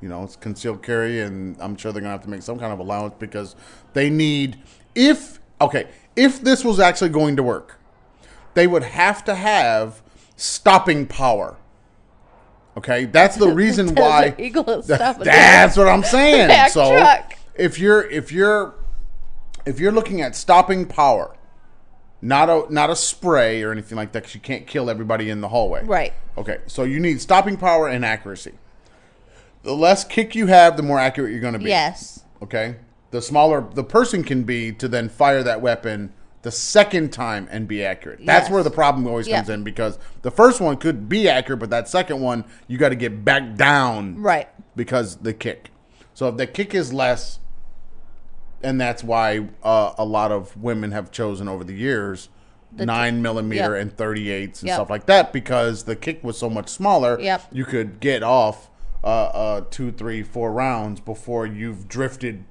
you 0.00 0.08
know 0.08 0.22
it's 0.22 0.36
concealed 0.36 0.82
carry, 0.82 1.20
and 1.20 1.56
I'm 1.60 1.76
sure 1.76 1.92
they're 1.92 2.00
gonna 2.02 2.12
have 2.12 2.22
to 2.22 2.30
make 2.30 2.42
some 2.42 2.58
kind 2.58 2.72
of 2.72 2.78
allowance 2.78 3.14
because 3.18 3.56
they 3.94 4.08
need. 4.10 4.58
If 4.94 5.40
okay, 5.60 5.88
if 6.18 6.42
this 6.42 6.64
was 6.64 6.80
actually 6.80 7.10
going 7.10 7.36
to 7.36 7.42
work, 7.42 7.78
they 8.54 8.66
would 8.66 8.82
have 8.82 9.24
to 9.24 9.34
have 9.34 10.02
stopping 10.36 11.06
power. 11.06 11.56
Okay, 12.76 13.04
that's 13.06 13.36
the 13.36 13.48
reason 13.54 13.94
why. 13.94 14.34
Eagle 14.38 14.82
That's 14.82 15.76
what 15.76 15.88
I'm 15.88 16.02
saying. 16.04 16.70
So 16.70 16.96
truck. 16.98 17.34
if 17.54 17.78
you're 17.78 18.08
if 18.10 18.32
you're 18.32 18.74
if 19.64 19.78
you're 19.78 19.92
looking 19.92 20.20
at 20.20 20.34
stopping 20.34 20.86
power, 20.86 21.36
not 22.20 22.50
a 22.50 22.66
not 22.72 22.90
a 22.90 22.96
spray 22.96 23.62
or 23.62 23.70
anything 23.70 23.96
like 23.96 24.12
that, 24.12 24.22
because 24.22 24.34
you 24.34 24.40
can't 24.40 24.66
kill 24.66 24.90
everybody 24.90 25.30
in 25.30 25.40
the 25.40 25.48
hallway. 25.48 25.84
Right. 25.84 26.12
Okay, 26.36 26.58
so 26.66 26.84
you 26.84 27.00
need 27.00 27.20
stopping 27.20 27.56
power 27.56 27.88
and 27.88 28.04
accuracy. 28.04 28.54
The 29.62 29.74
less 29.74 30.04
kick 30.04 30.34
you 30.34 30.46
have, 30.46 30.76
the 30.76 30.82
more 30.82 30.98
accurate 30.98 31.32
you're 31.32 31.40
going 31.40 31.54
to 31.54 31.58
be. 31.58 31.66
Yes. 31.66 32.24
Okay. 32.42 32.76
The 33.10 33.22
smaller 33.22 33.66
the 33.74 33.84
person 33.84 34.22
can 34.22 34.42
be 34.44 34.72
to 34.72 34.88
then 34.88 35.08
fire 35.08 35.42
that 35.42 35.60
weapon 35.60 36.12
the 36.42 36.50
second 36.52 37.12
time 37.12 37.48
and 37.50 37.66
be 37.66 37.84
accurate. 37.84 38.20
That's 38.24 38.44
Yes. 38.46 38.50
where 38.52 38.62
the 38.62 38.70
problem 38.70 39.06
always 39.06 39.26
Yeah. 39.26 39.36
comes 39.38 39.48
in 39.48 39.64
because 39.64 39.98
the 40.22 40.30
first 40.30 40.60
one 40.60 40.76
could 40.76 41.08
be 41.08 41.28
accurate, 41.28 41.58
but 41.60 41.70
that 41.70 41.88
second 41.88 42.20
one 42.20 42.44
you 42.68 42.78
got 42.78 42.90
to 42.90 42.96
get 42.96 43.24
back 43.24 43.56
down 43.56 44.20
Right. 44.20 44.48
because 44.76 45.16
the 45.16 45.32
kick. 45.32 45.70
So 46.14 46.28
if 46.28 46.36
the 46.36 46.46
kick 46.46 46.74
is 46.74 46.92
less, 46.92 47.38
and 48.62 48.80
that's 48.80 49.02
why 49.04 49.48
uh, 49.62 49.92
a 49.98 50.04
lot 50.04 50.32
of 50.32 50.56
women 50.56 50.92
have 50.92 51.10
chosen 51.10 51.48
over 51.48 51.64
the 51.64 51.74
years 51.74 52.28
nine 52.76 53.22
millimeter 53.22 53.74
yep. 53.74 53.82
and 53.82 53.96
38s 53.96 54.60
and 54.60 54.68
Yep. 54.68 54.74
stuff 54.76 54.90
like 54.90 55.06
that 55.06 55.32
because 55.32 55.84
the 55.84 55.96
kick 55.96 56.22
was 56.22 56.36
so 56.36 56.50
much 56.50 56.68
smaller. 56.68 57.18
Yep. 57.18 57.42
You 57.50 57.64
could 57.64 57.98
get 58.00 58.22
off 58.22 58.70
uh, 59.02 59.06
uh, 59.06 59.60
two, 59.70 59.90
three, 59.92 60.22
four 60.22 60.52
rounds 60.52 61.00
before 61.00 61.46
you've 61.46 61.88
drifted 61.88 62.44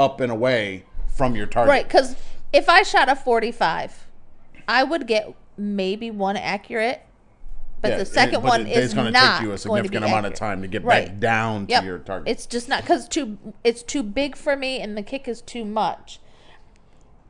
up 0.00 0.20
and 0.20 0.32
away 0.32 0.84
from 1.08 1.36
your 1.36 1.46
target. 1.46 1.68
Right, 1.70 1.86
because 1.86 2.16
if 2.52 2.68
I 2.68 2.82
shot 2.82 3.08
a 3.08 3.14
45, 3.16 4.06
I 4.66 4.82
would 4.82 5.06
get 5.06 5.34
maybe 5.56 6.10
one 6.10 6.36
accurate, 6.36 7.02
but 7.82 7.90
Yeah, 7.90 7.96
the 7.96 8.02
it- 8.02 8.06
second 8.06 8.42
but 8.42 8.48
one 8.48 8.66
it- 8.66 8.76
is 8.76 8.94
gonna 8.94 9.10
not 9.10 9.38
take 9.38 9.42
you 9.42 9.48
a 9.48 9.48
going 9.48 9.56
to 9.56 9.62
significant 9.62 10.04
amount 10.04 10.26
of 10.26 10.34
time 10.34 10.62
to 10.62 10.68
get 10.68 10.82
Right. 10.82 11.08
back 11.08 11.18
down 11.18 11.66
to 11.66 11.84
your 11.84 11.98
target. 11.98 12.28
It's 12.28 12.46
just 12.46 12.68
not 12.68 12.82
because 12.82 13.06
too. 13.08 13.38
It's 13.62 13.82
too 13.82 14.02
big 14.02 14.36
for 14.36 14.56
me, 14.56 14.80
and 14.80 14.96
the 14.96 15.02
kick 15.02 15.28
is 15.28 15.40
too 15.42 15.64
much. 15.64 16.18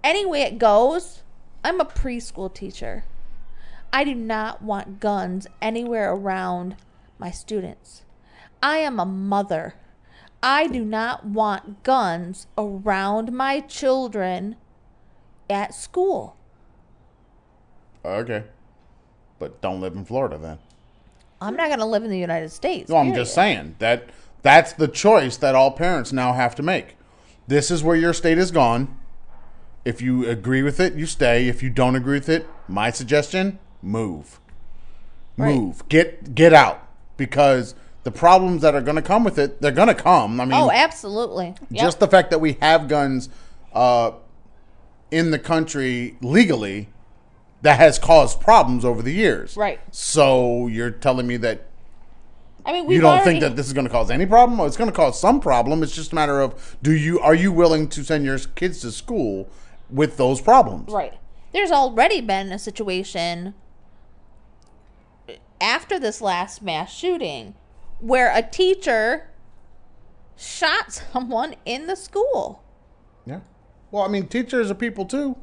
Anyway, 0.02 0.40
it 0.40 0.58
goes, 0.58 1.22
I'm 1.64 1.80
a 1.80 1.84
preschool 1.84 2.52
teacher. 2.52 3.04
I 3.92 4.04
do 4.04 4.14
not 4.14 4.62
want 4.62 5.00
guns 5.00 5.46
anywhere 5.60 6.12
around 6.12 6.76
my 7.18 7.30
students. 7.30 8.02
I 8.62 8.78
am 8.78 8.98
a 9.00 9.04
mother. 9.04 9.74
I 10.43 10.66
do 10.66 10.84
not 10.84 11.26
want 11.26 11.82
guns 11.82 12.47
around 12.57 13.32
my 13.32 13.61
children 13.61 14.57
at 15.49 15.74
school. 15.74 16.36
okay. 18.05 18.45
But 19.38 19.61
don't 19.62 19.80
live 19.80 19.95
in 19.95 20.05
Florida 20.05 20.36
then. 20.36 20.59
I'm 21.41 21.57
not 21.57 21.68
going 21.68 21.78
to 21.78 21.86
live 21.86 22.05
in 22.05 22.11
the 22.11 22.18
United 22.18 22.51
States. 22.51 22.91
No, 22.91 22.97
I'm 22.97 23.14
just 23.14 23.34
saying 23.34 23.76
that 23.78 24.11
that's 24.43 24.74
the 24.74 24.88
choice 24.88 25.38
that 25.38 25.55
all 25.55 25.70
parents 25.70 26.12
now 26.12 26.34
have 26.34 26.55
to 26.57 26.62
make. 26.62 26.97
This 27.47 27.70
is 27.70 27.82
where 27.82 27.97
your 27.97 28.12
state 28.12 28.36
is 28.36 28.51
gone. 28.51 28.97
If 29.84 30.03
you 30.03 30.28
agree 30.28 30.62
with 30.62 30.78
it, 30.78 30.95
you 30.95 31.07
stay. 31.07 31.49
If 31.49 31.62
you 31.62 31.70
don't 31.70 31.97
agree 31.97 32.18
with 32.18 32.28
it, 32.28 32.47
my 32.68 32.91
suggestion, 32.91 33.59
move. 33.82 34.38
Right. 35.38 35.57
Move. 35.57 35.88
Get 35.88 36.34
get 36.34 36.53
out 36.53 36.86
because 37.16 37.74
the 38.03 38.11
problems 38.11 38.62
that 38.62 38.74
are 38.74 38.80
going 38.80 38.96
to 38.96 39.03
come 39.03 39.24
with 39.24 39.38
it, 39.38 39.61
they're 39.61 39.72
going 39.72 39.88
to 39.88 39.94
come. 39.94 40.40
I 40.40 40.44
mean, 40.44 40.55
Oh, 40.55 40.70
absolutely. 40.70 41.55
Yep. 41.70 41.80
just 41.82 42.01
the 42.01 42.09
fact 42.09 42.30
that 42.30 42.40
we 42.40 42.55
have 42.61 42.88
guns 42.88 43.28
uh, 43.74 44.12
in 45.11 45.30
the 45.30 45.38
country 45.38 46.16
legally 46.22 46.88
that 47.62 47.78
has 47.78 47.98
caused 47.98 48.40
problems 48.40 48.84
over 48.84 49.03
the 49.03 49.12
years. 49.12 49.57
Right. 49.57 49.80
So 49.90 50.66
you're 50.66 50.90
telling 50.90 51.26
me 51.26 51.36
that 51.38 51.66
I 52.64 52.72
mean, 52.72 52.86
we 52.86 52.96
you 52.96 53.01
don't 53.01 53.22
think 53.24 53.40
that 53.40 53.57
this 53.57 53.66
is 53.66 53.72
going 53.72 53.86
to 53.86 53.90
cause 53.90 54.11
any 54.11 54.26
problem? 54.26 54.59
Well, 54.59 54.66
it's 54.66 54.76
going 54.76 54.90
to 54.90 54.96
cause 54.96 55.18
some 55.20 55.40
problem. 55.40 55.82
It's 55.82 55.94
just 55.94 56.12
a 56.12 56.14
matter 56.14 56.40
of 56.40 56.76
do 56.82 56.92
you 56.92 57.18
are 57.20 57.34
you 57.34 57.53
willing 57.53 57.88
to 57.88 58.05
send 58.05 58.24
your 58.24 58.38
kids 58.38 58.80
to 58.80 58.92
school 58.92 59.48
with 59.90 60.16
those 60.16 60.40
problems? 60.40 60.90
Right. 60.90 61.14
There's 61.53 61.70
already 61.70 62.20
been 62.20 62.53
a 62.53 62.59
situation 62.59 63.55
after 65.61 65.98
this 65.98 66.20
last 66.20 66.62
mass 66.62 66.92
shooting 66.92 67.55
where 68.01 68.34
a 68.34 68.42
teacher 68.42 69.28
shot 70.36 70.92
someone 71.12 71.55
in 71.64 71.86
the 71.86 71.96
school. 71.96 72.62
Yeah. 73.26 73.40
Well, 73.90 74.03
I 74.05 74.09
mean, 74.09 74.26
teachers 74.28 74.70
are 74.70 74.74
people 74.74 75.05
too. 75.05 75.36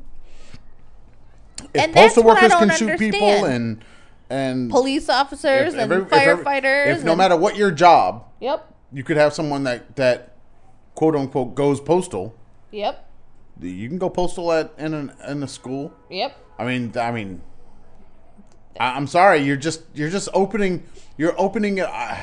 If 1.74 1.84
And 1.84 1.94
postal 1.94 2.24
workers 2.24 2.54
can 2.54 2.70
shoot 2.72 3.00
people 3.00 3.46
and 3.46 3.84
and 4.30 4.70
Police 4.70 5.08
officers 5.10 5.74
if 5.74 5.80
and 5.80 5.92
every- 5.92 6.06
if 6.06 6.14
every- 6.14 6.44
firefighters. 6.44 6.88
if 6.98 7.04
no 7.04 7.12
and- 7.14 7.18
matter 7.18 7.38
what 7.38 7.56
your 7.56 7.72
job, 7.72 8.26
Yep. 8.42 8.74
you 8.92 9.04
could 9.04 9.18
have 9.18 9.34
someone 9.34 9.64
that 9.64 9.96
that 9.96 10.34
quote 10.96 11.16
unquote 11.16 11.56
goes 11.56 11.80
postal. 11.80 12.36
Yep. 12.72 13.06
You 13.62 13.88
can 13.90 13.98
go 13.98 14.10
postal 14.10 14.52
at 14.52 14.72
in 14.78 14.94
a, 14.94 15.32
in 15.32 15.42
a 15.44 15.48
school. 15.48 15.92
Yep. 16.10 16.36
I 16.60 16.66
mean, 16.66 16.92
I 16.98 17.12
mean, 17.12 17.42
I, 18.80 18.92
I'm 18.92 19.08
sorry. 19.08 19.40
You're 19.40 19.56
just 19.58 19.82
you're 19.96 20.10
just 20.10 20.30
opening. 20.34 20.84
You're 21.18 21.34
opening. 21.40 21.80
Uh, 21.80 22.18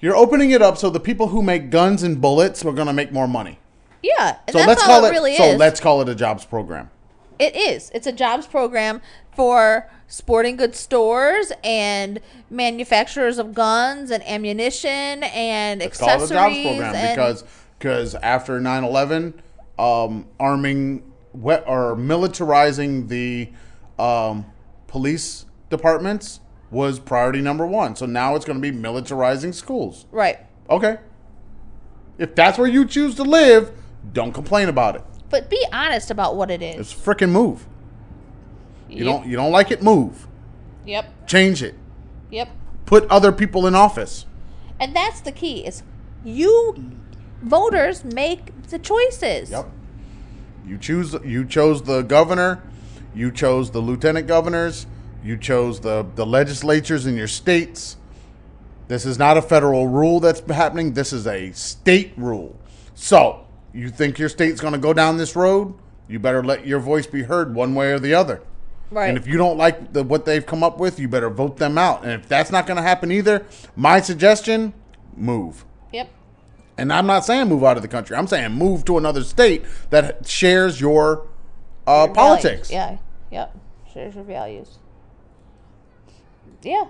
you're 0.00 0.16
opening 0.16 0.50
it 0.50 0.62
up 0.62 0.78
so 0.78 0.90
the 0.90 1.00
people 1.00 1.28
who 1.28 1.42
make 1.42 1.70
guns 1.70 2.02
and 2.02 2.20
bullets 2.20 2.64
are 2.64 2.72
going 2.72 2.86
to 2.86 2.92
make 2.92 3.12
more 3.12 3.28
money. 3.28 3.58
Yeah. 4.02 4.38
So 4.50 4.58
let's 4.58 4.82
all 4.82 4.88
call 4.88 5.04
it 5.04 5.08
it. 5.08 5.12
really 5.12 5.36
so 5.36 5.44
is. 5.44 5.58
let's 5.58 5.80
call 5.80 6.00
it 6.00 6.08
a 6.08 6.14
jobs 6.14 6.44
program. 6.44 6.90
It 7.38 7.54
is. 7.56 7.90
It's 7.94 8.06
a 8.06 8.12
jobs 8.12 8.46
program 8.46 9.00
for 9.34 9.90
sporting 10.08 10.56
goods 10.56 10.78
stores 10.78 11.52
and 11.62 12.20
manufacturers 12.50 13.38
of 13.38 13.54
guns 13.54 14.10
and 14.10 14.26
ammunition 14.26 15.22
and 15.22 15.80
Let's 15.80 15.98
call 15.98 16.08
it 16.08 16.30
a 16.30 16.34
jobs 16.34 16.62
program 16.62 17.16
because 17.16 17.44
because 17.78 18.14
after 18.16 18.60
9/11, 18.60 19.34
um, 19.78 20.26
arming 20.40 21.04
or 21.34 21.96
militarizing 21.96 23.08
the 23.08 23.50
um, 24.02 24.46
police 24.88 25.46
departments 25.70 26.40
was 26.70 26.98
priority 26.98 27.40
number 27.40 27.66
one. 27.66 27.96
So 27.96 28.06
now 28.06 28.34
it's 28.34 28.44
going 28.44 28.60
to 28.60 28.72
be 28.72 28.76
militarizing 28.76 29.54
schools. 29.54 30.06
right. 30.10 30.38
Okay. 30.70 30.98
If 32.18 32.34
that's 32.34 32.58
where 32.58 32.66
you 32.66 32.84
choose 32.84 33.14
to 33.14 33.22
live, 33.22 33.70
don't 34.12 34.32
complain 34.32 34.68
about 34.68 34.96
it. 34.96 35.04
But 35.30 35.48
be 35.48 35.64
honest 35.72 36.10
about 36.10 36.36
what 36.36 36.50
it 36.50 36.60
is. 36.62 36.76
It's 36.80 36.94
freaking 36.94 37.30
move. 37.30 37.66
You 38.88 39.04
Yep. 39.04 39.06
don't 39.06 39.26
you 39.28 39.36
don't 39.36 39.52
like 39.52 39.70
it, 39.70 39.82
move. 39.82 40.26
Yep. 40.84 41.26
Change 41.26 41.62
it. 41.62 41.74
Yep. 42.30 42.48
Put 42.86 43.08
other 43.10 43.30
people 43.32 43.66
in 43.66 43.74
office. 43.74 44.26
And 44.80 44.94
that's 44.96 45.20
the 45.20 45.32
key 45.32 45.64
is 45.66 45.82
you 46.24 46.92
voters 47.42 48.04
make 48.04 48.62
the 48.68 48.78
choices. 48.78 49.50
Yep. 49.50 49.66
You 50.66 50.76
choose 50.76 51.14
you 51.24 51.44
chose 51.44 51.82
the 51.82 52.02
governor, 52.02 52.62
you 53.14 53.30
chose 53.30 53.70
the 53.70 53.80
lieutenant 53.80 54.26
governors, 54.26 54.86
you 55.28 55.36
chose 55.36 55.80
the, 55.80 56.06
the 56.14 56.24
legislatures 56.24 57.04
in 57.04 57.14
your 57.14 57.28
states. 57.28 57.98
This 58.88 59.04
is 59.04 59.18
not 59.18 59.36
a 59.36 59.42
federal 59.42 59.86
rule 59.86 60.20
that's 60.20 60.40
happening. 60.50 60.94
This 60.94 61.12
is 61.12 61.26
a 61.26 61.52
state 61.52 62.14
rule. 62.16 62.58
So, 62.94 63.44
you 63.74 63.90
think 63.90 64.18
your 64.18 64.30
state's 64.30 64.60
going 64.62 64.72
to 64.72 64.78
go 64.78 64.94
down 64.94 65.18
this 65.18 65.36
road? 65.36 65.74
You 66.08 66.18
better 66.18 66.42
let 66.42 66.66
your 66.66 66.80
voice 66.80 67.06
be 67.06 67.24
heard 67.24 67.54
one 67.54 67.74
way 67.74 67.92
or 67.92 67.98
the 67.98 68.14
other. 68.14 68.40
Right. 68.90 69.10
And 69.10 69.18
if 69.18 69.26
you 69.26 69.36
don't 69.36 69.58
like 69.58 69.92
the, 69.92 70.02
what 70.02 70.24
they've 70.24 70.44
come 70.44 70.62
up 70.62 70.78
with, 70.78 70.98
you 70.98 71.08
better 71.08 71.28
vote 71.28 71.58
them 71.58 71.76
out. 71.76 72.04
And 72.04 72.12
if 72.12 72.26
that's 72.26 72.50
not 72.50 72.66
going 72.66 72.78
to 72.78 72.82
happen 72.82 73.12
either, 73.12 73.44
my 73.76 74.00
suggestion: 74.00 74.72
move. 75.14 75.66
Yep. 75.92 76.08
And 76.78 76.90
I'm 76.90 77.06
not 77.06 77.26
saying 77.26 77.48
move 77.48 77.64
out 77.64 77.76
of 77.76 77.82
the 77.82 77.88
country. 77.88 78.16
I'm 78.16 78.26
saying 78.26 78.52
move 78.52 78.86
to 78.86 78.96
another 78.96 79.22
state 79.22 79.66
that 79.90 80.26
shares 80.26 80.80
your, 80.80 81.26
uh, 81.86 82.04
Your 82.06 82.14
politics. 82.14 82.70
values. 82.70 83.00
Yeah. 83.30 83.40
Yep. 83.40 83.58
Shares 83.92 84.14
your 84.14 84.24
values. 84.24 84.78
Yeah. 86.62 86.86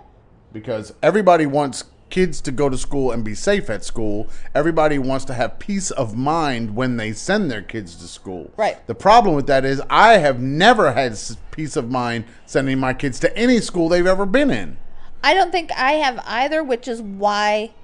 because 0.52 0.94
everybody 1.02 1.46
wants 1.46 1.84
kids 2.10 2.40
to 2.40 2.50
go 2.50 2.68
to 2.70 2.78
school 2.78 3.10
and 3.12 3.22
be 3.22 3.34
safe 3.34 3.68
at 3.68 3.84
school. 3.84 4.28
Everybody 4.54 4.98
wants 4.98 5.26
to 5.26 5.34
have 5.34 5.58
peace 5.58 5.90
of 5.90 6.16
mind 6.16 6.74
when 6.74 6.96
they 6.96 7.12
send 7.12 7.50
their 7.50 7.60
kids 7.60 7.96
to 7.96 8.04
school. 8.04 8.50
Right. 8.56 8.84
The 8.86 8.94
problem 8.94 9.34
with 9.34 9.46
that 9.48 9.64
is 9.66 9.82
I 9.90 10.14
have 10.14 10.40
never 10.40 10.92
had 10.92 11.18
peace 11.50 11.76
of 11.76 11.90
mind 11.90 12.24
sending 12.46 12.78
my 12.78 12.94
kids 12.94 13.20
to 13.20 13.36
any 13.36 13.60
school 13.60 13.88
they've 13.90 14.06
ever 14.06 14.24
been 14.24 14.50
in. 14.50 14.78
I 15.22 15.34
don't 15.34 15.52
think 15.52 15.70
I 15.72 15.92
have 15.92 16.22
either, 16.24 16.64
which 16.64 16.88
is 16.88 17.02
why 17.02 17.74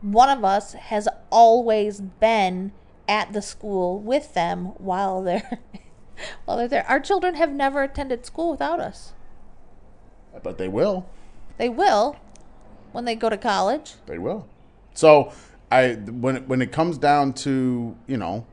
one 0.00 0.30
of 0.30 0.44
us 0.44 0.72
has 0.74 1.08
always 1.30 2.00
been 2.00 2.72
at 3.06 3.32
the 3.32 3.42
school 3.42 3.98
with 3.98 4.32
them 4.32 4.66
while 4.78 5.22
they're 5.22 5.58
while 6.44 6.56
they're 6.56 6.68
there. 6.68 6.86
Our 6.88 7.00
children 7.00 7.34
have 7.34 7.52
never 7.52 7.82
attended 7.82 8.24
school 8.24 8.52
without 8.52 8.80
us. 8.80 9.12
But 10.42 10.58
they 10.58 10.68
will. 10.68 11.06
They 11.58 11.68
will 11.68 12.16
when 12.92 13.04
they 13.04 13.14
go 13.14 13.28
to 13.28 13.36
college. 13.36 13.94
They 14.06 14.18
will. 14.18 14.46
So 14.94 15.32
I 15.70 15.94
when 15.94 16.36
it, 16.36 16.48
when 16.48 16.62
it 16.62 16.72
comes 16.72 16.98
down 16.98 17.32
to 17.34 17.96
you 18.06 18.16
know 18.16 18.46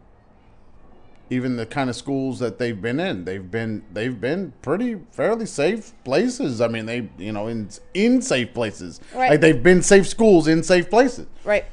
even 1.32 1.56
the 1.56 1.66
kind 1.66 1.90
of 1.90 1.96
schools 1.96 2.40
that 2.40 2.60
they've 2.60 2.82
been 2.82 3.00
in, 3.00 3.24
they've 3.24 3.50
been 3.50 3.84
they've 3.94 4.20
been 4.20 4.52
pretty 4.62 4.98
fairly 5.12 5.46
safe 5.46 5.94
places. 6.04 6.60
I 6.60 6.68
mean, 6.68 6.86
they 6.86 7.10
you 7.18 7.32
know 7.32 7.48
in 7.48 7.70
in 7.94 8.22
safe 8.22 8.54
places. 8.54 9.00
Right. 9.16 9.32
Like 9.32 9.42
they've 9.42 9.64
been 9.64 9.82
safe 9.82 10.08
schools 10.08 10.48
in 10.48 10.62
safe 10.62 10.90
places. 10.90 11.28
Right. 11.46 11.66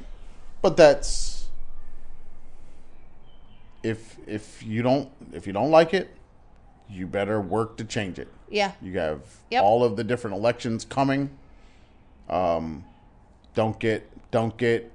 But 0.61 0.77
that's 0.77 1.47
if 3.83 4.17
if 4.27 4.63
you 4.63 4.81
don't 4.81 5.09
if 5.33 5.45
you 5.45 5.53
don't 5.53 5.71
like 5.71 5.93
it, 5.93 6.09
you 6.89 7.05
better 7.05 7.41
work 7.41 7.75
to 7.77 7.83
change 7.83 8.17
it. 8.17 8.29
Yeah. 8.49 8.71
You 8.81 8.97
have 8.99 9.21
Yep. 9.51 9.63
all 9.63 9.83
of 9.83 9.95
the 9.95 10.03
different 10.03 10.35
elections 10.37 10.85
coming. 10.85 11.29
Um, 12.29 12.83
don't 13.55 13.79
get 13.79 14.07
don't 14.31 14.55
get 14.57 14.91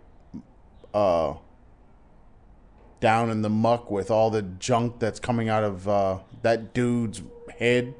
uh, 0.92 1.34
down 3.00 3.30
in 3.30 3.42
the 3.42 3.50
muck 3.50 3.90
with 3.90 4.10
all 4.10 4.30
the 4.30 4.42
junk 4.42 4.98
that's 4.98 5.20
coming 5.20 5.48
out 5.48 5.64
of 5.64 5.88
uh, 5.88 6.18
that 6.42 6.72
dude's 6.72 7.22
head. 7.58 7.94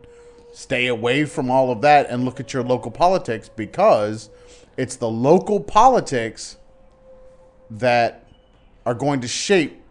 Stay 0.53 0.87
away 0.87 1.25
from 1.25 1.51
all 1.51 1.71
of 1.71 1.81
that 1.83 2.09
and 2.09 2.25
look 2.25 2.39
at 2.39 2.53
your 2.53 2.63
local 2.63 2.91
politics 2.91 3.49
because 3.49 4.31
it's 4.77 4.97
the 4.97 5.11
local 5.11 5.59
politics 5.61 6.57
that 7.71 8.25
are 8.87 8.95
going 8.95 9.21
to 9.21 9.29
shape 9.29 9.83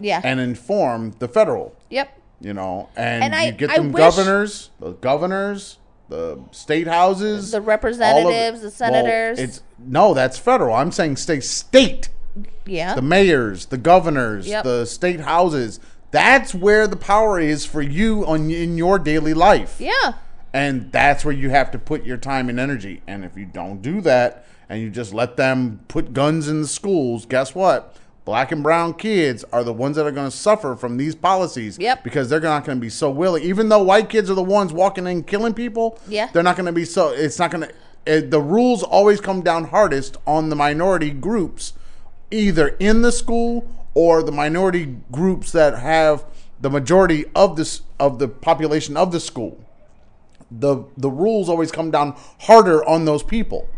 Yeah. 0.00 0.20
and 0.22 0.40
inform 0.40 1.12
the 1.20 1.28
federal 1.28 1.74
yep. 1.88 2.10
You 2.40 2.54
know, 2.54 2.88
and, 2.96 3.24
And 3.24 3.34
I- 3.34 3.46
you 3.46 3.52
get 3.52 3.70
them 3.74 3.92
governors, 3.92 4.70
the 4.80 4.92
governors, 4.92 5.78
the 6.08 6.38
state 6.52 6.86
houses, 6.86 7.50
The 7.50 7.58
of 7.58 7.66
representatives, 7.66 8.60
the 8.60 8.66
well, 8.66 8.70
senators. 8.72 9.38
it's 9.38 9.62
no, 9.78 10.14
that's 10.14 10.38
federal. 10.38 10.74
I'm 10.74 10.92
saying 10.92 11.16
state, 11.16 11.44
state, 11.44 12.08
Yeah. 12.64 12.94
the 12.94 13.02
mayors, 13.02 13.66
the 13.66 13.76
governors, 13.78 14.46
Yep. 14.48 14.64
the 14.64 14.84
state 14.86 15.20
houses. 15.20 15.80
That's 16.10 16.54
where 16.54 16.86
the 16.86 16.96
power 16.96 17.38
is 17.38 17.66
for 17.66 17.82
you 17.82 18.24
on 18.26 18.50
in 18.50 18.78
your 18.78 18.98
daily 18.98 19.34
life. 19.34 19.76
yeah. 19.78 20.12
And 20.54 20.90
that's 20.92 21.26
where 21.26 21.34
you 21.34 21.50
have 21.50 21.70
to 21.72 21.78
put 21.78 22.06
your 22.06 22.16
time 22.16 22.48
and 22.48 22.58
energy. 22.58 23.02
And 23.06 23.22
if 23.22 23.36
you 23.36 23.44
don't 23.44 23.82
do 23.82 24.00
that 24.00 24.46
and 24.70 24.80
you 24.80 24.88
just 24.88 25.12
let 25.12 25.36
them 25.36 25.80
put 25.88 26.14
guns 26.14 26.48
in 26.48 26.62
the 26.62 26.66
schools, 26.68 27.26
guess 27.26 27.54
what? 27.54 27.94
Black 28.28 28.52
and 28.52 28.62
brown 28.62 28.92
kids 28.92 29.42
are 29.54 29.64
the 29.64 29.72
ones 29.72 29.96
that 29.96 30.04
are 30.04 30.10
going 30.12 30.30
to 30.30 30.36
suffer 30.36 30.76
from 30.76 30.98
these 30.98 31.14
policies 31.14 31.78
Yep. 31.78 32.04
because 32.04 32.28
they're 32.28 32.40
not 32.40 32.66
going 32.66 32.76
to 32.76 32.80
be 32.82 32.90
so 32.90 33.10
willing. 33.10 33.42
Even 33.42 33.70
though 33.70 33.82
white 33.82 34.10
kids 34.10 34.28
are 34.30 34.34
the 34.34 34.42
ones 34.42 34.70
walking 34.70 35.06
in 35.06 35.24
killing 35.24 35.54
people, 35.54 35.98
Yeah. 36.06 36.28
they're 36.30 36.42
not 36.42 36.54
going 36.54 36.66
to 36.66 36.72
be 36.72 36.84
so. 36.84 37.08
It's 37.08 37.38
not 37.38 37.50
going 37.50 37.68
to. 38.04 38.20
The 38.20 38.38
rules 38.38 38.82
always 38.82 39.18
come 39.18 39.40
down 39.40 39.64
hardest 39.68 40.18
on 40.26 40.50
the 40.50 40.56
minority 40.56 41.08
groups, 41.08 41.72
either 42.30 42.76
in 42.78 43.00
the 43.00 43.12
school 43.12 43.66
or 43.94 44.22
the 44.22 44.30
minority 44.30 44.96
groups 45.10 45.50
that 45.52 45.78
have 45.78 46.26
the 46.60 46.68
majority 46.68 47.24
of 47.34 47.56
this 47.56 47.80
of 47.98 48.18
the 48.18 48.28
population 48.28 48.94
of 48.98 49.10
the 49.10 49.20
school 49.20 49.58
the 50.50 50.84
the 50.98 51.10
rules 51.10 51.48
always 51.48 51.72
come 51.72 51.90
down 51.90 52.14
harder 52.40 52.86
on 52.86 53.06
those 53.06 53.22
people. 53.22 53.70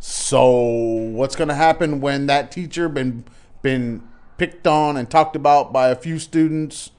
So 0.00 0.50
what's 0.50 1.36
going 1.36 1.48
to 1.48 1.54
happen 1.54 2.00
when 2.00 2.26
that 2.26 2.50
teacher 2.50 2.88
been 2.88 3.22
been 3.62 4.02
picked 4.36 4.66
on 4.66 4.96
and 4.96 5.10
talked 5.10 5.36
about 5.36 5.72
by 5.72 5.88
a 5.88 5.96
few 5.96 6.18
students 6.18 6.90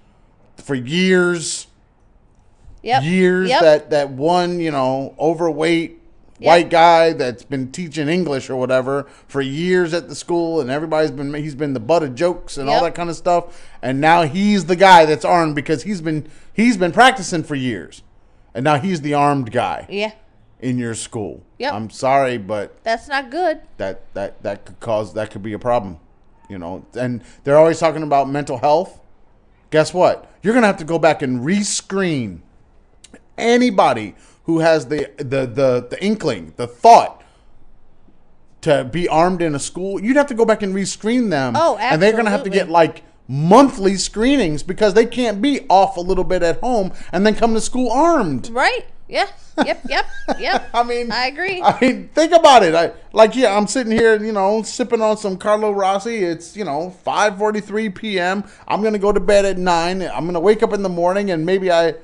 for 0.57 0.75
years, 0.75 1.67
Yep. 2.81 3.03
years 3.03 3.49
Yep. 3.49 3.61
that 3.61 3.89
that 3.91 4.09
one, 4.11 4.59
you 4.59 4.71
know, 4.71 5.13
overweight 5.19 5.97
white 6.39 6.69
guy 6.69 7.11
that's 7.11 7.43
been 7.43 7.69
teaching 7.69 8.07
English 8.07 8.49
or 8.49 8.55
whatever 8.55 9.05
for 9.27 9.41
years 9.41 9.93
at 9.93 10.07
the 10.07 10.15
school 10.15 10.61
and 10.61 10.69
everybody's 10.69 11.11
been 11.11 11.33
he's 11.33 11.55
been 11.55 11.73
the 11.73 11.79
butt 11.81 12.01
of 12.01 12.15
jokes 12.15 12.57
and 12.57 12.69
all 12.69 12.81
that 12.81 12.95
kind 12.95 13.09
of 13.09 13.17
stuff 13.17 13.61
and 13.81 13.99
now 13.99 14.21
he's 14.21 14.63
the 14.67 14.75
guy 14.77 15.03
that's 15.03 15.25
armed 15.25 15.53
because 15.53 15.83
he's 15.83 15.99
been 15.99 16.25
he's 16.53 16.77
been 16.77 16.91
practicing 16.93 17.43
for 17.43 17.55
years. 17.55 18.03
And 18.55 18.63
now 18.63 18.77
he's 18.79 19.01
the 19.01 19.13
armed 19.13 19.51
guy 19.51 19.85
Yeah. 19.89 20.11
in 20.61 20.77
your 20.77 20.95
school. 20.95 21.43
Yeah. 21.57 21.75
I'm 21.75 21.89
sorry, 21.89 22.37
but 22.37 22.81
That's 22.83 23.07
not 23.09 23.29
good. 23.29 23.59
that 23.77 24.01
that 24.13 24.41
that 24.43 24.65
could 24.65 24.79
cause 24.79 25.13
that 25.15 25.31
could 25.31 25.43
be 25.43 25.51
a 25.53 25.59
problem. 25.59 25.99
You 26.49 26.57
know, 26.57 26.85
and 26.95 27.23
they're 27.43 27.57
always 27.57 27.79
talking 27.79 28.03
about 28.03 28.29
mental 28.29 28.57
health. 28.57 28.99
Guess 29.69 29.93
what? 29.93 30.29
You're 30.41 30.53
gonna 30.53 30.67
have 30.67 30.77
to 30.77 30.83
go 30.83 30.99
back 30.99 31.21
and 31.21 31.41
rescreen 31.41 32.39
anybody 33.37 34.15
who 34.43 34.59
has 34.59 34.87
the 34.87 35.11
the 35.17 35.45
the, 35.45 35.87
the 35.89 36.03
inkling, 36.03 36.53
the 36.57 36.67
thought 36.67 37.23
to 38.61 38.83
be 38.83 39.07
armed 39.07 39.41
in 39.41 39.55
a 39.55 39.59
school. 39.59 40.01
You'd 40.01 40.17
have 40.17 40.27
to 40.27 40.33
go 40.33 40.43
back 40.43 40.61
and 40.61 40.75
rescreen 40.75 41.29
them. 41.29 41.53
Oh, 41.55 41.77
And 41.77 42.01
they're 42.01 42.13
gonna 42.15 42.31
have 42.31 42.43
to 42.43 42.49
get 42.49 42.69
like 42.69 43.03
monthly 43.27 43.95
screenings 43.95 44.63
because 44.63 44.95
they 44.95 45.05
can't 45.05 45.39
be 45.41 45.61
off 45.69 45.97
a 45.97 46.01
little 46.01 46.23
bit 46.23 46.41
at 46.41 46.59
home 46.61 46.91
and 47.13 47.25
then 47.25 47.35
come 47.35 47.53
to 47.53 47.61
school 47.61 47.91
armed. 47.91 48.49
Right. 48.49 48.85
Yeah. 49.09 49.27
Yep. 49.65 49.81
Yep. 49.89 50.05
Yep. 50.39 50.69
I 50.73 50.83
mean, 50.83 51.11
I 51.11 51.25
agree. 51.27 51.61
I 51.61 51.77
mean, 51.81 52.09
think 52.13 52.31
about 52.31 52.63
it. 52.63 52.75
I 52.75 52.93
like, 53.11 53.35
yeah, 53.35 53.57
I'm 53.57 53.65
sitting 53.67 53.91
here, 53.91 54.23
you 54.23 54.31
know, 54.31 54.61
sipping 54.61 55.01
on 55.01 55.17
some 55.17 55.35
Carlo 55.35 55.71
Rossi. 55.71 56.17
It's 56.17 56.55
you 56.55 56.63
know 56.63 56.95
5:43 57.05 57.93
p.m. 57.95 58.43
I'm 58.67 58.83
gonna 58.83 58.99
go 58.99 59.11
to 59.11 59.19
bed 59.19 59.45
at 59.45 59.57
nine. 59.57 60.03
I'm 60.03 60.25
gonna 60.25 60.39
wake 60.39 60.61
up 60.61 60.73
in 60.73 60.83
the 60.83 60.89
morning 60.89 61.31
and 61.31 61.43
maybe 61.45 61.71
I, 61.71 61.95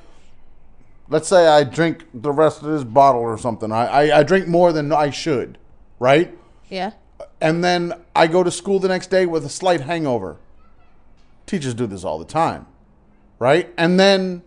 let's 1.08 1.28
say 1.28 1.48
I 1.48 1.64
drink 1.64 2.06
the 2.14 2.32
rest 2.32 2.64
of 2.64 2.70
this 2.70 2.84
bottle 2.84 3.22
or 3.22 3.38
something. 3.38 3.72
I 3.72 3.86
I, 3.86 4.20
I 4.20 4.24
drink 4.24 4.48
more 4.48 4.74
than 4.74 4.92
I 4.92 5.12
should, 5.12 5.58
right? 6.00 6.36
yeah. 6.70 6.92
And 7.40 7.64
then 7.64 7.94
I 8.16 8.28
go 8.28 8.44
to 8.44 8.52
school 8.52 8.80
the 8.80 8.88
next 8.88 9.08
day 9.08 9.26
with 9.26 9.46
a 9.46 9.50
slight 9.50 9.82
hangover. 9.82 10.38
Teachers 11.46 11.76
do 11.76 11.86
this 11.86 12.04
all 12.04 12.18
the 12.18 12.26
time, 12.26 12.66
right? 13.40 13.72
And 13.78 14.00
then 14.00 14.42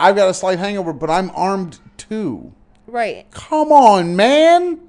I've 0.00 0.16
got 0.16 0.28
a 0.28 0.34
slight 0.34 0.58
hangover, 0.58 0.92
but 0.92 1.10
I'm 1.10 1.30
armed 1.34 1.78
too. 1.96 2.52
Right. 2.86 3.30
Come 3.30 3.72
on, 3.72 4.16
man. 4.16 4.80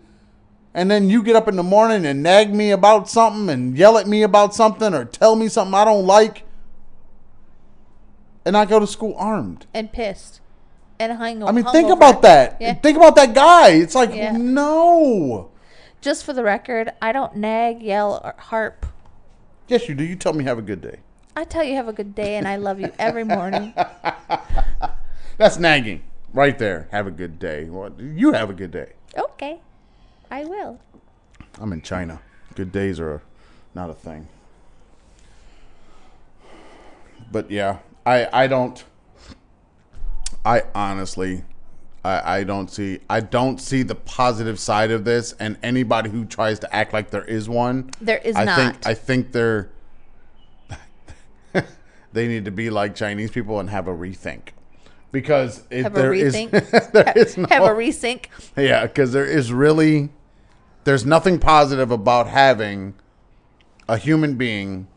And 0.74 0.90
then 0.90 1.10
you 1.10 1.22
get 1.22 1.36
up 1.36 1.48
in 1.48 1.56
the 1.56 1.64
morning 1.64 2.06
and 2.06 2.24
nag 2.24 2.54
me 2.54 2.72
about 2.72 3.08
something 3.08 3.50
and 3.50 3.78
yell 3.78 3.98
at 3.98 4.08
me 4.08 4.24
about 4.24 4.56
something 4.56 4.94
or 4.94 5.06
tell 5.06 5.36
me 5.36 5.48
something 5.48 5.74
I 5.74 5.86
don't 5.86 6.06
like. 6.08 6.44
And 8.46 8.58
I 8.58 8.66
go 8.66 8.80
to 8.80 8.88
school 8.88 9.16
armed. 9.18 9.68
And 9.74 9.92
pissed. 9.92 10.42
And 11.00 11.14
hung. 11.14 11.44
I 11.44 11.52
mean, 11.52 11.66
think 11.66 11.90
about 11.92 12.22
that. 12.24 12.58
Yeah. 12.60 12.74
Think 12.74 12.98
about 12.98 13.16
that 13.16 13.34
guy. 13.34 13.70
It's 13.70 13.96
like, 13.96 14.14
Yeah. 14.14 14.32
no. 14.32 15.52
Just 16.02 16.26
for 16.26 16.34
the 16.34 16.44
record, 16.44 16.92
I 17.02 17.12
don't 17.14 17.36
nag, 17.38 17.82
yell, 17.82 18.20
or 18.24 18.36
harp. 18.38 18.86
Yes, 19.68 19.88
you 19.88 19.96
do. 19.96 20.04
You 20.04 20.16
tell 20.18 20.34
me 20.34 20.44
have 20.44 20.58
a 20.58 20.62
good 20.62 20.82
day. 20.82 21.00
I 21.36 21.44
tell 21.46 21.64
you 21.64 21.76
have 21.76 21.88
a 21.88 21.94
good 21.94 22.14
day, 22.16 22.36
and 22.36 22.48
I 22.48 22.58
love 22.58 22.80
you 22.80 22.92
every 23.00 23.24
morning. 23.24 23.74
That's 25.38 25.58
nagging 25.58 26.04
right 26.34 26.58
there. 26.58 26.88
Have 26.92 27.08
a 27.08 27.12
good 27.12 27.40
day. 27.40 27.66
Well, 27.70 27.92
you 28.00 28.34
have 28.34 28.50
a 28.50 28.54
good 28.54 28.72
day. 28.72 28.94
Okay, 29.18 29.60
I 30.30 30.46
will. 30.46 30.80
I'm 31.60 31.74
in 31.74 31.82
China. 31.82 32.20
Good 32.56 32.72
days 32.72 33.00
are 33.00 33.22
not 33.74 33.90
a 33.90 33.94
thing. 33.94 34.28
But 37.32 37.50
yeah, 37.50 37.80
I 38.06 38.28
I 38.32 38.48
don't. 38.48 38.84
I 40.46 40.64
honestly, 40.76 41.44
I 42.06 42.40
I 42.40 42.44
don't 42.44 42.70
see 42.70 43.00
I 43.10 43.22
don't 43.22 43.60
see 43.60 43.82
the 43.82 43.96
positive 43.96 44.60
side 44.60 44.92
of 44.92 45.04
this, 45.04 45.34
and 45.40 45.58
anybody 45.64 46.12
who 46.12 46.26
tries 46.26 46.60
to 46.60 46.76
act 46.76 46.94
like 46.94 47.10
there 47.10 47.26
is 47.26 47.50
one, 47.50 47.90
There 48.00 48.18
is 48.20 48.36
I 48.36 48.46
not. 48.46 48.56
think 48.58 48.88
I 48.88 48.94
think 48.94 49.32
they're. 49.32 49.70
They 52.14 52.28
need 52.28 52.46
to 52.46 52.52
be 52.52 52.70
like 52.70 52.96
Chinese 52.96 53.32
people 53.32 53.60
and 53.60 53.70
have 53.70 53.88
a 53.88 53.92
rethink. 53.94 54.50
because 55.12 55.64
it, 55.70 55.84
Have 55.84 55.94
a 55.96 56.00
there 56.02 56.14
is 56.14 56.34
rethink. 56.36 56.54
is 57.18 57.38
no, 57.38 57.48
Have 57.50 57.64
a 57.64 57.70
resync. 57.70 58.26
yeah, 58.56 58.86
because 58.86 59.12
there 59.12 59.26
is 59.26 59.52
really 59.52 60.10
there's 60.86 61.06
nothing 61.06 61.40
positive 61.40 61.92
about 61.92 62.28
having 62.28 62.94
a 63.88 63.98
human 63.98 64.36
being 64.36 64.88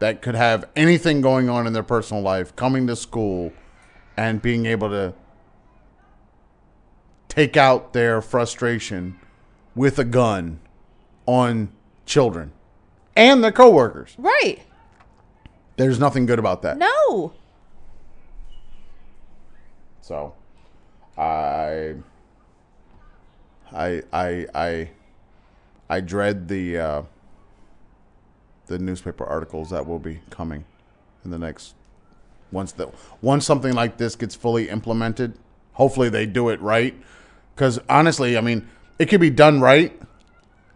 that 0.00 0.22
could 0.22 0.34
have 0.34 0.64
anything 0.76 1.20
going 1.20 1.48
on 1.48 1.66
in 1.66 1.72
their 1.72 1.82
personal 1.82 2.22
life 2.22 2.54
coming 2.56 2.86
to 2.86 2.94
school 2.96 3.52
and 4.16 4.40
being 4.42 4.64
able 4.66 4.88
to 4.90 5.12
take 7.28 7.56
out 7.56 7.92
their 7.92 8.20
frustration 8.20 9.18
with 9.74 9.98
a 9.98 10.04
gun 10.04 10.60
on 11.26 11.70
children 12.06 12.52
and 13.14 13.42
their 13.44 13.52
coworkers. 13.52 14.14
Right. 14.18 14.60
There's 15.78 16.00
nothing 16.00 16.26
good 16.26 16.40
about 16.40 16.62
that. 16.62 16.76
No. 16.76 17.32
So, 20.00 20.34
I, 21.16 21.94
I, 23.72 24.02
I, 24.12 24.46
I, 24.54 24.90
I 25.88 26.00
dread 26.00 26.48
the 26.48 26.78
uh, 26.78 27.02
the 28.66 28.78
newspaper 28.78 29.24
articles 29.24 29.70
that 29.70 29.86
will 29.86 30.00
be 30.00 30.20
coming 30.30 30.64
in 31.24 31.30
the 31.30 31.38
next 31.38 31.74
once 32.50 32.72
the 32.72 32.90
once 33.22 33.46
something 33.46 33.72
like 33.72 33.98
this 33.98 34.16
gets 34.16 34.34
fully 34.34 34.68
implemented. 34.68 35.38
Hopefully, 35.74 36.08
they 36.08 36.26
do 36.26 36.48
it 36.48 36.60
right. 36.60 36.94
Because 37.54 37.78
honestly, 37.88 38.36
I 38.36 38.40
mean, 38.40 38.66
it 38.98 39.06
could 39.06 39.20
be 39.20 39.30
done 39.30 39.60
right, 39.60 39.96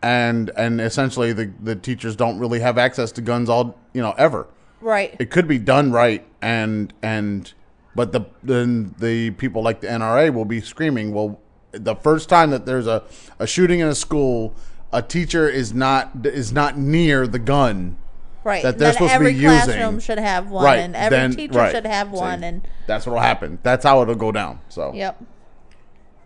and 0.01 0.51
and 0.57 0.81
essentially 0.81 1.33
the 1.33 1.51
the 1.61 1.75
teachers 1.75 2.15
don't 2.15 2.39
really 2.39 2.61
have 2.61 2.79
access 2.79 3.11
to 3.13 3.21
guns 3.21 3.49
all 3.49 3.77
you 3.93 4.01
know 4.01 4.13
ever 4.13 4.47
Right. 4.83 5.17
it 5.19 5.31
could 5.31 5.47
be 5.49 5.59
done 5.59 5.93
right 5.93 6.27
and 6.43 6.93
and 7.03 7.53
but 7.95 8.13
the 8.13 8.23
then 8.43 8.95
the 8.99 9.31
people 9.33 9.63
like 9.63 9.81
the 9.81 9.87
NRA 9.87 10.33
will 10.35 10.45
be 10.45 10.61
screaming 10.61 11.15
well 11.15 11.41
the 11.73 11.95
first 11.95 12.29
time 12.29 12.51
that 12.51 12.67
there's 12.67 12.87
a, 12.87 13.03
a 13.39 13.47
shooting 13.47 13.81
in 13.81 13.89
a 13.89 13.95
school 13.95 14.55
a 14.93 15.01
teacher 15.01 15.49
is 15.49 15.73
not 15.73 16.11
is 16.27 16.53
not 16.53 16.77
near 16.77 17.27
the 17.27 17.39
gun 17.39 17.97
Right. 18.45 18.63
that 18.65 18.77
they're 18.77 18.87
then 18.89 18.93
supposed 18.95 19.11
to 19.11 19.15
every 19.15 19.35
be 19.35 19.41
classroom 19.41 19.95
using. 19.95 20.01
should 20.01 20.19
have 20.19 20.51
one, 20.51 20.65
right 20.65 20.79
and 20.81 20.97
every 20.97 21.17
then- 21.17 21.37
teacher 21.37 21.59
right. 21.59 21.71
should 21.73 21.87
have 21.87 22.09
See, 22.09 22.17
one, 22.17 22.43
and 22.43 22.67
that's 22.89 23.07
what'll 23.07 23.23
happen 23.23 23.59
that's 23.63 23.85
how 23.85 24.03
it'll 24.03 24.17
go 24.17 24.33
down 24.33 24.59
so 24.69 24.93
yep, 24.93 25.17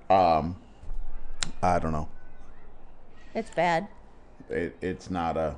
Um, 0.08 0.56
I 1.62 1.78
don't 1.78 1.92
know 1.92 2.08
it's 3.34 3.50
bad. 3.50 3.88
it, 4.48 4.74
it's 4.80 5.10
not 5.10 5.36
a 5.36 5.56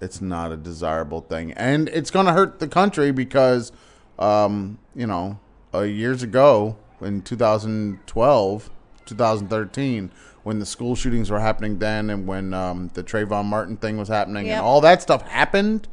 it's 0.00 0.20
not 0.20 0.50
a 0.52 0.56
desirable 0.56 1.20
thing 1.20 1.52
and 1.52 1.88
it's 1.90 2.10
going 2.10 2.26
to 2.26 2.32
hurt 2.32 2.58
the 2.58 2.68
country 2.68 3.10
because 3.10 3.72
um, 4.18 4.78
you 4.94 5.06
know 5.06 5.38
uh, 5.74 5.80
years 5.80 6.22
ago 6.22 6.76
in 7.00 7.22
2012 7.22 8.70
2013 9.06 10.10
when 10.42 10.58
the 10.58 10.66
school 10.66 10.94
shootings 10.96 11.30
were 11.30 11.40
happening 11.40 11.78
then 11.78 12.10
and 12.10 12.26
when 12.26 12.54
um, 12.54 12.90
the 12.94 13.02
Trayvon 13.02 13.44
Martin 13.46 13.76
thing 13.76 13.96
was 13.98 14.08
happening 14.08 14.46
Yep. 14.46 14.56
and 14.58 14.64
all 14.66 14.80
that 14.80 15.02
stuff 15.02 15.22
happened 15.28 15.88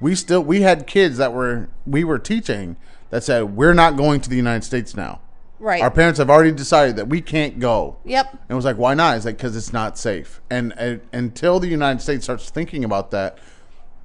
we 0.00 0.14
still 0.14 0.42
we 0.42 0.62
had 0.62 0.86
kids 0.86 1.16
that 1.18 1.32
were 1.32 1.68
we 1.86 2.04
were 2.04 2.18
teaching 2.18 2.76
that 3.10 3.22
said 3.24 3.56
we're 3.56 3.74
not 3.74 3.96
going 3.96 4.20
to 4.20 4.28
the 4.28 4.36
United 4.36 4.64
States 4.64 4.96
now 4.96 5.20
Right. 5.60 5.80
our 5.80 5.90
parents 5.90 6.18
have 6.18 6.30
already 6.30 6.52
decided 6.52 6.96
that 6.96 7.08
we 7.08 7.20
can't 7.20 7.60
go 7.60 7.96
yep. 8.04 8.32
and 8.32 8.50
it 8.50 8.54
was 8.54 8.64
like, 8.64 8.76
why 8.76 8.94
not? 8.94 9.16
It's 9.16 9.24
like 9.24 9.36
because 9.36 9.56
it's 9.56 9.72
not 9.72 9.96
safe. 9.96 10.40
And, 10.50 10.74
and 10.76 11.00
until 11.12 11.60
the 11.60 11.68
United 11.68 12.02
States 12.02 12.24
starts 12.24 12.50
thinking 12.50 12.84
about 12.84 13.12
that, 13.12 13.38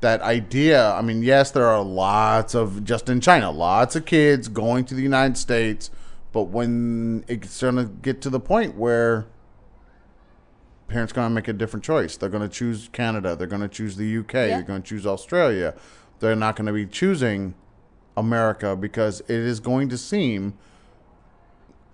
that 0.01 0.21
idea. 0.21 0.91
I 0.91 1.01
mean, 1.01 1.23
yes, 1.23 1.51
there 1.51 1.67
are 1.67 1.83
lots 1.83 2.55
of 2.55 2.83
just 2.83 3.09
in 3.09 3.19
China, 3.19 3.51
lots 3.51 3.95
of 3.95 4.05
kids 4.05 4.47
going 4.47 4.85
to 4.85 4.95
the 4.95 5.01
United 5.01 5.37
States, 5.37 5.91
but 6.31 6.43
when 6.43 7.25
it's 7.27 7.61
going 7.61 7.75
to 7.75 7.85
get 7.85 8.21
to 8.21 8.29
the 8.29 8.39
point 8.39 8.75
where 8.75 9.27
parents 10.87 11.13
going 11.13 11.27
to 11.27 11.33
make 11.33 11.47
a 11.47 11.53
different 11.53 11.83
choice, 11.83 12.17
they're 12.17 12.29
going 12.29 12.47
to 12.47 12.49
choose 12.49 12.89
Canada, 12.91 13.35
they're 13.35 13.47
going 13.47 13.61
to 13.61 13.67
choose 13.67 13.95
the 13.95 14.17
UK, 14.17 14.31
they're 14.31 14.61
going 14.61 14.81
to 14.81 14.87
choose 14.87 15.05
Australia. 15.05 15.75
They're 16.19 16.35
not 16.35 16.55
going 16.55 16.67
to 16.67 16.73
be 16.73 16.85
choosing 16.85 17.55
America 18.17 18.75
because 18.75 19.21
it 19.21 19.29
is 19.29 19.59
going 19.59 19.87
to 19.89 19.97
seem 19.97 20.57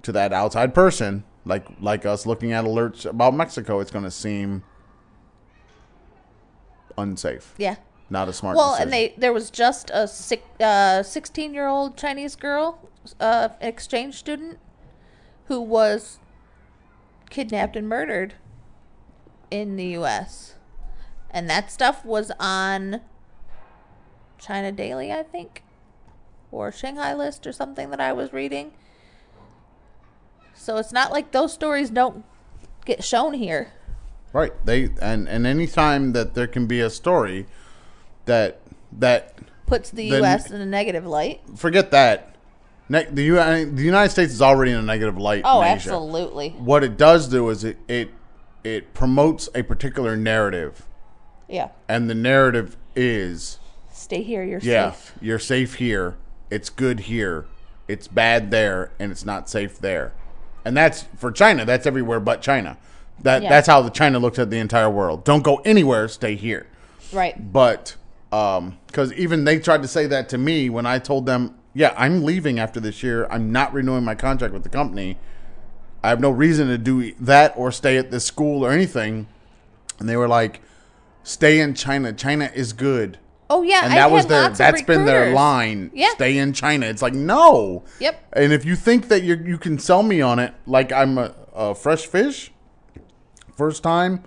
to 0.06 0.12
that 0.12 0.32
outside 0.32 0.74
person, 0.74 1.24
like 1.45 1.66
like 1.80 2.06
us 2.06 2.26
looking 2.26 2.51
at 2.51 2.64
alerts 2.64 3.06
about 3.06 3.34
Mexico, 3.34 3.80
it's 3.80 3.91
going 3.91 4.06
to 4.06 4.12
seem 4.12 4.64
unsafe. 6.97 7.53
Yeah. 7.58 7.76
Not 8.10 8.30
a 8.30 8.34
smart. 8.34 8.56
Well, 8.56 8.74
decision. 8.74 8.84
and 8.84 8.93
they 8.93 9.14
there 9.18 9.34
was 9.34 9.49
just 9.49 9.89
a 9.93 10.08
six, 10.08 10.43
uh, 10.62 11.01
16 11.01 11.53
year 11.53 11.68
old 11.68 11.97
Chinese 11.97 12.36
girl, 12.36 12.88
uh, 13.20 13.49
exchange 13.60 14.16
student, 14.16 14.60
who 15.47 15.60
was 15.60 16.20
kidnapped 17.32 17.76
and 17.76 17.89
murdered 17.89 18.36
in 19.49 19.76
the 19.76 19.86
U.S. 19.88 20.53
And 21.32 21.49
that 21.49 21.72
stuff 21.72 22.06
was 22.06 22.32
on 22.39 23.01
China 24.38 24.72
Daily, 24.72 25.12
I 25.12 25.24
think, 25.24 25.64
or 26.51 26.70
Shanghaiist 26.70 27.47
or 27.47 27.51
something 27.51 27.89
that 27.89 27.99
I 27.99 28.14
was 28.14 28.32
reading. 28.32 28.72
So 30.56 30.78
it's 30.78 30.91
not 30.91 31.12
like 31.12 31.32
those 31.32 31.53
stories 31.53 31.89
don't 31.89 32.24
get 32.86 33.03
shown 33.03 33.34
here. 33.34 33.72
right. 34.34 34.51
They 34.66 34.89
and 35.01 35.28
and 35.30 35.45
anytime 35.47 36.14
that 36.14 36.34
there 36.34 36.47
can 36.47 36.66
be 36.68 36.80
a 36.82 36.89
story 36.89 37.45
that 38.26 38.60
that 38.91 39.38
Puts 39.68 39.89
the 39.89 40.10
Then- 40.12 40.20
U.S. 40.22 40.51
in 40.51 40.62
a 40.62 40.66
negative 40.66 41.06
light. 41.08 41.41
forget 41.56 41.89
that. 41.91 42.36
Ne- 42.88 43.08
the 43.12 43.24
U- 43.24 43.36
the 43.76 43.84
United 43.84 44.10
States 44.12 44.32
is 44.32 44.41
already 44.43 44.72
in 44.72 44.78
a 44.78 44.82
negative 44.84 45.18
light. 45.18 45.41
Oh, 45.43 45.64
absolutely. 45.64 46.49
What 46.51 46.84
it 46.84 46.97
does 46.97 47.28
do 47.28 47.49
is 47.49 47.64
it 47.64 47.78
it 47.88 48.10
it 48.64 48.93
promotes 48.93 49.49
a 49.56 49.64
particular 49.64 50.16
narrative, 50.16 50.86
Yeah. 51.47 51.70
and 51.88 52.08
the 52.10 52.14
narrative 52.16 52.78
is 52.95 53.58
Stay 53.91 54.22
here. 54.22 54.43
You're 54.43 54.60
Yeah, 54.60 54.91
safe. 54.91 55.14
you're 55.22 55.39
safe 55.39 55.76
here. 55.76 56.16
It's 56.51 56.70
good 56.70 57.01
here. 57.01 57.45
It's 57.88 58.08
bad 58.08 58.51
there, 58.51 58.91
and 58.99 59.12
it's 59.12 59.26
not 59.26 59.49
safe 59.49 59.80
there. 59.80 60.14
And 60.66 60.76
that's 60.76 61.05
for 61.18 61.32
China. 61.32 61.63
That's 61.63 61.86
everywhere 61.86 62.20
but 62.20 62.41
China. 62.41 62.78
That 63.22 63.43
Yeah. 63.43 63.49
that's 63.49 63.68
how 63.68 63.82
the 63.82 63.89
China 63.91 64.20
looks 64.20 64.39
at 64.39 64.49
the 64.49 64.57
entire 64.57 64.89
world. 64.89 65.24
Don't 65.24 65.43
go 65.43 65.57
anywhere. 65.63 66.07
Stay 66.07 66.36
here. 66.36 66.66
Right. 67.13 67.53
But 67.53 67.95
um, 68.32 68.78
because 68.88 69.13
even 69.13 69.45
they 69.45 69.59
tried 69.59 69.84
to 69.84 69.88
say 69.88 70.07
that 70.07 70.28
to 70.30 70.38
me 70.38 70.70
when 70.70 70.86
I 70.86 70.99
told 70.99 71.26
them, 71.26 71.53
"Yeah, 71.74 71.93
I'm 71.95 72.24
leaving 72.26 72.59
after 72.59 72.80
this 72.82 73.01
year. 73.03 73.28
I'm 73.30 73.51
not 73.51 73.72
renewing 73.74 74.03
my 74.03 74.16
contract 74.16 74.53
with 74.53 74.63
the 74.63 74.70
company. 74.70 75.18
I 76.03 76.09
have 76.09 76.20
no 76.20 76.30
reason 76.32 76.68
to 76.68 76.78
do 76.78 77.13
that 77.22 77.53
or 77.55 77.72
stay 77.72 77.97
at 77.97 78.11
this 78.11 78.26
school 78.26 78.66
or 78.66 78.72
anything." 78.72 79.28
And 79.99 80.09
they 80.09 80.18
were 80.18 80.28
like, 80.28 80.59
"Stay 81.24 81.59
in 81.61 81.76
China. 81.76 82.11
China 82.11 82.51
is 82.53 82.74
good." 82.74 83.18
Oh 83.49 83.61
yeah, 83.61 83.81
and 83.83 83.93
I've 83.93 83.97
that 83.99 84.11
was 84.11 84.25
their 84.25 84.49
that's 84.49 84.81
been 84.81 85.05
their 85.05 85.33
line 85.33 85.91
Yeah. 85.93 86.09
stay 86.13 86.37
in 86.37 86.53
china 86.53 86.85
it's 86.87 87.01
like 87.01 87.13
no 87.13 87.83
Yep. 87.99 88.29
and 88.33 88.51
if 88.51 88.65
you 88.65 88.75
think 88.75 89.07
that 89.09 89.21
you 89.23 89.35
you 89.35 89.57
can 89.57 89.77
sell 89.77 90.01
me 90.03 90.19
on 90.21 90.39
it 90.39 90.53
like 90.65 90.91
i'm 90.91 91.17
a, 91.19 91.33
a 91.53 91.75
fresh 91.75 92.05
fish 92.07 92.51
first 93.55 93.83
time 93.83 94.23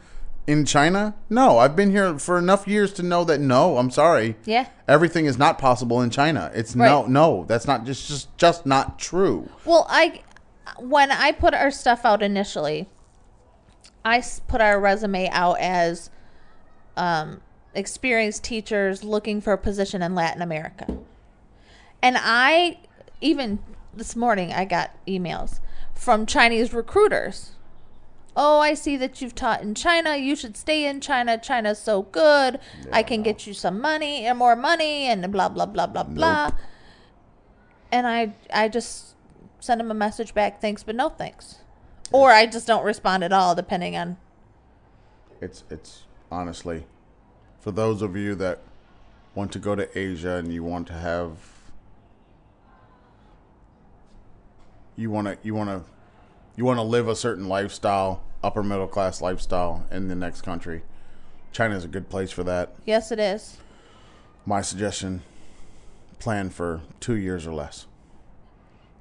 in 0.47 0.65
china 0.65 1.15
no 1.29 1.59
i've 1.59 1.75
been 1.75 1.91
here 1.91 2.19
for 2.19 2.39
enough 2.39 2.67
years 2.69 2.93
to 2.93 3.03
know 3.03 3.25
that 3.25 3.41
no 3.41 3.77
i'm 3.79 3.91
sorry 3.91 4.37
Yeah. 4.45 4.69
everything 4.87 5.27
is 5.27 5.37
not 5.37 5.59
possible 5.59 6.01
in 6.01 6.11
china 6.11 6.51
it's 6.55 6.75
no 6.77 7.01
Right. 7.03 7.09
no 7.11 7.45
that's 7.49 7.67
not 7.67 7.85
just 7.85 8.07
just 8.09 8.37
just 8.39 8.67
not 8.67 8.99
true 8.99 9.49
Well, 9.65 9.87
I 9.91 10.23
when 10.79 11.11
I 11.11 11.33
put 11.33 11.55
our 11.55 11.71
stuff 11.73 12.05
out 12.05 12.23
initially, 12.23 12.89
I 14.05 14.23
put 14.47 14.61
our 14.61 14.79
resume 14.79 15.29
out 15.31 15.59
as 15.59 16.11
um, 16.97 17.41
experienced 17.75 18.45
teachers 18.45 19.05
looking 19.05 19.41
for 19.41 19.53
a 19.53 19.59
position 19.59 20.03
in 20.03 20.15
Latin 20.15 20.43
America, 20.43 20.99
and 22.03 22.17
I 22.19 22.79
even 23.21 23.61
this 23.95 24.15
morning 24.17 24.53
I 24.53 24.65
got 24.65 24.95
emails 25.07 25.61
from 25.95 26.27
Chinese 26.27 26.73
recruiters. 26.73 27.53
Oh, 28.37 28.61
I 28.61 28.75
see 28.75 28.97
that 28.99 29.21
you've 29.21 29.35
taught 29.35 29.63
in 29.63 29.75
China. 29.75 30.17
You 30.17 30.37
should 30.37 30.57
stay 30.57 30.87
in 30.87 31.01
China. 31.01 31.37
China's 31.39 31.81
so 31.81 32.03
good. 32.03 32.61
I 32.93 33.03
can 33.03 33.23
get 33.23 33.49
you 33.49 33.53
some 33.53 33.81
money 33.81 34.27
and 34.27 34.39
more 34.39 34.55
money 34.55 35.07
and 35.07 35.33
blah 35.33 35.49
blah 35.49 35.67
blah 35.67 35.89
blah 35.89 36.05
blah. 36.05 36.53
And 37.91 38.07
I 38.07 38.35
I 38.53 38.69
just 38.69 39.17
send 39.59 39.81
them 39.81 39.91
a 39.91 39.95
message 39.95 40.35
back, 40.35 40.61
thanks 40.61 40.85
but 40.85 40.95
no 40.95 41.09
thanks. 41.09 41.57
Or 42.13 42.31
I 42.31 42.47
just 42.47 42.67
don't 42.67 42.85
respond 42.85 43.25
at 43.25 43.33
all 43.33 43.55
depending 43.55 43.97
on 43.97 44.19
it's 45.41 45.65
it's 45.71 46.05
honestly 46.31 46.87
for 47.61 47.71
those 47.73 48.03
of 48.03 48.17
you 48.17 48.35
that 48.37 48.61
want 49.35 49.53
to 49.53 49.59
go 49.59 49.75
to 49.75 49.99
Asia 49.99 50.37
and 50.37 50.53
you 50.53 50.65
want 50.65 50.87
to 50.89 50.93
have 50.95 51.31
you 54.97 55.11
want 55.11 55.27
to 55.29 55.39
you 55.43 55.55
want 55.55 55.71
to 55.71 55.83
you 56.57 56.65
want 56.65 56.79
to 56.79 56.83
live 56.83 57.09
a 57.09 57.15
certain 57.15 57.49
lifestyle, 57.49 58.23
upper 58.43 58.63
middle 58.63 58.89
class 58.89 59.21
lifestyle 59.21 59.87
in 59.91 60.09
the 60.09 60.15
next 60.15 60.43
country. 60.43 60.83
China 61.53 61.77
is 61.77 61.85
a 61.85 61.89
good 61.89 62.09
place 62.09 62.31
for 62.31 62.43
that. 62.45 62.75
Yes 62.85 63.13
it 63.13 63.19
is. 63.21 63.59
My 64.45 64.61
suggestion 64.61 65.23
plan 66.19 66.51
for 66.51 66.81
2 67.01 67.15
years 67.15 67.47
or 67.47 67.55
less. 67.55 67.87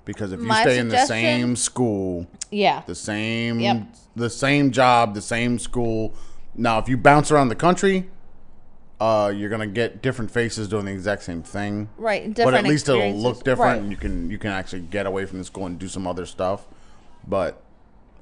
Because 0.05 0.32
if 0.32 0.39
you 0.39 0.45
My 0.45 0.62
stay 0.62 0.78
in 0.78 0.88
the 0.88 1.05
same 1.05 1.55
school, 1.55 2.28
Yeah. 2.51 2.84
the 2.86 2.95
same 2.95 3.60
Yep. 3.60 3.88
the 4.16 4.30
same 4.30 4.72
job, 4.72 5.16
the 5.16 5.22
same 5.22 5.58
school. 5.60 6.14
Now, 6.55 6.80
if 6.80 6.88
you 6.88 6.95
bounce 6.97 7.32
around 7.32 7.49
the 7.49 7.55
country, 7.55 8.10
uh, 9.00 9.32
you're 9.36 9.50
gonna 9.50 9.68
get 9.68 10.02
different 10.02 10.32
faces 10.32 10.68
doing 10.68 10.86
the 10.86 10.91
exact 10.91 11.24
same 11.24 11.43
thing. 11.43 11.89
Right, 11.98 12.34
but 12.36 12.54
at 12.54 12.64
least 12.64 12.89
it'll 12.89 13.14
look 13.14 13.38
different, 13.43 13.60
Right. 13.60 13.82
and 13.82 13.91
you 13.91 13.98
can 13.98 14.32
you 14.32 14.38
can 14.38 14.52
actually 14.52 14.82
get 14.82 15.06
away 15.06 15.26
from 15.26 15.38
the 15.38 15.43
school 15.45 15.66
and 15.66 15.78
do 15.78 15.88
some 15.88 16.08
other 16.08 16.26
stuff. 16.26 16.66
But 17.28 17.62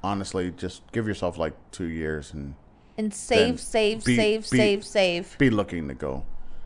honestly, 0.02 0.50
just 0.56 0.82
give 0.92 1.06
yourself 1.08 1.38
like 1.38 1.54
two 1.72 1.86
years 1.86 2.32
and 2.32 2.54
And 2.98 3.12
save, 3.14 3.60
save, 3.60 4.04
be- 4.04 4.16
save, 4.16 4.50
be- 4.50 4.56
save, 4.58 4.84
save. 4.84 5.38
be 5.38 5.50
looking 5.50 5.88
to 5.88 5.94
go 5.94 6.24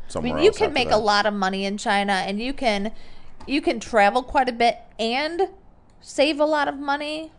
I 0.09 0.11
somewhere 0.13 0.35
mean, 0.35 0.45
you 0.45 0.53
can 0.53 0.73
make 0.73 0.89
that. 0.89 0.97
a 0.97 0.99
lot 0.99 1.27
of 1.27 1.35
money 1.35 1.65
in 1.65 1.77
China, 1.79 2.13
and 2.13 2.41
you 2.41 2.53
can 2.53 2.91
you 3.47 3.63
can 3.63 3.79
travel 3.81 4.23
quite 4.23 4.49
a 4.49 4.53
bit 4.53 4.79
and 4.99 5.49
save 6.01 6.41
a 6.41 6.45
lot 6.45 6.67
of 6.69 6.79
money. 6.79 7.31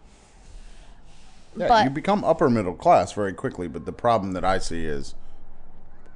Yeah, 1.55 1.67
but 1.67 1.83
you 1.83 1.89
become 1.89 2.23
upper 2.23 2.49
middle 2.49 2.73
class 2.73 3.11
very 3.11 3.33
quickly, 3.33 3.67
but 3.67 3.85
the 3.85 3.91
problem 3.91 4.31
that 4.33 4.45
I 4.45 4.57
see 4.57 4.85
is 4.85 5.15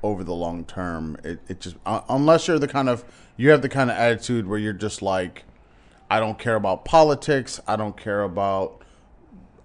over 0.06 0.24
the 0.24 0.34
long 0.34 0.64
term, 0.66 1.18
it, 1.24 1.39
it 1.47 1.60
just 1.60 1.76
uh, 1.86 2.01
unless 2.08 2.47
you're 2.47 2.60
the 2.60 2.68
kind 2.68 2.88
of 2.88 3.03
you 3.38 3.49
have 3.49 3.62
the 3.62 3.70
kind 3.70 3.89
of 3.89 3.97
attitude 3.97 4.47
where 4.47 4.60
you're 4.60 4.72
just 4.74 5.01
like, 5.01 5.43
I 6.10 6.20
don't 6.20 6.38
care 6.38 6.56
about 6.56 6.86
politics, 6.86 7.60
I 7.68 7.76
don't 7.76 7.97
care 7.97 8.22
about 8.22 8.84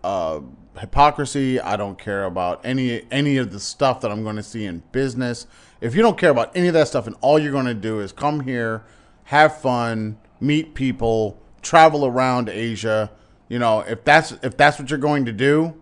uh, 0.03 0.41
hypocrisy, 0.79 1.61
I 1.61 1.77
don't 1.77 1.99
care 1.99 2.25
about 2.25 2.65
any 2.65 3.03
any 3.11 3.37
of 3.37 3.53
the 3.53 3.61
stuff 3.61 4.01
that 4.01 4.11
I'm 4.11 4.23
going 4.23 4.37
to 4.37 4.43
see 4.43 4.65
in 4.65 4.83
business. 4.93 5.47
If 5.81 5.95
you 5.95 6.03
don't 6.03 6.19
care 6.19 6.31
about 6.31 6.57
any 6.57 6.69
of 6.69 6.75
that 6.75 6.89
stuff, 6.89 7.07
and 7.07 7.17
all 7.21 7.39
you're 7.39 7.53
going 7.53 7.67
to 7.67 7.75
do 7.75 8.01
is 8.01 8.11
come 8.11 8.41
here, 8.41 8.83
have 9.25 9.61
fun, 9.61 10.19
meet 10.41 10.75
people, 10.75 11.39
travel 11.63 12.07
around 12.07 12.49
Asia. 12.49 13.11
You 13.49 13.59
know, 13.59 13.81
if 13.81 14.05
that's 14.05 14.33
if 14.43 14.57
that's 14.57 14.79
what 14.79 14.89
you're 14.89 14.99
going 14.99 15.27
to 15.27 15.33
do, 15.33 15.75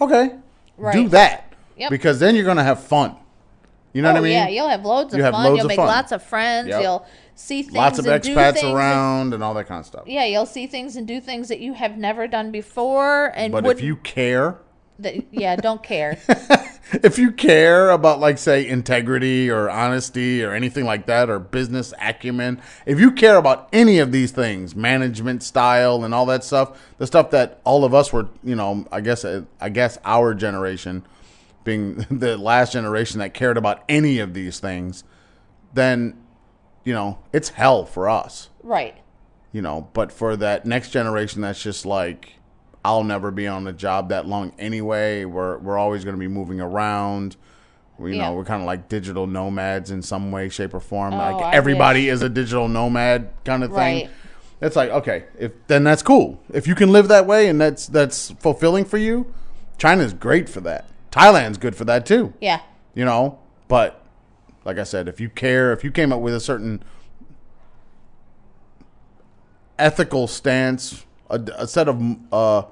okay, 0.00 0.36
do 0.92 1.08
that. 1.10 1.54
Yep. 1.76 1.90
Because 1.90 2.18
then 2.20 2.34
you're 2.34 2.44
going 2.44 2.58
to 2.58 2.64
have 2.64 2.82
fun. 2.82 3.16
You 3.92 4.02
know 4.02 4.10
oh 4.10 4.12
what 4.12 4.18
I 4.20 4.22
mean? 4.22 4.32
yeah, 4.32 4.48
you'll 4.48 4.68
have 4.68 4.84
loads 4.84 5.12
of 5.12 5.18
You 5.18 5.24
have 5.24 5.34
fun. 5.34 5.44
loads 5.44 5.56
you'll 5.58 5.66
of 5.66 5.68
make 5.68 5.76
fun. 5.76 5.86
lots 5.86 6.12
of 6.12 6.22
friends. 6.22 6.68
Yep. 6.68 6.82
You'll 6.82 7.06
see 7.34 7.62
things. 7.62 7.74
Lots 7.74 7.98
of 7.98 8.06
and 8.06 8.22
do 8.22 8.34
expats 8.34 8.62
around 8.72 9.34
and 9.34 9.42
all 9.44 9.54
that 9.54 9.66
kind 9.66 9.80
of 9.80 9.86
stuff. 9.86 10.04
yeah, 10.06 10.24
you'll 10.24 10.46
see 10.46 10.66
things 10.66 10.96
and 10.96 11.06
do 11.06 11.20
things 11.20 11.48
that 11.48 11.60
you 11.60 11.74
have 11.74 11.96
never 11.98 12.26
done 12.26 12.50
before, 12.50 13.32
and 13.36 13.52
But 13.52 13.66
if 13.66 13.82
you 13.82 13.96
care, 13.96 14.58
that, 14.98 15.14
yeah, 15.32 15.56
don't 15.56 15.82
care. 15.82 16.18
if 17.02 17.18
you 17.18 17.32
care 17.32 17.90
about 17.90 18.20
like 18.20 18.36
say 18.38 18.66
integrity 18.66 19.50
or 19.50 19.68
honesty 19.70 20.42
or 20.44 20.52
anything 20.52 20.84
like 20.84 21.06
that 21.06 21.30
or 21.30 21.38
business 21.38 21.94
acumen 22.00 22.60
if 22.84 23.00
you 23.00 23.10
care 23.10 23.36
about 23.38 23.66
any 23.72 23.98
of 23.98 24.12
these 24.12 24.30
things 24.30 24.76
management 24.76 25.42
style 25.42 26.04
and 26.04 26.12
all 26.12 26.26
that 26.26 26.44
stuff 26.44 26.78
the 26.98 27.06
stuff 27.06 27.30
that 27.30 27.60
all 27.64 27.84
of 27.86 27.94
us 27.94 28.12
were 28.12 28.28
you 28.44 28.54
know 28.54 28.86
i 28.92 29.00
guess 29.00 29.24
i 29.60 29.68
guess 29.70 29.96
our 30.04 30.34
generation 30.34 31.02
being 31.64 31.94
the 32.10 32.36
last 32.36 32.72
generation 32.72 33.18
that 33.20 33.34
cared 33.34 33.56
about 33.56 33.82
any 33.88 34.18
of 34.18 34.34
these 34.34 34.58
things 34.60 35.04
then 35.74 36.16
you 36.84 36.92
know 36.92 37.18
it's 37.32 37.50
hell 37.50 37.84
for 37.84 38.08
us 38.08 38.50
right. 38.62 38.96
you 39.52 39.62
know 39.62 39.88
but 39.92 40.12
for 40.12 40.36
that 40.36 40.66
next 40.66 40.90
generation 40.90 41.40
that's 41.40 41.62
just 41.62 41.86
like 41.86 42.34
i'll 42.84 43.04
never 43.04 43.30
be 43.30 43.46
on 43.46 43.66
a 43.66 43.72
job 43.72 44.08
that 44.08 44.26
long 44.26 44.52
anyway 44.58 45.24
we're 45.24 45.58
we're 45.58 45.78
always 45.78 46.04
going 46.04 46.16
to 46.16 46.20
be 46.20 46.28
moving 46.28 46.60
around 46.60 47.36
We- 47.98 48.10
you 48.12 48.16
Yeah. 48.16 48.28
know 48.30 48.34
we're 48.34 48.44
kind 48.44 48.60
of 48.62 48.66
like 48.66 48.88
digital 48.88 49.26
nomads 49.26 49.90
in 49.90 50.02
some 50.02 50.32
way 50.32 50.48
shape 50.48 50.74
or 50.74 50.80
form 50.80 51.14
Oh, 51.14 51.16
like 51.18 51.36
I 51.44 51.52
everybody 51.54 52.06
wish. 52.06 52.14
is 52.14 52.22
a 52.22 52.28
digital 52.28 52.68
nomad 52.68 53.30
kind 53.44 53.62
of 53.62 53.70
thing 53.70 54.06
Right. 54.06 54.10
it's 54.60 54.74
like 54.76 54.90
okay 54.90 55.24
if 55.38 55.52
then 55.68 55.84
that's 55.84 56.02
cool 56.02 56.42
if 56.52 56.66
you 56.66 56.74
can 56.74 56.90
live 56.90 57.08
that 57.08 57.26
way 57.26 57.48
and 57.48 57.60
that's 57.60 57.86
that's 57.86 58.32
fulfilling 58.40 58.84
for 58.84 58.98
you 58.98 59.32
china's 59.78 60.12
great 60.12 60.48
for 60.48 60.60
that 60.62 60.86
thailand's 61.12 61.58
good 61.58 61.76
for 61.76 61.84
that 61.84 62.04
too 62.04 62.32
Yeah. 62.40 62.60
you 62.94 63.04
know 63.04 63.38
but 63.68 64.04
like 64.64 64.78
i 64.78 64.82
said 64.82 65.06
if 65.06 65.20
you 65.20 65.28
care 65.28 65.72
if 65.72 65.84
you 65.84 65.92
came 65.92 66.12
up 66.12 66.20
with 66.20 66.34
a 66.34 66.40
certain 66.40 66.82
ethical 69.78 70.26
stance 70.26 71.04
a, 71.30 71.36
a 71.56 71.66
set 71.66 71.88
of 71.88 72.00
uh, 72.32 72.62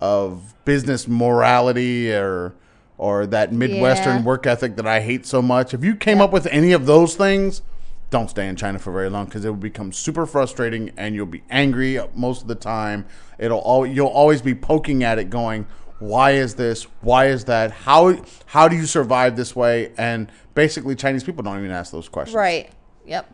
of 0.00 0.54
business 0.64 1.08
morality 1.08 2.12
or 2.12 2.54
or 2.98 3.26
that 3.26 3.52
midwestern 3.52 4.18
Yeah. 4.18 4.22
work 4.24 4.46
ethic 4.46 4.76
that 4.76 4.86
i 4.86 5.00
hate 5.00 5.26
so 5.26 5.40
much 5.42 5.74
if 5.74 5.84
you 5.84 5.96
came 5.96 6.20
up 6.20 6.32
with 6.32 6.46
any 6.46 6.72
of 6.72 6.86
those 6.86 7.14
things 7.14 7.62
don't 8.10 8.30
stay 8.30 8.46
in 8.48 8.56
china 8.56 8.78
for 8.78 8.92
very 8.92 9.10
long 9.10 9.26
because 9.26 9.44
it 9.44 9.48
will 9.48 9.56
become 9.56 9.92
super 9.92 10.26
frustrating 10.26 10.92
and 10.96 11.14
you'll 11.14 11.26
be 11.26 11.42
angry 11.50 11.98
most 12.14 12.42
of 12.42 12.48
the 12.48 12.54
time 12.54 13.06
it'll 13.38 13.58
all 13.58 13.86
you'll 13.86 14.06
always 14.06 14.40
be 14.42 14.54
poking 14.54 15.02
at 15.02 15.18
it 15.18 15.28
going 15.30 15.66
why 15.98 16.32
is 16.32 16.54
this 16.56 16.84
why 17.00 17.26
is 17.26 17.46
that 17.46 17.70
how 17.70 18.16
how 18.46 18.68
do 18.68 18.76
you 18.76 18.84
survive 18.86 19.36
this 19.36 19.56
way 19.56 19.92
and 19.96 20.30
basically 20.54 20.94
chinese 20.94 21.24
people 21.24 21.42
don't 21.42 21.58
even 21.58 21.70
ask 21.70 21.90
those 21.90 22.08
questions 22.08 22.34
Right. 22.34 22.70
Yep. 23.06 23.32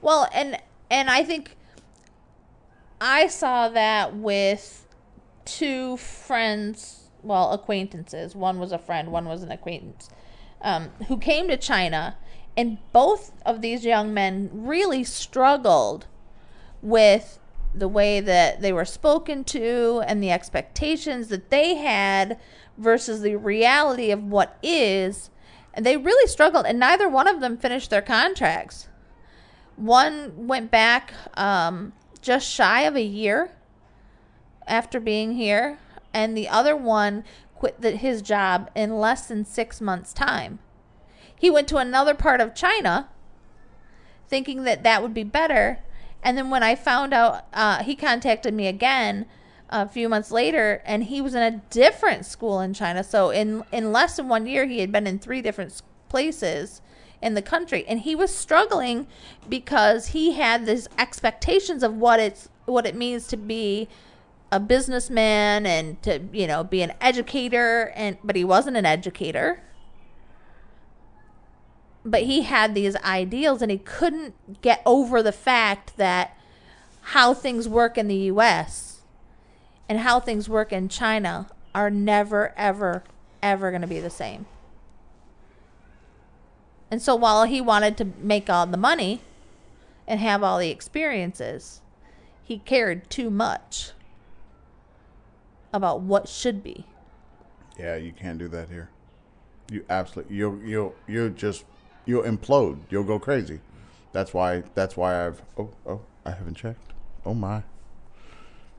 Well, 0.00 0.28
and 0.32 0.58
and 0.90 1.10
I 1.10 1.24
think 1.24 1.56
I 3.00 3.26
saw 3.26 3.68
that 3.70 4.14
with 4.14 4.86
two 5.44 5.96
friends, 5.96 7.10
well, 7.22 7.52
acquaintances. 7.52 8.34
One 8.34 8.58
was 8.58 8.72
a 8.72 8.78
friend, 8.78 9.10
one 9.10 9.26
was 9.26 9.42
an 9.42 9.50
acquaintance, 9.50 10.10
um, 10.60 10.90
who 11.08 11.18
came 11.18 11.48
to 11.48 11.56
China, 11.56 12.16
and 12.56 12.78
both 12.92 13.32
of 13.46 13.62
these 13.62 13.84
young 13.84 14.12
men 14.12 14.50
really 14.52 15.04
struggled 15.04 16.06
with 16.82 17.38
the 17.74 17.88
way 17.88 18.20
that 18.20 18.60
they 18.60 18.72
were 18.72 18.84
spoken 18.84 19.44
to 19.44 20.02
and 20.06 20.22
the 20.22 20.30
expectations 20.30 21.28
that 21.28 21.50
they 21.50 21.76
had 21.76 22.38
versus 22.76 23.22
the 23.22 23.36
reality 23.36 24.10
of 24.10 24.24
what 24.24 24.58
is. 24.62 25.30
And 25.74 25.84
they 25.86 25.96
really 25.96 26.26
struggled, 26.28 26.66
and 26.66 26.78
neither 26.78 27.08
one 27.08 27.28
of 27.28 27.40
them 27.40 27.56
finished 27.56 27.90
their 27.90 28.02
contracts. 28.02 28.88
One 29.76 30.46
went 30.48 30.70
back 30.70 31.12
um, 31.34 31.92
just 32.20 32.48
shy 32.50 32.82
of 32.82 32.96
a 32.96 33.02
year 33.02 33.52
after 34.66 34.98
being 34.98 35.34
here, 35.34 35.78
and 36.12 36.36
the 36.36 36.48
other 36.48 36.74
one 36.74 37.22
quit 37.54 37.80
the, 37.80 37.92
his 37.92 38.22
job 38.22 38.70
in 38.74 38.98
less 38.98 39.28
than 39.28 39.44
six 39.44 39.80
months' 39.80 40.12
time. 40.12 40.58
He 41.34 41.50
went 41.50 41.68
to 41.68 41.76
another 41.76 42.14
part 42.14 42.40
of 42.40 42.54
China 42.54 43.08
thinking 44.28 44.64
that 44.64 44.82
that 44.82 45.02
would 45.02 45.14
be 45.14 45.24
better. 45.24 45.78
And 46.22 46.36
then 46.36 46.50
when 46.50 46.62
I 46.62 46.74
found 46.74 47.14
out, 47.14 47.46
uh, 47.52 47.82
he 47.82 47.94
contacted 47.94 48.54
me 48.54 48.66
again 48.66 49.26
a 49.70 49.88
few 49.88 50.08
months 50.08 50.30
later, 50.30 50.82
and 50.84 51.04
he 51.04 51.20
was 51.20 51.34
in 51.34 51.42
a 51.42 51.62
different 51.70 52.24
school 52.24 52.60
in 52.60 52.74
China. 52.74 53.04
So 53.04 53.30
in 53.30 53.64
in 53.72 53.92
less 53.92 54.16
than 54.16 54.28
one 54.28 54.46
year, 54.46 54.66
he 54.66 54.80
had 54.80 54.90
been 54.90 55.06
in 55.06 55.18
three 55.18 55.42
different 55.42 55.82
places 56.08 56.80
in 57.20 57.34
the 57.34 57.42
country, 57.42 57.84
and 57.86 58.00
he 58.00 58.14
was 58.14 58.34
struggling 58.34 59.06
because 59.48 60.08
he 60.08 60.32
had 60.32 60.66
these 60.66 60.88
expectations 60.98 61.82
of 61.82 61.96
what 61.96 62.20
it's 62.20 62.48
what 62.64 62.86
it 62.86 62.94
means 62.94 63.26
to 63.28 63.36
be 63.36 63.88
a 64.50 64.58
businessman 64.58 65.66
and 65.66 66.02
to 66.02 66.20
you 66.32 66.46
know 66.46 66.64
be 66.64 66.82
an 66.82 66.92
educator, 67.00 67.92
and 67.94 68.16
but 68.24 68.36
he 68.36 68.44
wasn't 68.44 68.76
an 68.76 68.86
educator 68.86 69.62
but 72.04 72.22
he 72.22 72.42
had 72.42 72.74
these 72.74 72.96
ideals 72.96 73.62
and 73.62 73.70
he 73.70 73.78
couldn't 73.78 74.34
get 74.62 74.82
over 74.86 75.22
the 75.22 75.32
fact 75.32 75.96
that 75.96 76.36
how 77.00 77.34
things 77.34 77.68
work 77.68 77.96
in 77.96 78.08
the 78.08 78.16
US 78.32 79.02
and 79.88 80.00
how 80.00 80.20
things 80.20 80.48
work 80.48 80.72
in 80.72 80.88
China 80.88 81.48
are 81.74 81.90
never 81.90 82.54
ever 82.56 83.02
ever 83.42 83.70
going 83.70 83.82
to 83.82 83.88
be 83.88 84.00
the 84.00 84.10
same. 84.10 84.46
And 86.90 87.02
so 87.02 87.14
while 87.14 87.44
he 87.44 87.60
wanted 87.60 87.96
to 87.98 88.06
make 88.20 88.48
all 88.48 88.66
the 88.66 88.76
money 88.76 89.20
and 90.06 90.20
have 90.20 90.42
all 90.42 90.58
the 90.58 90.70
experiences, 90.70 91.82
he 92.42 92.58
cared 92.58 93.10
too 93.10 93.30
much 93.30 93.92
about 95.72 96.00
what 96.00 96.28
should 96.28 96.62
be. 96.62 96.86
Yeah, 97.78 97.96
you 97.96 98.12
can't 98.12 98.38
do 98.38 98.48
that 98.48 98.70
here. 98.70 98.88
You 99.70 99.84
absolutely 99.90 100.36
you'll 100.36 100.58
you'll 100.62 100.94
you'll 101.06 101.28
just 101.28 101.64
you'll 102.08 102.22
implode. 102.22 102.78
You'll 102.88 103.04
go 103.04 103.18
crazy. 103.18 103.60
That's 104.12 104.32
why 104.32 104.64
that's 104.74 104.96
why 104.96 105.26
I've 105.26 105.42
oh 105.56 105.70
oh 105.86 106.00
I 106.24 106.30
haven't 106.32 106.54
checked. 106.54 106.92
Oh 107.24 107.34
my. 107.34 107.62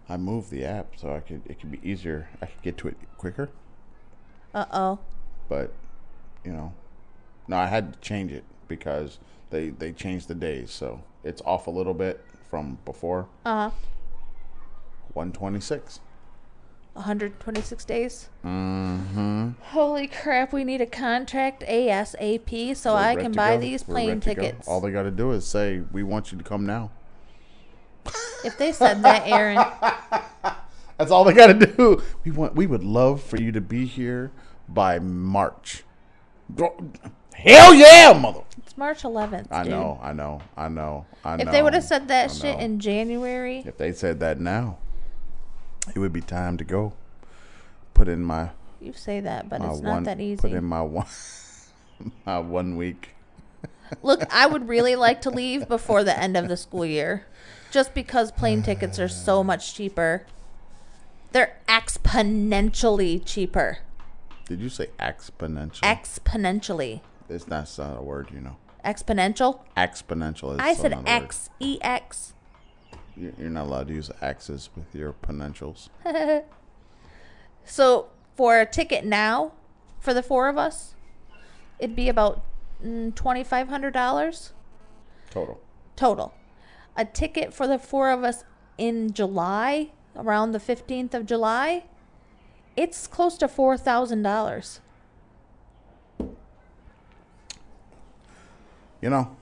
I 0.10 0.18
moved 0.18 0.50
the 0.50 0.66
app 0.66 0.94
so 0.98 1.14
I 1.14 1.20
could 1.20 1.44
it 1.46 1.60
could 1.60 1.72
be 1.72 1.80
easier. 1.88 2.28
I 2.42 2.48
could 2.48 2.62
get 2.64 2.78
to 2.80 2.88
it 2.90 2.98
quicker. 3.18 3.50
Uh-oh. 4.54 4.98
But 5.48 5.72
you 6.44 6.52
know, 6.52 6.74
no, 7.48 7.58
I 7.58 7.68
had 7.68 7.94
to 7.94 8.00
change 8.00 8.32
it 8.32 8.44
because 8.68 9.20
they 9.52 9.70
they 9.70 9.92
changed 9.92 10.28
the 10.28 10.36
days, 10.36 10.72
so 10.72 11.04
it's 11.24 11.42
off 11.44 11.68
a 11.68 11.72
little 11.72 11.94
bit 11.94 12.26
from 12.50 12.80
before. 12.84 13.28
Uh-huh. 13.46 13.70
One 15.14 15.32
twenty 15.32 15.60
six. 15.60 16.00
126 16.94 17.86
days. 17.86 18.30
Mm-hmm. 18.46 19.52
Holy 19.62 20.08
crap, 20.08 20.52
we 20.52 20.64
need 20.64 20.82
a 20.82 20.86
contract 20.86 21.64
ASAP 21.68 22.76
so 22.76 22.96
I 22.96 23.16
can 23.16 23.32
buy 23.32 23.58
these 23.58 23.84
plane 23.84 24.20
tickets. 24.20 24.68
All 24.68 24.82
they 24.82 24.92
got 24.92 25.04
to 25.04 25.12
do 25.12 25.32
is 25.32 25.46
say, 25.46 25.84
"We 25.92 26.04
want 26.04 26.32
you 26.32 26.38
to 26.38 26.44
come 26.44 26.66
now." 26.66 26.92
If 28.44 28.58
they 28.58 28.72
said 28.72 29.04
that, 29.04 29.28
Aaron, 29.28 29.58
That's 31.00 31.12
all 31.12 31.24
they 31.24 31.34
got 31.34 31.48
to 31.48 31.54
do. 31.54 32.04
We 32.26 32.32
want. 32.32 32.56
We 32.56 32.68
would 32.68 32.84
love 32.84 33.24
for 33.24 33.38
you 33.42 33.54
to 33.54 33.62
be 33.62 33.86
here 33.86 34.32
by 34.68 35.00
March. 35.00 35.86
Hell 37.34 37.74
yeah, 37.74 38.20
mother! 38.20 38.42
it's 38.58 38.78
March 38.78 39.04
11th. 39.04 39.48
I 39.50 39.64
dude. 39.64 39.72
know. 39.72 39.98
I 40.04 40.12
know. 40.12 40.42
I 40.58 40.68
know. 40.68 41.06
I 41.24 41.38
know. 41.38 41.44
If 41.44 41.52
they 41.52 41.64
would 41.64 41.74
have 41.74 41.86
said 41.86 42.10
that 42.10 42.32
I 42.32 42.34
shit 42.34 42.58
know. 42.58 42.66
in 42.66 42.80
January, 42.80 43.64
if 43.66 43.78
they 43.78 43.94
said 43.94 44.20
that 44.20 44.42
now, 44.42 44.78
it 45.96 46.00
would 46.00 46.14
be 46.14 46.22
time 46.22 46.58
to 46.58 46.64
go. 46.64 46.94
Put 47.94 48.08
in 48.08 48.24
my 48.24 48.52
you 48.82 48.94
say 48.94 49.20
that, 49.20 49.50
but 49.50 49.62
it's 49.62 49.80
one. 49.80 49.84
not 49.84 50.04
that 50.06 50.22
easy. 50.22 50.42
Put 50.42 50.52
in 50.52 50.64
my 50.64 50.82
one. 50.82 51.06
my 52.26 52.40
one 52.40 52.78
week. 52.78 53.10
Look, 54.04 54.24
I 54.34 54.46
would 54.46 54.70
really 54.70 54.96
like 54.96 55.22
to 55.22 55.30
leave 55.30 55.68
before 55.68 56.04
the 56.04 56.18
end 56.18 56.38
of 56.38 56.48
the 56.48 56.56
school 56.56 56.86
year, 56.86 57.26
just 57.72 57.94
because 57.94 58.32
plane 58.32 58.64
tickets 58.64 59.00
are 59.00 59.10
so 59.10 59.44
much 59.44 59.74
cheaper. 59.74 60.26
They're 61.32 61.58
exponentially 61.68 63.22
cheaper. 63.26 63.80
Did 64.46 64.62
you 64.62 64.70
say 64.70 64.88
exponential? 65.00 65.82
Exponentially. 65.82 67.02
it's 67.28 67.48
not, 67.48 67.64
it's 67.64 67.78
not 67.78 68.00
a 68.00 68.02
word, 68.02 68.30
you 68.34 68.40
know. 68.40 68.56
Exponential? 68.84 69.60
Exponential. 69.76 70.54
Is 70.54 70.60
I 70.60 70.74
said 70.74 70.92
not 70.92 71.02
a 71.02 71.04
word. 71.04 71.24
X 71.24 71.50
E 71.60 71.78
X. 71.82 72.34
You- 73.20 73.34
You're 73.38 73.50
not 73.50 73.66
allowed 73.68 73.88
to 73.90 73.94
use 73.94 74.10
axes 74.22 74.70
with 74.76 74.94
your 74.96 75.12
potentials. 75.14 75.90
So 77.66 78.08
for 78.36 78.60
a 78.60 78.66
ticket 78.66 79.06
now, 79.06 79.52
for 80.00 80.12
the 80.12 80.24
four 80.24 80.48
of 80.50 80.58
us, 80.58 80.96
it'd 81.78 81.96
be 81.96 82.10
about 82.10 82.42
mm, 82.84 83.14
twenty 83.14 83.44
five 83.44 83.68
hundred 83.68 83.92
dollars 83.94 84.54
Total. 85.30 85.60
total. 85.96 86.34
A 86.98 87.06
ticket 87.06 87.54
for 87.54 87.68
the 87.68 87.78
four 87.78 88.10
of 88.10 88.24
us 88.24 88.44
in 88.80 89.14
July, 89.14 89.92
around 90.16 90.54
the 90.54 90.60
fifteenth 90.60 91.14
of 91.14 91.28
July, 91.28 91.84
it's 92.76 93.06
close 93.06 93.38
to 93.38 93.48
four 93.48 93.78
thousand 93.78 94.24
dollars. 94.24 94.80
You 99.02 99.10
know. 99.12 99.36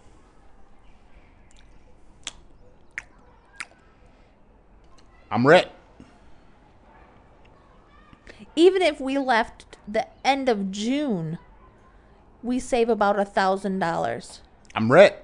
I'm 5.30 5.46
ready. 5.46 5.70
Even 8.56 8.82
if 8.82 9.00
we 9.00 9.18
left 9.18 9.78
the 9.88 10.08
end 10.26 10.50
of 10.50 10.72
June, 10.72 11.38
we 12.42 12.60
save 12.60 12.90
about 12.90 13.20
a 13.20 13.26
thousand 13.26 13.80
dollars. 13.80 14.42
I'm 14.74 14.92
ready. 14.92 15.16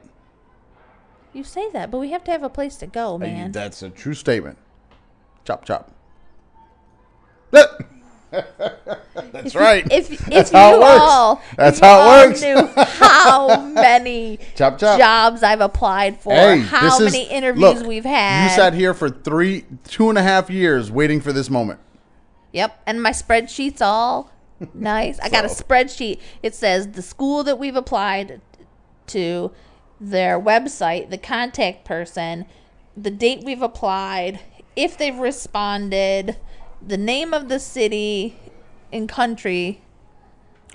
You 1.34 1.44
say 1.44 1.70
that, 1.72 1.90
but 1.90 1.98
we 1.98 2.12
have 2.12 2.24
to 2.26 2.32
have 2.32 2.44
a 2.44 2.50
place 2.50 2.76
to 2.78 2.88
go, 2.88 3.18
man. 3.18 3.52
That's 3.52 3.82
a 3.82 3.90
true 3.90 4.14
statement. 4.14 4.58
Chop 5.46 5.66
chop. 5.66 5.92
That's 9.32 9.56
right. 9.56 9.86
If 9.92 10.12
if 10.12 10.20
That's 10.26 10.52
you 10.52 10.58
how 10.58 10.76
it 10.76 10.80
works. 10.80 11.00
all, 11.02 11.42
That's 11.58 11.78
if 11.78 11.84
how 11.84 12.22
it 12.24 12.28
works. 12.28 12.42
knew 12.42 12.68
how 12.84 13.62
many 13.74 14.40
Chop, 14.56 14.78
chop. 14.80 15.00
jobs 15.00 15.44
I've 15.44 15.62
applied 15.62 16.20
for, 16.20 16.34
Hey, 16.34 16.60
how 16.60 16.98
this 16.98 17.08
is- 17.08 17.14
many 17.14 17.26
interviews 17.30 17.80
look, 17.80 17.88
we've 17.88 18.06
had. 18.06 18.44
You 18.50 18.56
sat 18.56 18.74
here 18.74 18.94
for 18.94 19.10
three, 19.10 19.66
two 19.86 20.10
and 20.10 20.18
a 20.18 20.24
half 20.24 20.50
years 20.50 20.92
waiting 20.92 21.22
for 21.22 21.32
this 21.34 21.50
moment. 21.50 21.80
Yep, 22.52 22.82
and 22.86 23.02
my 23.02 23.12
spreadsheet's 23.12 23.82
all 23.82 24.32
nice. 24.74 25.20
I 25.20 25.30
got 25.30 25.46
a 25.46 25.50
spreadsheet. 25.50 26.20
It 26.42 26.54
says 26.56 26.90
the 26.90 27.02
school 27.02 27.44
that 27.44 27.58
we've 27.60 27.76
applied 27.76 28.42
to, 29.08 29.52
their 30.00 30.40
website, 30.40 31.10
the 31.10 31.18
contact 31.18 31.86
person, 31.86 32.46
the 32.96 33.10
date 33.12 33.44
we've 33.44 33.62
applied, 33.62 34.40
if 34.76 34.98
they've 34.98 35.18
responded, 35.18 36.38
the 36.86 36.98
name 36.98 37.34
of 37.34 37.50
the 37.50 37.60
city 37.60 38.38
and 38.92 39.08
country. 39.08 39.82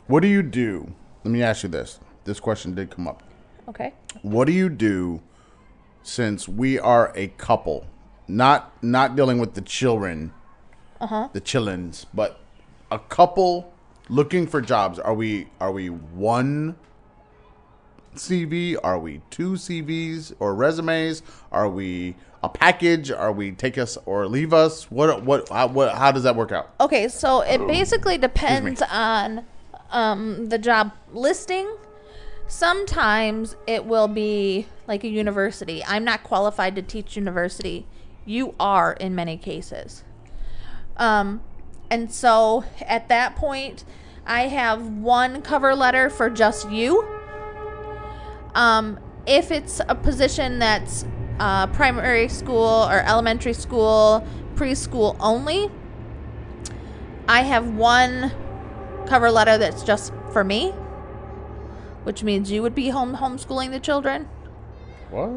What 0.07 0.21
do 0.21 0.29
you 0.29 0.43
do? 0.43 0.95
Let 1.25 1.31
me 1.31 1.43
ask 1.43 1.63
you 1.63 1.69
this. 1.69 2.01
This 2.25 2.41
question 2.41 2.75
did 2.75 2.91
come 2.91 3.07
up. 3.07 3.23
Okay. 3.69 3.93
What 4.23 4.47
do 4.47 4.53
you 4.53 4.69
do 4.69 5.21
since 6.03 6.49
we 6.49 6.79
are 6.79 7.13
a 7.15 7.29
couple? 7.29 7.87
Not 8.27 8.73
not 8.83 9.17
dealing 9.17 9.39
with 9.39 9.55
the 9.55 9.61
children, 9.63 10.33
uh-huh. 11.01 11.29
the 11.33 11.41
chillins, 11.41 12.05
but 12.13 12.41
a 12.91 12.99
couple 12.99 13.73
looking 14.09 14.47
for 14.47 14.61
jobs. 14.61 14.99
Are 14.99 15.15
we 15.15 15.49
are 15.61 15.73
we 15.73 15.89
one 15.89 16.77
CV? 18.15 18.77
Are 18.83 18.99
we 18.99 19.21
two 19.31 19.53
CVs 19.53 20.33
or 20.39 20.55
resumes? 20.55 21.23
Are 21.53 21.69
we 21.69 22.17
a 22.43 22.49
package? 22.49 23.11
Are 23.11 23.33
we 23.33 23.53
take 23.53 23.79
us 23.79 23.99
or 24.07 24.27
leave 24.27 24.53
us? 24.53 24.91
What 24.91 25.23
what 25.25 25.49
how, 25.49 25.69
what 25.69 25.95
how 25.95 26.13
does 26.13 26.23
that 26.25 26.37
work 26.37 26.53
out? 26.53 26.75
Okay, 26.81 27.09
so 27.09 27.41
it 27.41 27.67
basically 27.67 28.19
depends 28.19 28.83
on 28.91 29.45
um, 29.91 30.49
the 30.49 30.59
job 30.59 30.93
listing. 31.13 31.69
Sometimes 32.47 33.57
it 33.67 33.85
will 33.85 34.09
be 34.09 34.67
like 34.87 35.05
a 35.05 35.09
university. 35.09 35.85
I'm 35.85 36.05
not 36.05 36.23
qualified 36.23 36.75
to 36.77 36.83
teach 36.83 37.17
university. 37.17 37.87
You 38.25 38.55
are 38.59 38.95
in 38.95 39.15
many 39.15 39.37
cases. 39.37 40.03
Um, 40.97 41.43
and 41.91 42.13
so 42.13 42.65
at 42.81 43.09
that 43.09 43.37
point, 43.37 43.85
I 44.27 44.49
have 44.49 44.87
one 44.87 45.43
cover 45.43 45.75
letter 45.75 46.11
for 46.11 46.29
just 46.29 46.71
you. 46.71 47.18
Um, 48.55 48.99
if 49.27 49.51
it's 49.51 49.81
a 49.89 49.95
position 49.95 50.59
that's 50.59 51.05
uh, 51.39 51.67
primary 51.69 52.29
school 52.29 52.89
or 52.91 53.01
elementary 53.01 53.53
school, 53.53 54.27
preschool 54.55 55.17
only, 55.21 55.71
I 57.29 57.43
have 57.43 57.69
one 57.75 58.33
cover 59.07 59.31
letter 59.31 59.59
that's 59.59 59.83
just 59.83 60.13
for 60.33 60.43
me, 60.45 60.71
which 62.05 62.23
means 62.23 62.51
you 62.51 62.63
would 62.63 62.75
be 62.75 62.89
home 62.89 63.17
homeschooling 63.17 63.71
the 63.71 63.81
children. 63.81 64.29
What? 65.11 65.31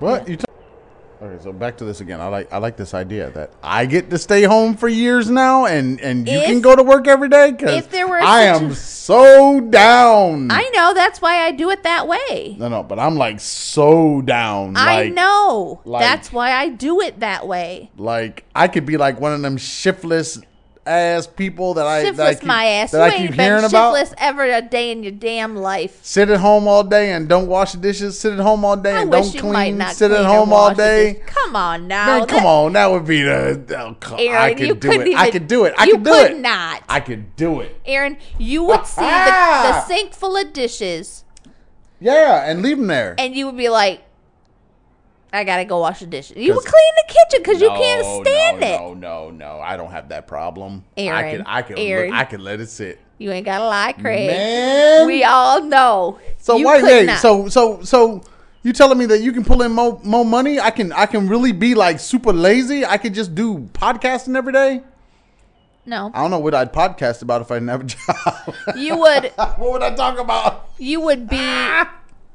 What 0.00 0.28
you? 0.28 0.36
T- 0.36 0.47
okay, 1.20 1.42
so 1.42 1.52
back 1.52 1.76
to 1.78 1.84
this 1.84 2.00
again. 2.00 2.20
I 2.20 2.28
like 2.28 2.52
I 2.52 2.58
like 2.58 2.76
this 2.76 2.94
idea 2.94 3.30
that 3.30 3.52
I 3.62 3.86
get 3.86 4.10
to 4.10 4.18
stay 4.18 4.42
home 4.42 4.76
for 4.76 4.88
years 4.88 5.30
now, 5.30 5.66
and 5.66 6.00
and 6.00 6.28
you 6.28 6.40
can 6.40 6.60
go 6.60 6.76
to 6.76 6.82
work 6.82 7.06
every 7.06 7.28
day. 7.28 7.52
Because 7.52 7.76
if 7.76 7.90
there 7.90 8.08
were 8.08 8.18
I 8.18 8.42
am 8.42 8.74
so 8.74 9.60
down. 9.60 10.50
I 10.50 10.68
know 10.74 10.94
that's 10.94 11.20
why 11.20 11.44
I 11.44 11.52
do 11.52 11.70
it 11.70 11.82
that 11.82 12.06
way. 12.06 12.56
no, 12.58 12.68
no, 12.68 12.82
but 12.82 12.98
I'm 12.98 13.16
like 13.16 13.40
so 13.40 14.20
down. 14.22 14.76
I 14.76 15.04
like, 15.04 15.14
know. 15.14 15.80
like- 15.84 16.02
that's 16.02 16.32
why 16.32 16.52
I 16.52 16.68
do 16.68 17.00
it 17.00 17.20
that 17.20 17.46
way. 17.46 17.90
Like 17.96 18.44
I 18.54 18.68
could 18.68 18.86
be 18.86 18.96
like 18.96 19.20
one 19.20 19.32
of 19.32 19.42
them 19.42 19.56
shiftless 19.56 20.40
ass 20.88 21.26
people 21.26 21.74
that 21.74 21.86
I 21.86 22.10
that 22.10 22.20
I 22.26 22.34
keep, 22.34 22.44
my 22.44 22.64
ass. 22.64 22.90
that 22.92 22.98
You 22.98 23.02
I 23.02 23.06
ain't 23.16 23.28
keep 23.28 23.36
been 23.36 23.40
hearing 23.46 23.64
about. 23.64 24.14
ever 24.18 24.44
a 24.44 24.62
day 24.62 24.90
in 24.90 25.02
your 25.02 25.12
damn 25.12 25.56
life. 25.56 25.98
Sit 26.02 26.30
at 26.30 26.40
home 26.40 26.66
all 26.66 26.82
day 26.84 27.12
and 27.12 27.28
don't 27.28 27.46
wash 27.46 27.72
the 27.72 27.78
dishes. 27.78 28.18
Sit 28.18 28.32
at 28.32 28.38
home 28.40 28.64
all 28.64 28.76
day 28.76 28.92
I 28.94 29.02
and 29.02 29.10
don't 29.10 29.22
clean. 29.36 29.80
Sit 29.90 30.10
clean 30.10 30.20
at 30.20 30.26
home 30.26 30.52
all 30.52 30.74
day. 30.74 31.22
Come 31.26 31.54
on 31.56 31.88
now. 31.88 32.18
Man, 32.18 32.26
come 32.28 32.46
on, 32.46 32.72
that 32.72 32.90
would 32.90 33.06
be 33.06 33.22
the. 33.22 33.64
oh, 33.78 33.96
co- 34.00 34.16
I 34.16 34.54
could 34.54 34.80
do 34.80 34.90
it. 35.00 35.16
I 35.16 35.30
could 35.30 35.46
do 35.46 35.64
it. 35.64 35.74
I 35.78 35.90
could 35.90 36.02
do 36.04 36.10
could 36.10 36.30
it. 36.32 36.38
not. 36.38 36.82
I 36.88 37.00
could 37.00 37.36
do 37.36 37.60
it. 37.60 37.80
Aaron, 37.84 38.16
you 38.38 38.64
would 38.64 38.86
see 38.86 39.00
the, 39.00 39.06
the 39.06 39.10
ah! 39.10 39.84
sink 39.86 40.12
full 40.14 40.36
of 40.36 40.52
dishes, 40.52 41.24
Yeah, 42.00 42.48
and 42.48 42.62
leave 42.62 42.78
them 42.78 42.86
there. 42.86 43.14
and 43.18 43.34
you 43.34 43.46
would 43.46 43.56
be 43.56 43.68
like, 43.68 44.02
"I 45.32 45.44
gotta 45.44 45.64
go 45.64 45.80
wash 45.80 46.00
the 46.00 46.06
dishes." 46.06 46.36
You 46.36 46.54
would 46.54 46.64
clean 46.64 46.92
the 46.96 47.14
kitchen 47.14 47.42
because 47.42 47.60
you 47.60 47.68
can't 47.68 48.26
stand 48.26 48.60
no, 48.60 48.66
it. 48.66 48.80
No, 48.80 48.94
no, 48.94 49.30
no. 49.30 49.60
I 49.60 49.76
don't 49.76 49.90
have 49.90 50.08
that 50.10 50.26
problem. 50.26 50.84
I 50.96 51.00
Aaron, 51.02 51.44
I 51.46 51.62
could, 51.62 51.78
Aaron. 51.78 52.12
I 52.12 52.24
could 52.24 52.40
let 52.40 52.60
it 52.60 52.68
sit. 52.68 52.98
You 53.18 53.32
ain't 53.32 53.44
gotta 53.44 53.64
lie, 53.64 53.92
Craig. 53.92 54.28
Man. 54.28 55.06
We 55.06 55.24
all 55.24 55.62
know. 55.62 56.18
So 56.38 56.56
you 56.56 56.66
wait. 56.66 57.06
not. 57.06 57.18
So, 57.18 57.48
so, 57.48 57.82
so. 57.82 58.22
You 58.64 58.72
telling 58.72 58.98
me 58.98 59.06
that 59.06 59.20
you 59.20 59.32
can 59.32 59.44
pull 59.44 59.62
in 59.62 59.70
more, 59.72 60.00
more 60.02 60.24
money? 60.24 60.58
I 60.58 60.70
can 60.70 60.92
I 60.92 61.06
can 61.06 61.28
really 61.28 61.52
be 61.52 61.74
like 61.74 62.00
super 62.00 62.32
lazy. 62.32 62.84
I 62.84 62.98
could 62.98 63.14
just 63.14 63.34
do 63.34 63.60
podcasting 63.72 64.36
every 64.36 64.52
day. 64.52 64.82
no, 65.86 66.10
I 66.12 66.20
don't 66.20 66.30
know 66.30 66.40
what 66.40 66.54
I'd 66.54 66.72
podcast 66.72 67.22
about 67.22 67.40
if 67.40 67.50
I 67.52 67.60
didn't 67.60 67.68
have 67.68 67.80
a 67.80 67.84
job. 67.84 68.76
you 68.76 68.98
would 68.98 69.26
what 69.36 69.72
would 69.72 69.82
I 69.82 69.94
talk 69.94 70.18
about? 70.18 70.70
you 70.76 71.00
would 71.00 71.28
be 71.28 71.64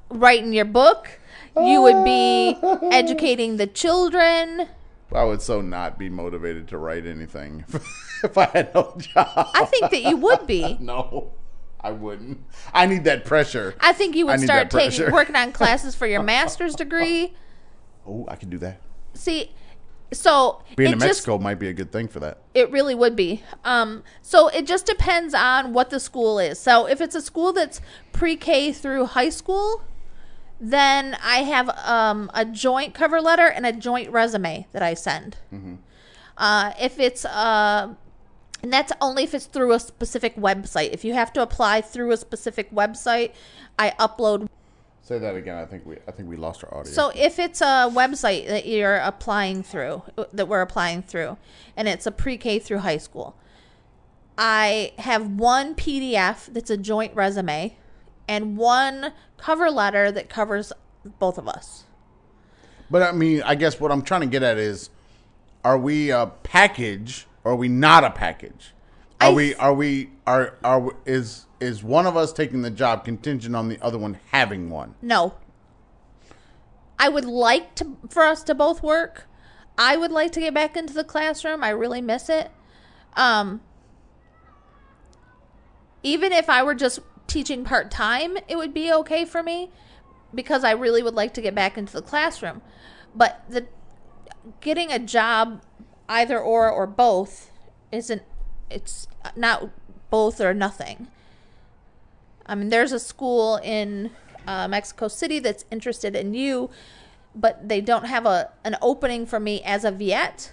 writing 0.10 0.54
your 0.54 0.66
book. 0.66 1.20
You 1.56 1.82
would 1.82 2.04
be 2.04 2.58
educating 2.92 3.58
the 3.58 3.68
children. 3.68 4.68
I 5.14 5.24
would 5.24 5.42
so 5.42 5.62
not 5.62 6.00
be 6.00 6.10
motivated 6.10 6.68
to 6.70 6.78
write 6.78 7.06
anything 7.06 7.66
if 8.24 8.38
I 8.38 8.46
had 8.46 8.74
no 8.74 8.96
job. 8.98 9.50
I 9.54 9.66
think 9.66 9.92
that 9.92 10.02
you 10.02 10.18
would 10.18 10.48
be. 10.48 10.78
no, 10.82 11.34
I 11.80 11.92
wouldn't. 11.92 12.40
I 12.74 12.88
need 12.88 13.04
that 13.04 13.26
pressure. 13.26 13.76
I 13.80 13.94
think 13.94 14.16
you 14.16 14.26
would 14.26 14.40
start 14.40 14.72
taking 14.72 15.12
working 15.12 15.36
on 15.36 15.52
classes 15.52 15.94
for 15.94 16.08
your 16.08 16.24
master's 16.24 16.76
degree. 16.76 17.34
Oh, 18.08 18.26
I 18.28 18.36
can 18.36 18.50
do 18.50 18.58
that. 18.60 18.82
See, 19.14 19.52
so 20.12 20.62
Being 20.76 20.94
in 20.94 21.00
just 21.00 21.08
Mexico 21.08 21.38
might 21.38 21.60
be 21.60 21.70
a 21.70 21.74
good 21.74 21.92
thing 21.92 22.08
for 22.08 22.20
that. 22.20 22.40
It 22.54 22.72
really 22.72 22.96
would 22.96 23.16
be. 23.16 23.44
Um, 23.64 24.04
so 24.22 24.48
it 24.48 24.66
just 24.66 24.86
depends 24.86 25.34
on 25.34 25.74
what 25.74 25.90
the 25.90 26.00
school 26.00 26.40
is. 26.40 26.60
So 26.60 26.88
if 26.88 27.02
it's 27.02 27.16
a 27.16 27.22
school 27.22 27.54
that's 27.54 27.82
pre-K 28.12 28.74
through 28.74 29.06
high 29.06 29.30
school, 29.30 29.84
Then 30.60 31.18
I 31.24 31.38
have 31.44 31.70
um, 31.86 32.32
a 32.34 32.46
joint 32.46 32.94
cover 32.94 33.20
letter 33.20 33.48
and 33.48 33.66
a 33.66 33.74
joint 33.74 34.10
resume 34.12 34.68
that 34.72 34.82
I 34.82 34.94
send. 34.94 35.38
Uh, 36.38 36.72
if 36.80 37.00
it's 37.00 37.26
uh, 37.26 37.94
and 38.64 38.72
that's 38.72 38.94
only 39.02 39.24
if 39.24 39.34
it's 39.34 39.46
through 39.46 39.74
a 39.74 39.80
specific 39.80 40.36
website. 40.38 40.92
If 40.94 41.04
you 41.04 41.14
have 41.14 41.34
to 41.34 41.42
apply 41.42 41.82
through 41.82 42.12
a 42.12 42.18
specific 42.18 42.72
website, 42.72 43.34
I 43.78 43.92
upload. 44.00 44.48
Say 45.02 45.20
that 45.20 45.36
again. 45.36 45.58
I 45.58 45.66
think 45.66 45.86
we 45.86 45.98
I 46.08 46.12
think 46.12 46.30
we 46.30 46.38
lost 46.38 46.64
our 46.64 46.74
audio. 46.74 46.92
So 46.92 47.12
if 47.14 47.40
it's 47.40 47.60
a 47.60 47.92
website 47.94 48.48
that 48.48 48.66
you're 48.66 48.96
applying 48.96 49.62
through, 49.64 50.04
that 50.32 50.48
we're 50.48 50.62
applying 50.62 51.04
through, 51.04 51.38
and 51.76 51.90
it's 51.90 52.06
a 52.06 52.12
pre-K 52.12 52.60
through 52.60 52.80
high 52.80 52.98
school, 52.98 53.36
I 54.38 54.94
have 54.98 55.30
one 55.30 55.76
PDF 55.76 56.46
that's 56.46 56.70
a 56.70 56.78
joint 56.78 57.14
resume, 57.14 57.76
and 58.28 58.58
one 58.58 59.14
cover 59.38 59.70
letter 59.70 60.12
that 60.12 60.30
covers 60.30 60.72
both 61.20 61.38
of 61.38 61.48
us. 61.48 61.84
But 62.90 63.02
I 63.02 63.12
mean, 63.12 63.42
I 63.44 63.56
guess 63.56 63.80
what 63.80 63.92
I'm 63.92 64.02
trying 64.02 64.22
to 64.22 64.28
get 64.28 64.44
at 64.44 64.58
is, 64.58 64.90
are 65.64 65.78
we 65.78 66.12
a 66.12 66.28
package 66.44 67.26
or 67.44 67.54
are 67.54 67.56
we 67.56 67.68
not 67.68 68.04
a 68.04 68.12
package? 68.12 68.74
Are 69.20 69.30
I 69.30 69.34
we? 69.34 69.56
Are 69.56 69.74
we? 69.74 70.10
Are 70.28 70.56
are 70.64 70.96
is 71.06 71.46
is 71.60 71.84
one 71.84 72.06
of 72.06 72.18
us 72.18 72.34
taking 72.34 72.62
the 72.62 72.70
job 72.70 73.06
contingent 73.06 73.56
on 73.56 73.70
the 73.70 73.82
other 73.82 73.98
one 73.98 74.20
having 74.32 74.70
one? 74.70 74.96
No. 75.02 75.36
I 77.00 77.10
would 77.10 77.26
like 77.26 77.76
to 77.76 77.98
for 78.10 78.24
us 78.24 78.44
to 78.44 78.56
both 78.56 78.84
work. 78.84 79.28
I 79.78 79.98
would 79.98 80.12
like 80.12 80.32
to 80.34 80.40
get 80.40 80.54
back 80.54 80.78
into 80.78 80.94
the 80.94 81.04
classroom. 81.04 81.64
I 81.64 81.70
really 81.70 82.02
miss 82.02 82.30
it. 82.30 82.52
Um 83.16 83.62
even 86.04 86.34
if 86.34 86.50
I 86.50 86.64
were 86.64 86.76
just 86.76 87.00
teaching 87.28 87.64
part-time, 87.64 88.38
it 88.48 88.58
would 88.58 88.74
be 88.74 88.92
okay 88.92 89.26
for 89.26 89.42
me 89.44 89.70
because 90.34 90.64
I 90.64 90.72
really 90.72 91.04
would 91.04 91.16
like 91.16 91.34
to 91.36 91.42
get 91.42 91.56
back 91.56 91.78
into 91.78 91.94
the 91.94 92.02
classroom. 92.02 92.62
But 93.16 93.44
the 93.50 93.68
getting 94.62 94.92
a 94.92 95.00
job 95.00 95.62
either 96.10 96.40
or 96.40 96.70
or 96.70 96.86
both 96.86 97.50
isn't 97.92 98.24
it's 98.70 99.08
not 99.36 99.70
both 100.10 100.42
or 100.42 100.54
nothing. 100.54 101.08
I 102.46 102.56
mean, 102.56 102.70
there's 102.70 102.92
a 102.92 103.00
school 103.00 103.58
in 103.64 104.12
uh, 104.48 104.68
Mexico 104.68 105.08
City 105.08 105.40
that's 105.40 105.66
interested 105.72 106.16
in 106.16 106.34
you, 106.34 106.70
but 107.34 107.70
they 107.70 107.82
don't 107.82 108.06
have 108.06 108.26
a 108.26 108.52
an 108.64 108.76
opening 108.82 109.26
for 109.26 109.40
me 109.40 109.62
as 109.64 109.86
of 109.86 110.02
yet. 110.02 110.52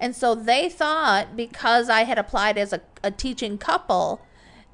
And 0.00 0.14
so 0.14 0.34
they 0.34 0.68
thought 0.68 1.36
because 1.36 1.88
I 1.88 2.04
had 2.04 2.18
applied 2.18 2.56
as 2.56 2.72
a, 2.72 2.80
a 3.02 3.10
teaching 3.10 3.58
couple 3.58 4.20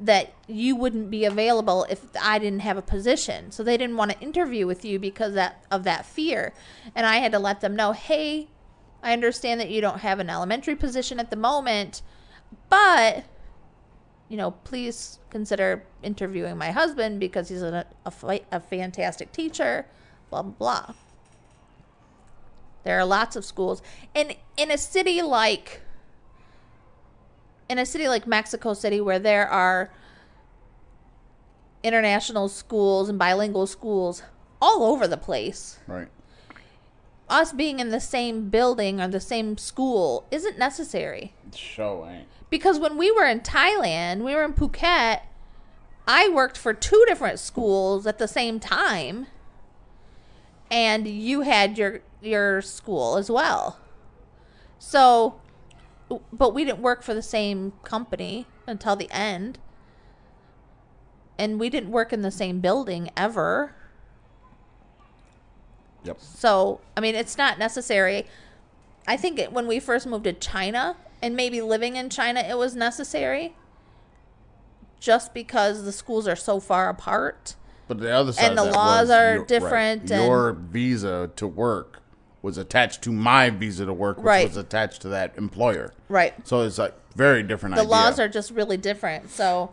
that 0.04 0.34
you 0.46 0.76
wouldn't 0.76 1.10
be 1.10 1.24
available 1.24 1.86
if 1.88 2.04
I 2.20 2.38
didn't 2.38 2.60
have 2.60 2.76
a 2.76 2.82
position. 2.82 3.50
So 3.50 3.62
they 3.62 3.76
didn't 3.76 3.96
want 3.96 4.10
to 4.10 4.20
interview 4.20 4.66
with 4.66 4.84
you 4.84 4.98
because 4.98 5.34
that 5.34 5.64
of 5.70 5.84
that 5.84 6.04
fear. 6.04 6.52
And 6.94 7.06
I 7.06 7.16
had 7.16 7.32
to 7.32 7.38
let 7.38 7.60
them 7.60 7.74
know, 7.74 7.92
"Hey, 7.92 8.48
I 9.02 9.12
understand 9.12 9.60
that 9.60 9.70
you 9.70 9.80
don't 9.80 10.00
have 10.00 10.20
an 10.20 10.30
elementary 10.30 10.76
position 10.76 11.18
at 11.18 11.30
the 11.30 11.36
moment, 11.36 12.02
but 12.68 13.24
you 14.28 14.36
know, 14.36 14.52
please 14.52 15.18
consider 15.30 15.84
interviewing 16.02 16.56
my 16.56 16.70
husband 16.70 17.20
because 17.20 17.48
he's 17.48 17.62
a, 17.62 17.86
a, 18.04 18.40
a 18.50 18.60
fantastic 18.60 19.32
teacher, 19.32 19.86
blah, 20.30 20.42
blah, 20.42 20.52
blah. 20.52 20.94
There 22.84 22.98
are 22.98 23.04
lots 23.04 23.36
of 23.36 23.44
schools. 23.44 23.82
And 24.14 24.36
in 24.56 24.70
a 24.70 24.78
city 24.78 25.22
like, 25.22 25.82
in 27.68 27.78
a 27.78 27.86
city 27.86 28.08
like 28.08 28.26
Mexico 28.26 28.74
City 28.74 29.00
where 29.00 29.18
there 29.18 29.48
are 29.48 29.90
international 31.82 32.48
schools 32.48 33.08
and 33.08 33.18
bilingual 33.18 33.66
schools 33.66 34.22
all 34.60 34.84
over 34.84 35.06
the 35.06 35.16
place, 35.16 35.78
Right. 35.86 36.08
us 37.28 37.52
being 37.52 37.78
in 37.80 37.90
the 37.90 38.00
same 38.00 38.48
building 38.48 39.00
or 39.00 39.08
the 39.08 39.20
same 39.20 39.58
school 39.58 40.24
isn't 40.30 40.58
necessary. 40.58 41.34
Show 41.54 42.06
ain't. 42.08 42.26
Because 42.50 42.78
when 42.78 42.96
we 42.96 43.10
were 43.10 43.26
in 43.26 43.40
Thailand, 43.40 44.22
we 44.22 44.34
were 44.34 44.44
in 44.44 44.54
Phuket, 44.54 45.20
I 46.06 46.28
worked 46.28 46.56
for 46.56 46.72
two 46.72 47.04
different 47.06 47.38
schools 47.38 48.06
at 48.06 48.18
the 48.18 48.28
same 48.28 48.60
time. 48.60 49.26
And 50.70 51.06
you 51.06 51.42
had 51.42 51.76
your 51.78 52.00
your 52.22 52.62
school 52.62 53.16
as 53.18 53.30
well. 53.30 53.78
So 54.78 55.40
but 56.32 56.54
we 56.54 56.64
didn't 56.64 56.80
work 56.80 57.02
for 57.02 57.14
the 57.14 57.22
same 57.22 57.72
company 57.82 58.46
until 58.66 58.96
the 58.96 59.10
end. 59.10 59.58
And 61.38 61.58
we 61.58 61.68
didn't 61.68 61.90
work 61.90 62.12
in 62.12 62.22
the 62.22 62.30
same 62.30 62.60
building 62.60 63.10
ever. 63.16 63.74
Yep. 66.04 66.20
So, 66.20 66.80
I 66.96 67.00
mean, 67.00 67.14
it's 67.14 67.36
not 67.36 67.58
necessary. 67.58 68.26
I 69.06 69.16
think 69.16 69.38
it, 69.38 69.52
when 69.52 69.66
we 69.66 69.80
first 69.80 70.06
moved 70.06 70.24
to 70.24 70.32
China 70.32 70.96
and 71.20 71.34
maybe 71.34 71.60
living 71.60 71.96
in 71.96 72.10
China, 72.10 72.40
it 72.40 72.56
was 72.56 72.74
necessary 72.76 73.54
just 75.00 75.34
because 75.34 75.84
the 75.84 75.92
schools 75.92 76.28
are 76.28 76.36
so 76.36 76.60
far 76.60 76.88
apart. 76.88 77.56
But 77.88 77.98
the 77.98 78.10
other 78.10 78.32
side 78.32 78.46
And 78.48 78.58
the 78.58 78.64
laws 78.64 79.10
are 79.10 79.38
right. 79.38 79.48
different 79.48 80.10
and- 80.10 80.24
Your 80.24 80.52
visa 80.52 81.30
to 81.36 81.46
work 81.46 82.00
was 82.44 82.58
attached 82.58 83.00
to 83.00 83.10
my 83.10 83.48
visa 83.48 83.86
to 83.86 83.92
work, 83.94 84.18
which 84.18 84.26
Right. 84.26 84.46
was 84.46 84.58
attached 84.58 85.00
to 85.00 85.08
that 85.08 85.32
employer. 85.38 85.94
Right. 86.10 86.34
So 86.46 86.60
it's 86.60 86.76
like 86.76 86.92
very 87.16 87.42
different. 87.42 87.74
The 87.74 87.80
idea. 87.80 87.90
laws 87.90 88.20
are 88.20 88.28
just 88.28 88.50
really 88.50 88.76
different. 88.76 89.30
So 89.30 89.72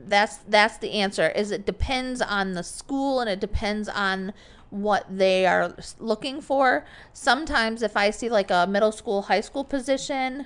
that's 0.00 0.38
that's 0.48 0.78
the 0.78 0.92
answer 0.92 1.28
is 1.28 1.50
it 1.50 1.66
depends 1.66 2.22
on 2.22 2.54
the 2.54 2.62
school 2.62 3.20
and 3.20 3.28
it 3.28 3.40
depends 3.40 3.90
on 3.90 4.32
what 4.70 5.04
they 5.08 5.44
are 5.46 5.76
looking 6.00 6.40
for 6.40 6.84
sometimes 7.12 7.82
if 7.82 7.96
i 7.96 8.10
see 8.10 8.28
like 8.28 8.50
a 8.50 8.66
middle 8.66 8.90
school 8.90 9.22
high 9.22 9.40
school 9.40 9.62
position 9.62 10.44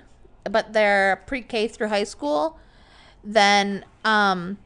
but 0.50 0.74
they're 0.74 1.22
pre-k 1.26 1.68
through 1.68 1.88
high 1.88 2.04
school 2.04 2.58
then 3.24 3.82
um 4.04 4.58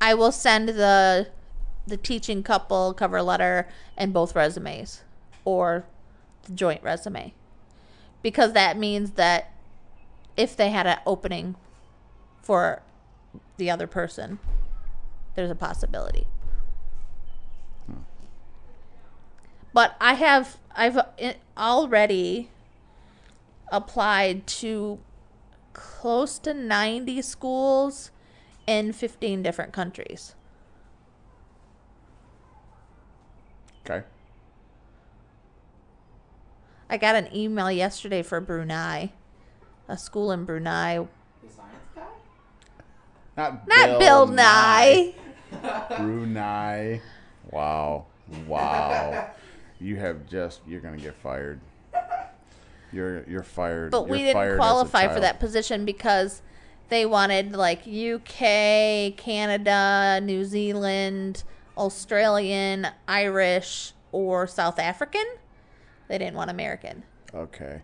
i 0.00 0.14
will 0.14 0.32
send 0.32 0.70
the 0.70 1.28
the 1.86 1.96
teaching 1.96 2.42
couple 2.42 2.92
cover 2.92 3.22
letter 3.22 3.68
and 3.96 4.12
both 4.12 4.34
resumes 4.34 5.02
or 5.44 5.84
the 6.44 6.52
joint 6.52 6.82
resume 6.82 7.32
because 8.22 8.52
that 8.54 8.76
means 8.76 9.12
that 9.12 9.52
if 10.36 10.56
they 10.56 10.70
had 10.70 10.86
an 10.86 10.98
opening 11.06 11.54
for 12.42 12.82
the 13.56 13.70
other 13.70 13.86
person, 13.86 14.38
there's 15.34 15.50
a 15.50 15.54
possibility. 15.54 16.26
But 19.72 19.94
I 20.00 20.14
have 20.14 20.58
I've 20.74 20.98
eh, 21.18 21.34
already 21.56 22.50
applied 23.70 24.46
to 24.46 24.98
close 25.72 26.38
to 26.40 26.54
90 26.54 27.20
schools 27.22 28.10
in 28.66 28.92
15 28.92 29.42
different 29.42 29.72
countries. 29.72 30.34
Okay. 33.90 34.04
I 36.88 36.96
got 36.96 37.16
an 37.16 37.28
email 37.34 37.70
yesterday 37.70 38.22
for 38.22 38.40
Brunei, 38.40 39.12
a 39.88 39.98
school 39.98 40.30
in 40.30 40.44
Brunei. 40.44 40.98
The 41.42 41.52
science 41.52 41.72
guy? 41.94 42.02
Not, 43.36 43.66
Not 43.68 43.98
Bill 43.98 44.26
Nye. 44.28 45.14
Brunei. 45.98 47.00
Wow. 47.50 48.06
Wow. 48.46 49.30
you 49.80 49.96
have 49.96 50.26
just 50.26 50.60
you're 50.66 50.80
gonna 50.80 50.96
get 50.96 51.14
fired. 51.14 51.60
You're 52.92 53.24
you're 53.28 53.42
fired. 53.42 53.90
But 53.90 54.08
we 54.08 54.24
You're 54.24 54.32
fired 54.32 54.50
didn't 54.50 54.60
as 54.60 54.66
a 54.66 54.70
qualify 54.70 55.02
for 55.02 55.08
child. 55.14 55.22
that 55.24 55.40
position 55.40 55.84
because 55.84 56.42
they 56.88 57.04
wanted 57.04 57.52
like 57.52 57.80
UK, 57.80 59.16
Canada, 59.16 60.20
New 60.22 60.44
Zealand, 60.44 61.42
Australian, 61.76 62.88
Irish, 63.08 63.92
or 64.12 64.46
South 64.46 64.78
African. 64.78 65.24
They 66.08 66.18
didn't 66.18 66.36
want 66.36 66.50
American. 66.50 67.02
Okay. 67.34 67.82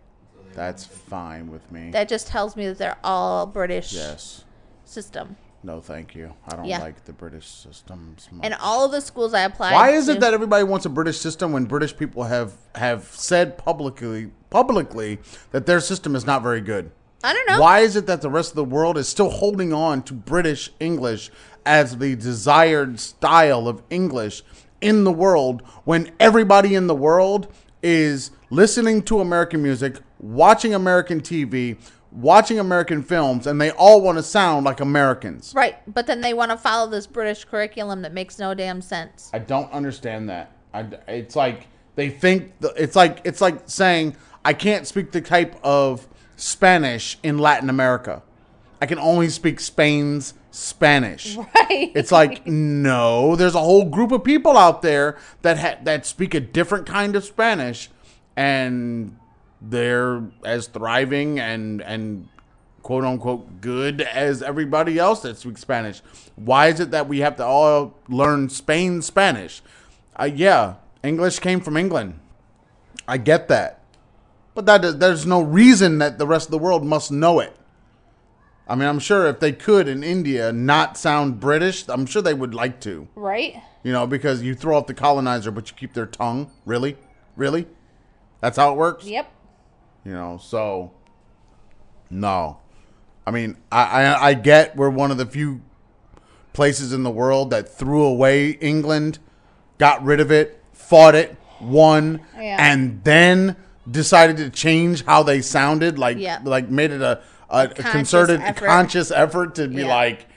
That's 0.53 0.85
fine 0.85 1.51
with 1.51 1.69
me. 1.71 1.91
That 1.91 2.07
just 2.07 2.27
tells 2.27 2.55
me 2.55 2.67
that 2.67 2.77
they're 2.77 2.97
all 3.03 3.45
British 3.45 3.93
yes. 3.93 4.43
system. 4.85 5.35
No, 5.63 5.79
thank 5.79 6.13
you. 6.13 6.33
I 6.47 6.55
don't 6.55 6.65
Yeah. 6.65 6.79
like 6.79 7.05
the 7.05 7.13
British 7.13 7.47
systems. 7.47 8.27
Much. 8.31 8.45
And 8.45 8.53
all 8.61 8.85
of 8.85 8.91
the 8.91 9.01
schools 9.01 9.33
I 9.33 9.41
applied 9.41 9.73
Why 9.73 9.91
is 9.91 10.05
to- 10.07 10.13
it 10.13 10.19
that 10.19 10.33
everybody 10.33 10.63
wants 10.63 10.85
a 10.85 10.89
British 10.89 11.19
system 11.19 11.53
when 11.53 11.65
British 11.65 11.95
people 11.95 12.23
have 12.23 12.53
have 12.75 13.05
said 13.05 13.57
publicly 13.57 14.31
publicly 14.49 15.19
that 15.51 15.65
their 15.65 15.79
system 15.79 16.15
is 16.15 16.25
not 16.25 16.43
very 16.43 16.61
good? 16.61 16.91
I 17.23 17.31
don't 17.33 17.47
know. 17.47 17.61
Why 17.61 17.79
is 17.79 17.95
it 17.95 18.05
that 18.07 18.21
the 18.21 18.29
rest 18.29 18.51
of 18.51 18.55
the 18.57 18.65
world 18.65 18.97
is 18.97 19.07
still 19.07 19.29
holding 19.29 19.71
on 19.71 20.03
to 20.03 20.13
British 20.13 20.71
English 20.81 21.31
as 21.65 21.97
the 21.97 22.15
desired 22.15 22.99
style 22.99 23.67
of 23.67 23.81
English 23.89 24.43
in 24.81 25.03
the 25.03 25.11
world 25.11 25.61
when 25.85 26.11
everybody 26.19 26.75
in 26.75 26.87
the 26.87 26.95
world 26.95 27.47
is 27.81 28.31
listening 28.49 29.01
to 29.03 29.19
American 29.19 29.61
music, 29.61 29.97
watching 30.19 30.73
American 30.73 31.21
TV, 31.21 31.77
watching 32.11 32.59
American 32.59 33.01
films 33.01 33.47
and 33.47 33.59
they 33.59 33.71
all 33.71 34.01
want 34.01 34.17
to 34.17 34.23
sound 34.23 34.65
like 34.65 34.79
Americans. 34.79 35.53
Right, 35.55 35.77
but 35.91 36.07
then 36.07 36.21
they 36.21 36.33
want 36.33 36.51
to 36.51 36.57
follow 36.57 36.89
this 36.89 37.07
British 37.07 37.45
curriculum 37.45 38.01
that 38.03 38.13
makes 38.13 38.37
no 38.39 38.53
damn 38.53 38.81
sense. 38.81 39.29
I 39.33 39.39
don't 39.39 39.71
understand 39.71 40.29
that. 40.29 40.51
I, 40.73 40.87
it's 41.07 41.35
like 41.35 41.67
they 41.95 42.09
think 42.09 42.59
the, 42.59 42.73
it's 42.75 42.95
like 42.95 43.21
it's 43.23 43.41
like 43.41 43.61
saying 43.65 44.15
I 44.45 44.53
can't 44.53 44.87
speak 44.87 45.11
the 45.11 45.21
type 45.21 45.55
of 45.63 46.07
Spanish 46.35 47.17
in 47.23 47.37
Latin 47.37 47.69
America. 47.69 48.21
I 48.81 48.85
can 48.85 48.99
only 48.99 49.29
speak 49.29 49.59
Spain's 49.59 50.33
Spanish. 50.53 51.37
Right. 51.55 51.91
It's 51.95 52.11
like 52.11 52.45
no, 52.45 53.35
there's 53.35 53.55
a 53.55 53.59
whole 53.59 53.85
group 53.89 54.11
of 54.11 54.23
people 54.23 54.57
out 54.57 54.81
there 54.81 55.17
that 55.41 55.57
ha- 55.57 55.79
that 55.83 56.05
speak 56.05 56.33
a 56.33 56.39
different 56.39 56.85
kind 56.85 57.15
of 57.15 57.23
Spanish, 57.23 57.89
and 58.35 59.17
they're 59.61 60.23
as 60.45 60.67
thriving 60.67 61.39
and 61.39 61.81
and 61.81 62.27
quote 62.83 63.03
unquote 63.05 63.61
good 63.61 64.01
as 64.01 64.43
everybody 64.43 64.99
else 64.99 65.21
that 65.21 65.37
speaks 65.37 65.61
Spanish. 65.61 66.01
Why 66.35 66.67
is 66.67 66.79
it 66.79 66.91
that 66.91 67.07
we 67.07 67.19
have 67.19 67.37
to 67.37 67.45
all 67.45 67.95
learn 68.07 68.49
Spain 68.49 69.01
Spanish? 69.01 69.61
Uh, 70.15 70.29
yeah, 70.33 70.75
English 71.01 71.39
came 71.39 71.61
from 71.61 71.77
England. 71.77 72.19
I 73.07 73.17
get 73.17 73.47
that, 73.47 73.79
but 74.53 74.65
that 74.65 74.99
there's 74.99 75.25
no 75.25 75.41
reason 75.41 75.97
that 75.99 76.17
the 76.17 76.27
rest 76.27 76.47
of 76.47 76.51
the 76.51 76.57
world 76.59 76.85
must 76.85 77.11
know 77.11 77.39
it. 77.39 77.55
I 78.67 78.75
mean, 78.75 78.87
I'm 78.87 78.99
sure 78.99 79.27
if 79.27 79.39
they 79.39 79.51
could 79.51 79.87
in 79.87 80.03
India 80.03 80.51
not 80.53 80.97
sound 80.97 81.39
British, 81.39 81.85
I'm 81.89 82.05
sure 82.05 82.21
they 82.21 82.33
would 82.33 82.53
like 82.53 82.79
to. 82.81 83.07
right? 83.15 83.61
You 83.83 83.91
know, 83.91 84.07
because 84.07 84.41
you 84.41 84.55
throw 84.55 84.77
off 84.77 84.87
the 84.87 84.93
colonizer, 84.93 85.51
but 85.51 85.69
you 85.69 85.75
keep 85.75 85.93
their 85.93 86.05
tongue. 86.05 86.49
Really, 86.65 86.95
really, 87.35 87.67
that's 88.39 88.55
how 88.55 88.71
it 88.71 88.77
works. 88.77 89.05
Yep. 89.05 89.29
You 90.05 90.13
know, 90.13 90.37
so 90.41 90.91
no. 92.09 92.59
I 93.25 93.31
mean, 93.31 93.57
I, 93.71 93.83
I 94.03 94.27
I 94.29 94.33
get 94.33 94.75
we're 94.75 94.89
one 94.89 95.11
of 95.11 95.17
the 95.17 95.25
few 95.25 95.61
places 96.53 96.93
in 96.93 97.03
the 97.03 97.11
world 97.11 97.49
that 97.51 97.67
threw 97.67 98.03
away 98.03 98.51
England, 98.51 99.19
got 99.77 100.03
rid 100.03 100.19
of 100.19 100.31
it, 100.31 100.61
fought 100.73 101.15
it, 101.15 101.35
won, 101.61 102.21
Yeah. 102.37 102.57
and 102.59 103.03
then 103.03 103.55
decided 103.89 104.37
to 104.37 104.49
change 104.49 105.03
how 105.05 105.23
they 105.23 105.41
sounded. 105.41 105.97
Like 105.97 106.17
Yeah. 106.17 106.39
like 106.43 106.69
made 106.69 106.91
it 106.91 107.01
a, 107.01 107.21
a, 107.53 107.67
conscious 107.67 107.91
concerted 107.91 108.41
effort. 108.41 108.65
conscious 108.65 109.11
effort 109.11 109.55
to 109.55 109.67
be 109.67 109.81
Yeah. 109.83 109.87
like, 109.95 110.27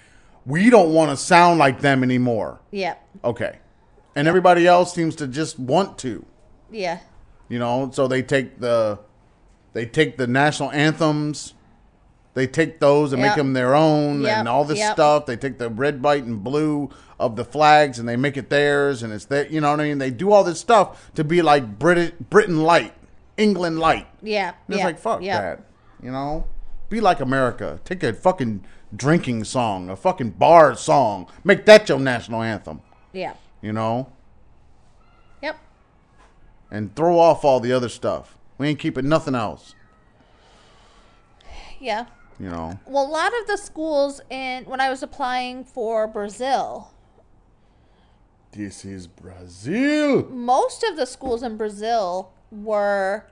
we 0.44 0.70
don't 0.70 0.92
want 0.94 1.10
to 1.10 1.16
sound 1.16 1.58
like 1.58 1.80
them 1.80 2.02
anymore. 2.02 2.60
Yep. 2.70 3.02
Okay. 3.24 3.58
And 4.14 4.28
everybody 4.28 4.66
else 4.66 4.94
seems 4.94 5.16
to 5.16 5.26
just 5.26 5.58
want 5.58 5.98
to 5.98 6.24
Yeah. 6.70 6.98
you 7.48 7.58
know 7.58 7.90
so 7.92 8.06
they 8.08 8.22
take 8.22 8.60
the 8.60 8.98
they 9.72 9.86
take 9.86 10.16
the 10.16 10.26
national 10.26 10.70
anthems 10.72 11.52
they 12.34 12.46
take 12.46 12.80
those 12.80 13.12
and 13.12 13.22
make 13.22 13.34
them 13.36 13.52
their 13.54 13.74
own 13.74 14.22
Yep, 14.22 14.36
and 14.38 14.48
all 14.48 14.64
this 14.64 14.78
yep. 14.78 14.92
stuff 14.94 15.26
they 15.26 15.36
take 15.36 15.58
the 15.58 15.68
red 15.70 16.02
white 16.02 16.24
and 16.24 16.42
blue 16.42 16.90
of 17.20 17.36
the 17.36 17.44
flags 17.44 17.98
and 17.98 18.08
they 18.08 18.16
make 18.16 18.36
it 18.36 18.50
theirs 18.50 19.02
and 19.02 19.12
it's 19.12 19.26
that 19.26 19.50
you 19.50 19.60
know 19.60 19.70
what 19.70 19.80
i 19.80 19.84
mean 19.84 19.98
they 19.98 20.10
do 20.10 20.32
all 20.32 20.44
this 20.44 20.58
stuff 20.60 21.10
to 21.14 21.22
be 21.24 21.40
like 21.42 21.78
Brit- 21.78 22.28
britain 22.30 22.62
light 22.62 22.94
england 23.36 23.78
light 23.78 24.06
Yeah. 24.22 24.52
and 24.66 24.74
it's 24.74 24.84
like 24.84 24.98
fuck 24.98 25.22
yeah. 25.22 25.40
that 25.40 25.60
you 26.02 26.10
know 26.10 26.46
be 26.88 27.00
like 27.00 27.20
america 27.20 27.80
take 27.84 28.02
a 28.02 28.12
fucking 28.12 28.64
drinking 28.94 29.42
song 29.44 29.88
a 29.90 29.96
fucking 29.96 30.30
bar 30.30 30.74
song 30.76 31.26
make 31.44 31.64
that 31.66 31.88
your 31.88 31.98
national 31.98 32.42
anthem 32.42 32.80
Yeah. 33.12 33.34
you 33.60 33.72
know 33.72 34.12
Yep. 35.42 35.58
and 36.70 36.94
throw 36.94 37.18
off 37.18 37.44
all 37.44 37.60
the 37.60 37.72
other 37.72 37.88
stuff 37.88 38.36
we 38.58 38.68
ain't 38.68 38.78
keeping 38.78 39.08
nothing 39.08 39.34
else 39.34 39.74
Yeah. 41.80 42.06
you 42.38 42.48
know 42.48 42.78
Well, 42.86 43.06
a 43.06 43.08
lot 43.08 43.32
of 43.40 43.46
the 43.46 43.56
schools 43.56 44.20
in 44.30 44.64
when 44.64 44.80
I 44.80 44.88
was 44.88 45.02
applying 45.02 45.64
for 45.64 46.06
Brazil, 46.06 46.90
This 48.52 48.84
is 48.84 49.06
Brazil. 49.06 50.24
most 50.30 50.82
of 50.82 50.96
the 50.96 51.06
schools 51.06 51.42
in 51.42 51.56
Brazil 51.56 52.30
were 52.50 53.24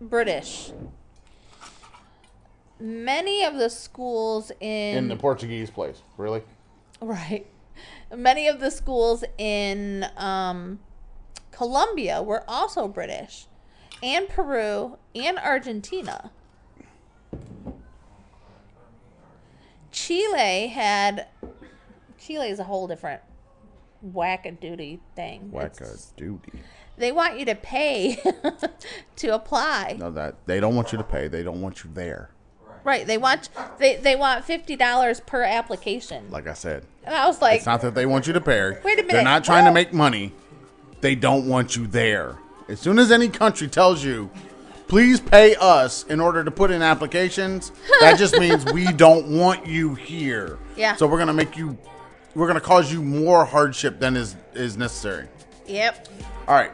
British. 0.00 0.72
Many 2.84 3.42
of 3.44 3.56
the 3.56 3.70
schools 3.70 4.52
in, 4.60 4.98
In 4.98 5.08
the 5.08 5.16
Portuguese 5.16 5.70
place, 5.70 6.02
really? 6.18 6.42
right, 7.00 7.46
many 8.14 8.46
of 8.46 8.60
the 8.60 8.70
schools 8.70 9.24
in 9.38 10.04
um, 10.18 10.80
Colombia 11.50 12.22
were 12.22 12.44
also 12.46 12.86
British, 12.86 13.46
and 14.02 14.28
Peru 14.28 14.98
and 15.14 15.38
Argentina. 15.38 16.30
Chile 19.90 20.66
had 20.66 21.28
Chile 22.18 22.50
is 22.50 22.58
a 22.58 22.64
whole 22.64 22.86
different 22.86 23.22
whack-a-doody 24.02 25.00
thing. 25.16 25.50
Whack 25.50 25.80
a 25.80 25.96
duty. 26.18 26.52
They 26.98 27.12
want 27.12 27.38
you 27.38 27.46
to 27.46 27.54
pay 27.54 28.22
to 29.16 29.34
apply. 29.34 29.96
No, 29.98 30.10
that 30.10 30.46
they 30.46 30.60
don't 30.60 30.76
want 30.76 30.92
you 30.92 30.98
to 30.98 31.04
pay. 31.04 31.28
They 31.28 31.42
don't 31.42 31.62
want 31.62 31.82
you 31.82 31.90
there. 31.94 32.28
Right. 32.84 33.06
They 33.06 33.18
want 33.18 33.48
they 33.78 33.96
they 33.96 34.14
want 34.14 34.44
fifty 34.44 34.76
dollars 34.76 35.20
per 35.20 35.42
application. 35.42 36.30
Like 36.30 36.46
I 36.46 36.52
said, 36.52 36.84
And 37.04 37.14
I 37.14 37.26
was 37.26 37.40
like, 37.40 37.56
it's 37.56 37.66
not 37.66 37.80
that 37.80 37.94
they 37.94 38.06
want 38.06 38.26
you 38.26 38.34
to 38.34 38.40
pay. 38.40 38.70
Wait 38.70 38.98
a 38.98 39.02
minute, 39.02 39.08
They're 39.08 39.24
not 39.24 39.42
trying 39.44 39.64
to 39.64 39.72
make 39.72 39.92
money. 39.92 40.32
They 41.00 41.14
don't 41.14 41.48
want 41.48 41.76
you 41.76 41.86
there. 41.86 42.38
As 42.68 42.80
soon 42.80 42.98
as 42.98 43.10
any 43.10 43.28
country 43.28 43.68
tells 43.68 44.04
you, 44.04 44.30
please 44.88 45.20
pay 45.20 45.54
us 45.56 46.04
in 46.04 46.20
order 46.20 46.44
to 46.44 46.50
put 46.50 46.70
in 46.70 46.82
applications, 46.82 47.72
that 48.00 48.18
just 48.18 48.38
means 48.38 48.64
we 48.72 48.92
don't 48.92 49.28
want 49.28 49.66
you 49.66 49.94
here. 49.94 50.58
Yeah. 50.76 50.96
So 50.96 51.06
we're 51.06 51.18
gonna 51.18 51.32
make 51.32 51.56
you. 51.56 51.76
We're 52.34 52.46
gonna 52.46 52.60
cause 52.60 52.92
you 52.92 53.00
more 53.02 53.44
hardship 53.44 53.98
than 53.98 54.16
is 54.16 54.36
is 54.54 54.76
necessary. 54.76 55.28
Yep. 55.66 56.08
All 56.46 56.54
right. 56.54 56.72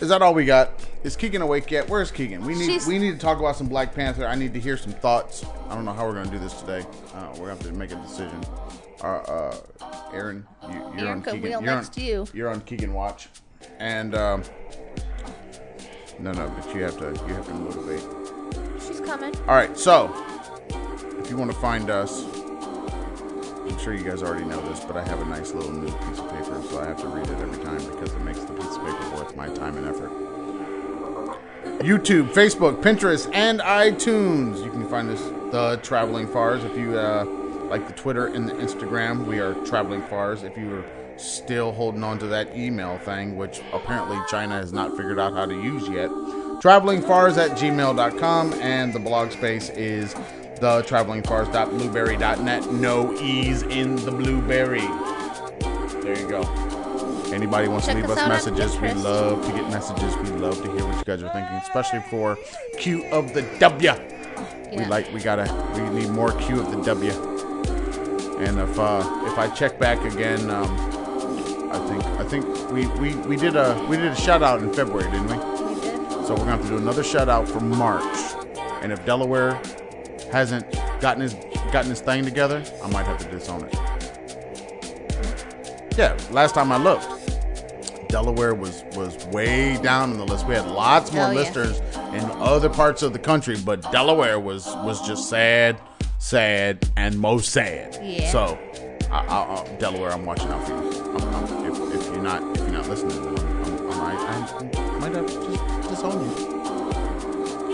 Is 0.00 0.08
that 0.08 0.22
all 0.22 0.32
we 0.34 0.44
got? 0.44 0.70
Is 1.04 1.16
Keegan 1.16 1.42
awake 1.42 1.70
yet? 1.70 1.88
Where's 1.88 2.12
Keegan? 2.12 2.44
We 2.44 2.54
need 2.54 2.66
She's- 2.66 2.86
we 2.86 2.98
need 2.98 3.12
to 3.12 3.18
talk 3.18 3.40
about 3.40 3.56
some 3.56 3.66
Black 3.66 3.92
Panther. 3.92 4.24
I 4.26 4.36
need 4.36 4.54
to 4.54 4.60
hear 4.60 4.76
some 4.76 4.92
thoughts. 4.92 5.44
I 5.68 5.74
don't 5.74 5.84
know 5.84 5.92
how 5.92 6.06
we're 6.06 6.14
gonna 6.14 6.30
do 6.30 6.38
this 6.38 6.54
today. 6.60 6.86
Uh, 7.14 7.26
we're 7.32 7.48
gonna 7.48 7.50
have 7.50 7.62
to 7.62 7.72
make 7.72 7.90
a 7.90 7.96
decision. 7.96 8.40
Uh, 9.02 9.06
uh, 9.06 9.56
Aaron, 10.12 10.46
you, 10.68 10.74
you're 10.74 10.84
on 10.84 10.98
Erica 10.98 11.32
Keegan. 11.32 11.50
You're 11.50 11.60
next 11.62 11.88
on, 11.88 11.94
to 11.94 12.00
you. 12.02 12.26
You're 12.32 12.50
on 12.50 12.60
Keegan 12.60 12.92
watch, 12.94 13.28
and 13.80 14.14
um, 14.14 14.44
no, 16.20 16.30
no, 16.32 16.48
but 16.48 16.72
you 16.72 16.82
have 16.82 16.96
to 16.98 17.06
you 17.26 17.34
have 17.34 17.46
to 17.46 17.54
motivate. 17.54 18.04
She's 18.80 19.00
coming. 19.00 19.34
All 19.48 19.56
right, 19.56 19.76
so 19.76 20.14
if 21.18 21.28
you 21.30 21.36
want 21.36 21.50
to 21.50 21.58
find 21.58 21.90
us, 21.90 22.24
I'm 22.24 23.78
sure 23.80 23.92
you 23.92 24.04
guys 24.04 24.22
already 24.22 24.44
know 24.44 24.60
this, 24.68 24.84
but 24.84 24.96
I 24.96 25.04
have 25.08 25.20
a 25.20 25.24
nice 25.24 25.52
little 25.52 25.72
new 25.72 25.90
piece 25.90 26.18
of 26.20 26.30
paper, 26.30 26.62
so 26.70 26.80
I 26.80 26.86
have 26.86 27.00
to 27.00 27.08
read 27.08 27.26
it 27.26 27.38
every 27.40 27.64
time 27.64 27.78
because 27.90 28.12
it 28.12 28.20
makes 28.20 28.38
the 28.38 28.52
piece 28.52 28.76
of 28.76 28.84
paper 28.84 29.16
worth 29.16 29.34
my 29.34 29.48
time 29.48 29.76
and 29.76 29.88
effort. 29.88 30.31
YouTube, 31.82 32.32
Facebook, 32.32 32.80
Pinterest, 32.80 33.28
and 33.34 33.58
iTunes. 33.58 34.64
You 34.64 34.70
can 34.70 34.88
find 34.88 35.10
us, 35.10 35.20
the 35.50 35.80
Traveling 35.82 36.28
Fars. 36.28 36.62
If 36.62 36.76
you 36.78 36.96
uh, 36.96 37.24
like 37.68 37.88
the 37.88 37.94
Twitter 37.94 38.28
and 38.28 38.48
the 38.48 38.52
Instagram, 38.54 39.26
we 39.26 39.40
are 39.40 39.54
Traveling 39.64 40.02
Fars. 40.02 40.44
If 40.44 40.56
you 40.56 40.76
are 40.76 40.84
still 41.16 41.72
holding 41.72 42.04
on 42.04 42.20
to 42.20 42.28
that 42.28 42.56
email 42.56 42.98
thing, 42.98 43.36
which 43.36 43.62
apparently 43.72 44.16
China 44.28 44.54
has 44.54 44.72
not 44.72 44.96
figured 44.96 45.18
out 45.18 45.32
how 45.32 45.44
to 45.44 45.54
use 45.54 45.88
yet, 45.88 46.08
travelingfars 46.62 47.36
at 47.36 47.58
gmail.com, 47.58 48.52
and 48.54 48.92
the 48.92 49.00
blog 49.00 49.32
space 49.32 49.68
is 49.70 50.14
the 50.60 50.84
travelingfars.blueberry.net. 50.86 52.72
No 52.72 53.12
E's 53.20 53.62
in 53.64 53.96
the 53.96 54.12
blueberry. 54.12 54.86
There 56.02 56.16
you 56.16 56.28
go. 56.28 56.61
Anybody 57.32 57.68
wants 57.68 57.86
Check 57.86 57.96
to 57.96 58.02
leave 58.02 58.10
us 58.10 58.18
us 58.18 58.28
messages, 58.28 58.78
we 58.78 58.92
love 58.92 59.44
to 59.46 59.52
get 59.52 59.70
messages. 59.70 60.14
We 60.16 60.36
love 60.38 60.62
to 60.62 60.70
hear 60.72 60.86
what 60.86 60.98
you 60.98 61.04
guys 61.04 61.22
are 61.22 61.32
thinking, 61.32 61.56
especially 61.56 62.00
for 62.10 62.38
Q 62.78 63.04
of 63.06 63.32
the 63.32 63.42
W. 63.58 63.92
We 64.76 64.84
like 64.84 65.12
we 65.12 65.20
gotta 65.20 65.52
we 65.74 66.00
need 66.00 66.10
more 66.10 66.32
Q 66.32 66.60
of 66.60 66.70
the 66.70 66.82
W. 66.82 67.10
And 68.38 68.58
if 68.58 68.78
uh 68.78 69.22
if 69.26 69.38
I 69.38 69.48
check 69.48 69.78
back 69.78 70.04
again, 70.12 70.50
um 70.50 70.92
I 71.72 71.78
think 71.88 72.04
I 72.04 72.24
think 72.24 72.70
we, 72.70 72.86
we, 72.98 73.14
we 73.26 73.36
did 73.36 73.56
a 73.56 73.82
we 73.88 73.96
did 73.96 74.12
a 74.12 74.16
shout 74.16 74.42
out 74.42 74.62
in 74.62 74.72
February, 74.72 75.10
didn't 75.10 75.28
we? 75.28 75.74
We 75.74 75.80
did. 75.80 75.96
So 76.26 76.30
we're 76.30 76.36
gonna 76.36 76.50
have 76.52 76.62
to 76.62 76.68
do 76.68 76.76
another 76.76 77.02
shout 77.02 77.30
out 77.30 77.48
for 77.48 77.60
March. 77.60 78.34
And 78.82 78.92
if 78.92 79.04
Delaware 79.06 79.60
hasn't 80.30 80.70
gotten 81.00 81.22
his 81.22 81.34
gotten 81.72 81.88
his 81.88 82.00
thing 82.00 82.24
together, 82.24 82.62
I 82.82 82.90
might 82.90 83.06
have 83.06 83.18
to 83.18 83.30
disown 83.30 83.64
it. 83.64 83.74
Yeah, 85.96 86.16
last 86.30 86.54
time 86.54 86.72
I 86.72 86.78
looked, 86.78 87.04
Delaware 88.12 88.54
was 88.54 88.84
was 88.94 89.16
way 89.28 89.78
down 89.82 90.10
on 90.10 90.18
the 90.18 90.26
list. 90.26 90.46
We 90.46 90.54
had 90.54 90.66
lots 90.66 91.10
more 91.14 91.24
Oh, 91.24 91.28
yeah. 91.30 91.34
listeners 91.34 91.78
in 92.12 92.20
other 92.42 92.68
parts 92.68 93.02
of 93.02 93.14
the 93.14 93.18
country, 93.18 93.56
but 93.64 93.80
Delaware 93.90 94.38
was 94.38 94.66
was 94.84 95.00
just 95.06 95.30
sad, 95.30 95.80
sad, 96.18 96.86
and 96.98 97.18
most 97.18 97.52
sad. 97.52 97.98
Yeah. 98.02 98.30
So, 98.30 98.58
I, 99.10 99.24
I, 99.24 99.62
I, 99.62 99.64
Delaware, 99.78 100.10
I'm 100.12 100.26
watching 100.26 100.48
out 100.48 100.62
for 100.66 100.74
you. 100.74 100.90
I'm, 101.14 101.34
I'm, 101.34 101.44
if, 101.64 101.78
if 101.94 102.04
you're 102.12 102.22
not 102.22 102.42
if 102.54 102.58
you're 102.58 102.68
not 102.72 102.86
listening, 102.86 103.16
I'm, 103.16 103.34
I'm, 103.38 104.02
I'm, 104.02 104.18
I, 104.76 104.78
might 104.98 105.14
have 105.14 105.26
to 105.26 105.32
just 105.32 105.88
disown 105.88 106.20
you. 106.20 106.28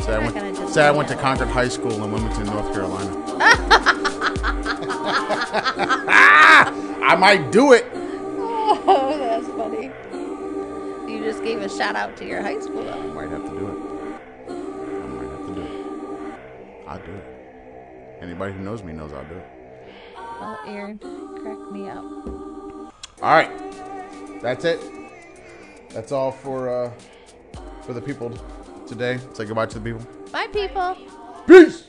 Say 0.03 0.15
I 0.15 0.19
went, 0.21 0.37
say 0.71 0.87
I 0.87 0.91
went 0.93 1.09
to. 1.09 1.17
Concord 1.17 1.49
High 1.49 1.67
School 1.67 1.95
in 2.05 2.13
Wilmington, 2.13 2.47
North 2.47 2.73
Carolina. 2.73 3.11
I 7.03 7.17
might 7.19 7.51
do 7.51 7.73
it. 7.73 7.87
Oh, 7.93 9.17
that's 9.19 9.49
funny. 9.49 9.91
You 11.09 11.25
just 11.25 11.43
gave 11.43 11.63
a 11.63 11.69
shout 11.71 11.97
out 11.97 12.19
to 12.19 12.27
your 12.27 12.43
high 12.43 12.61
school. 12.61 12.87
I 12.87 13.07
might 13.07 13.31
have 13.31 13.43
to 13.43 13.49
do 13.49 13.67
it. 13.67 13.79
I 14.49 15.07
might 15.07 15.31
have 15.31 15.47
to 15.47 15.55
do 15.55 15.63
it. 15.63 16.87
I'll 16.87 16.99
do 16.99 17.13
it. 17.13 17.25
Anybody 18.21 18.53
who 18.53 18.61
knows 18.61 18.83
me 18.83 18.93
knows 18.93 19.15
I'll 19.15 19.25
do 19.25 19.37
it. 19.37 19.47
Oh, 20.17 20.59
Aaron, 20.67 20.99
crack 20.99 21.59
me 21.73 21.89
up. 21.89 22.05
All 23.23 23.35
right, 23.35 23.51
that's 24.43 24.67
it. 24.67 24.81
That's 25.91 26.13
all 26.13 26.31
for 26.31 26.69
uh, 26.69 26.93
for 27.83 27.95
the 27.95 28.03
people 28.03 28.31
today. 28.87 29.19
Say 29.33 29.47
goodbye 29.47 29.67
to 29.67 29.79
the 29.79 29.93
people. 29.93 30.07
Bye, 30.31 30.49
people. 30.49 30.95
Peace. 31.47 31.85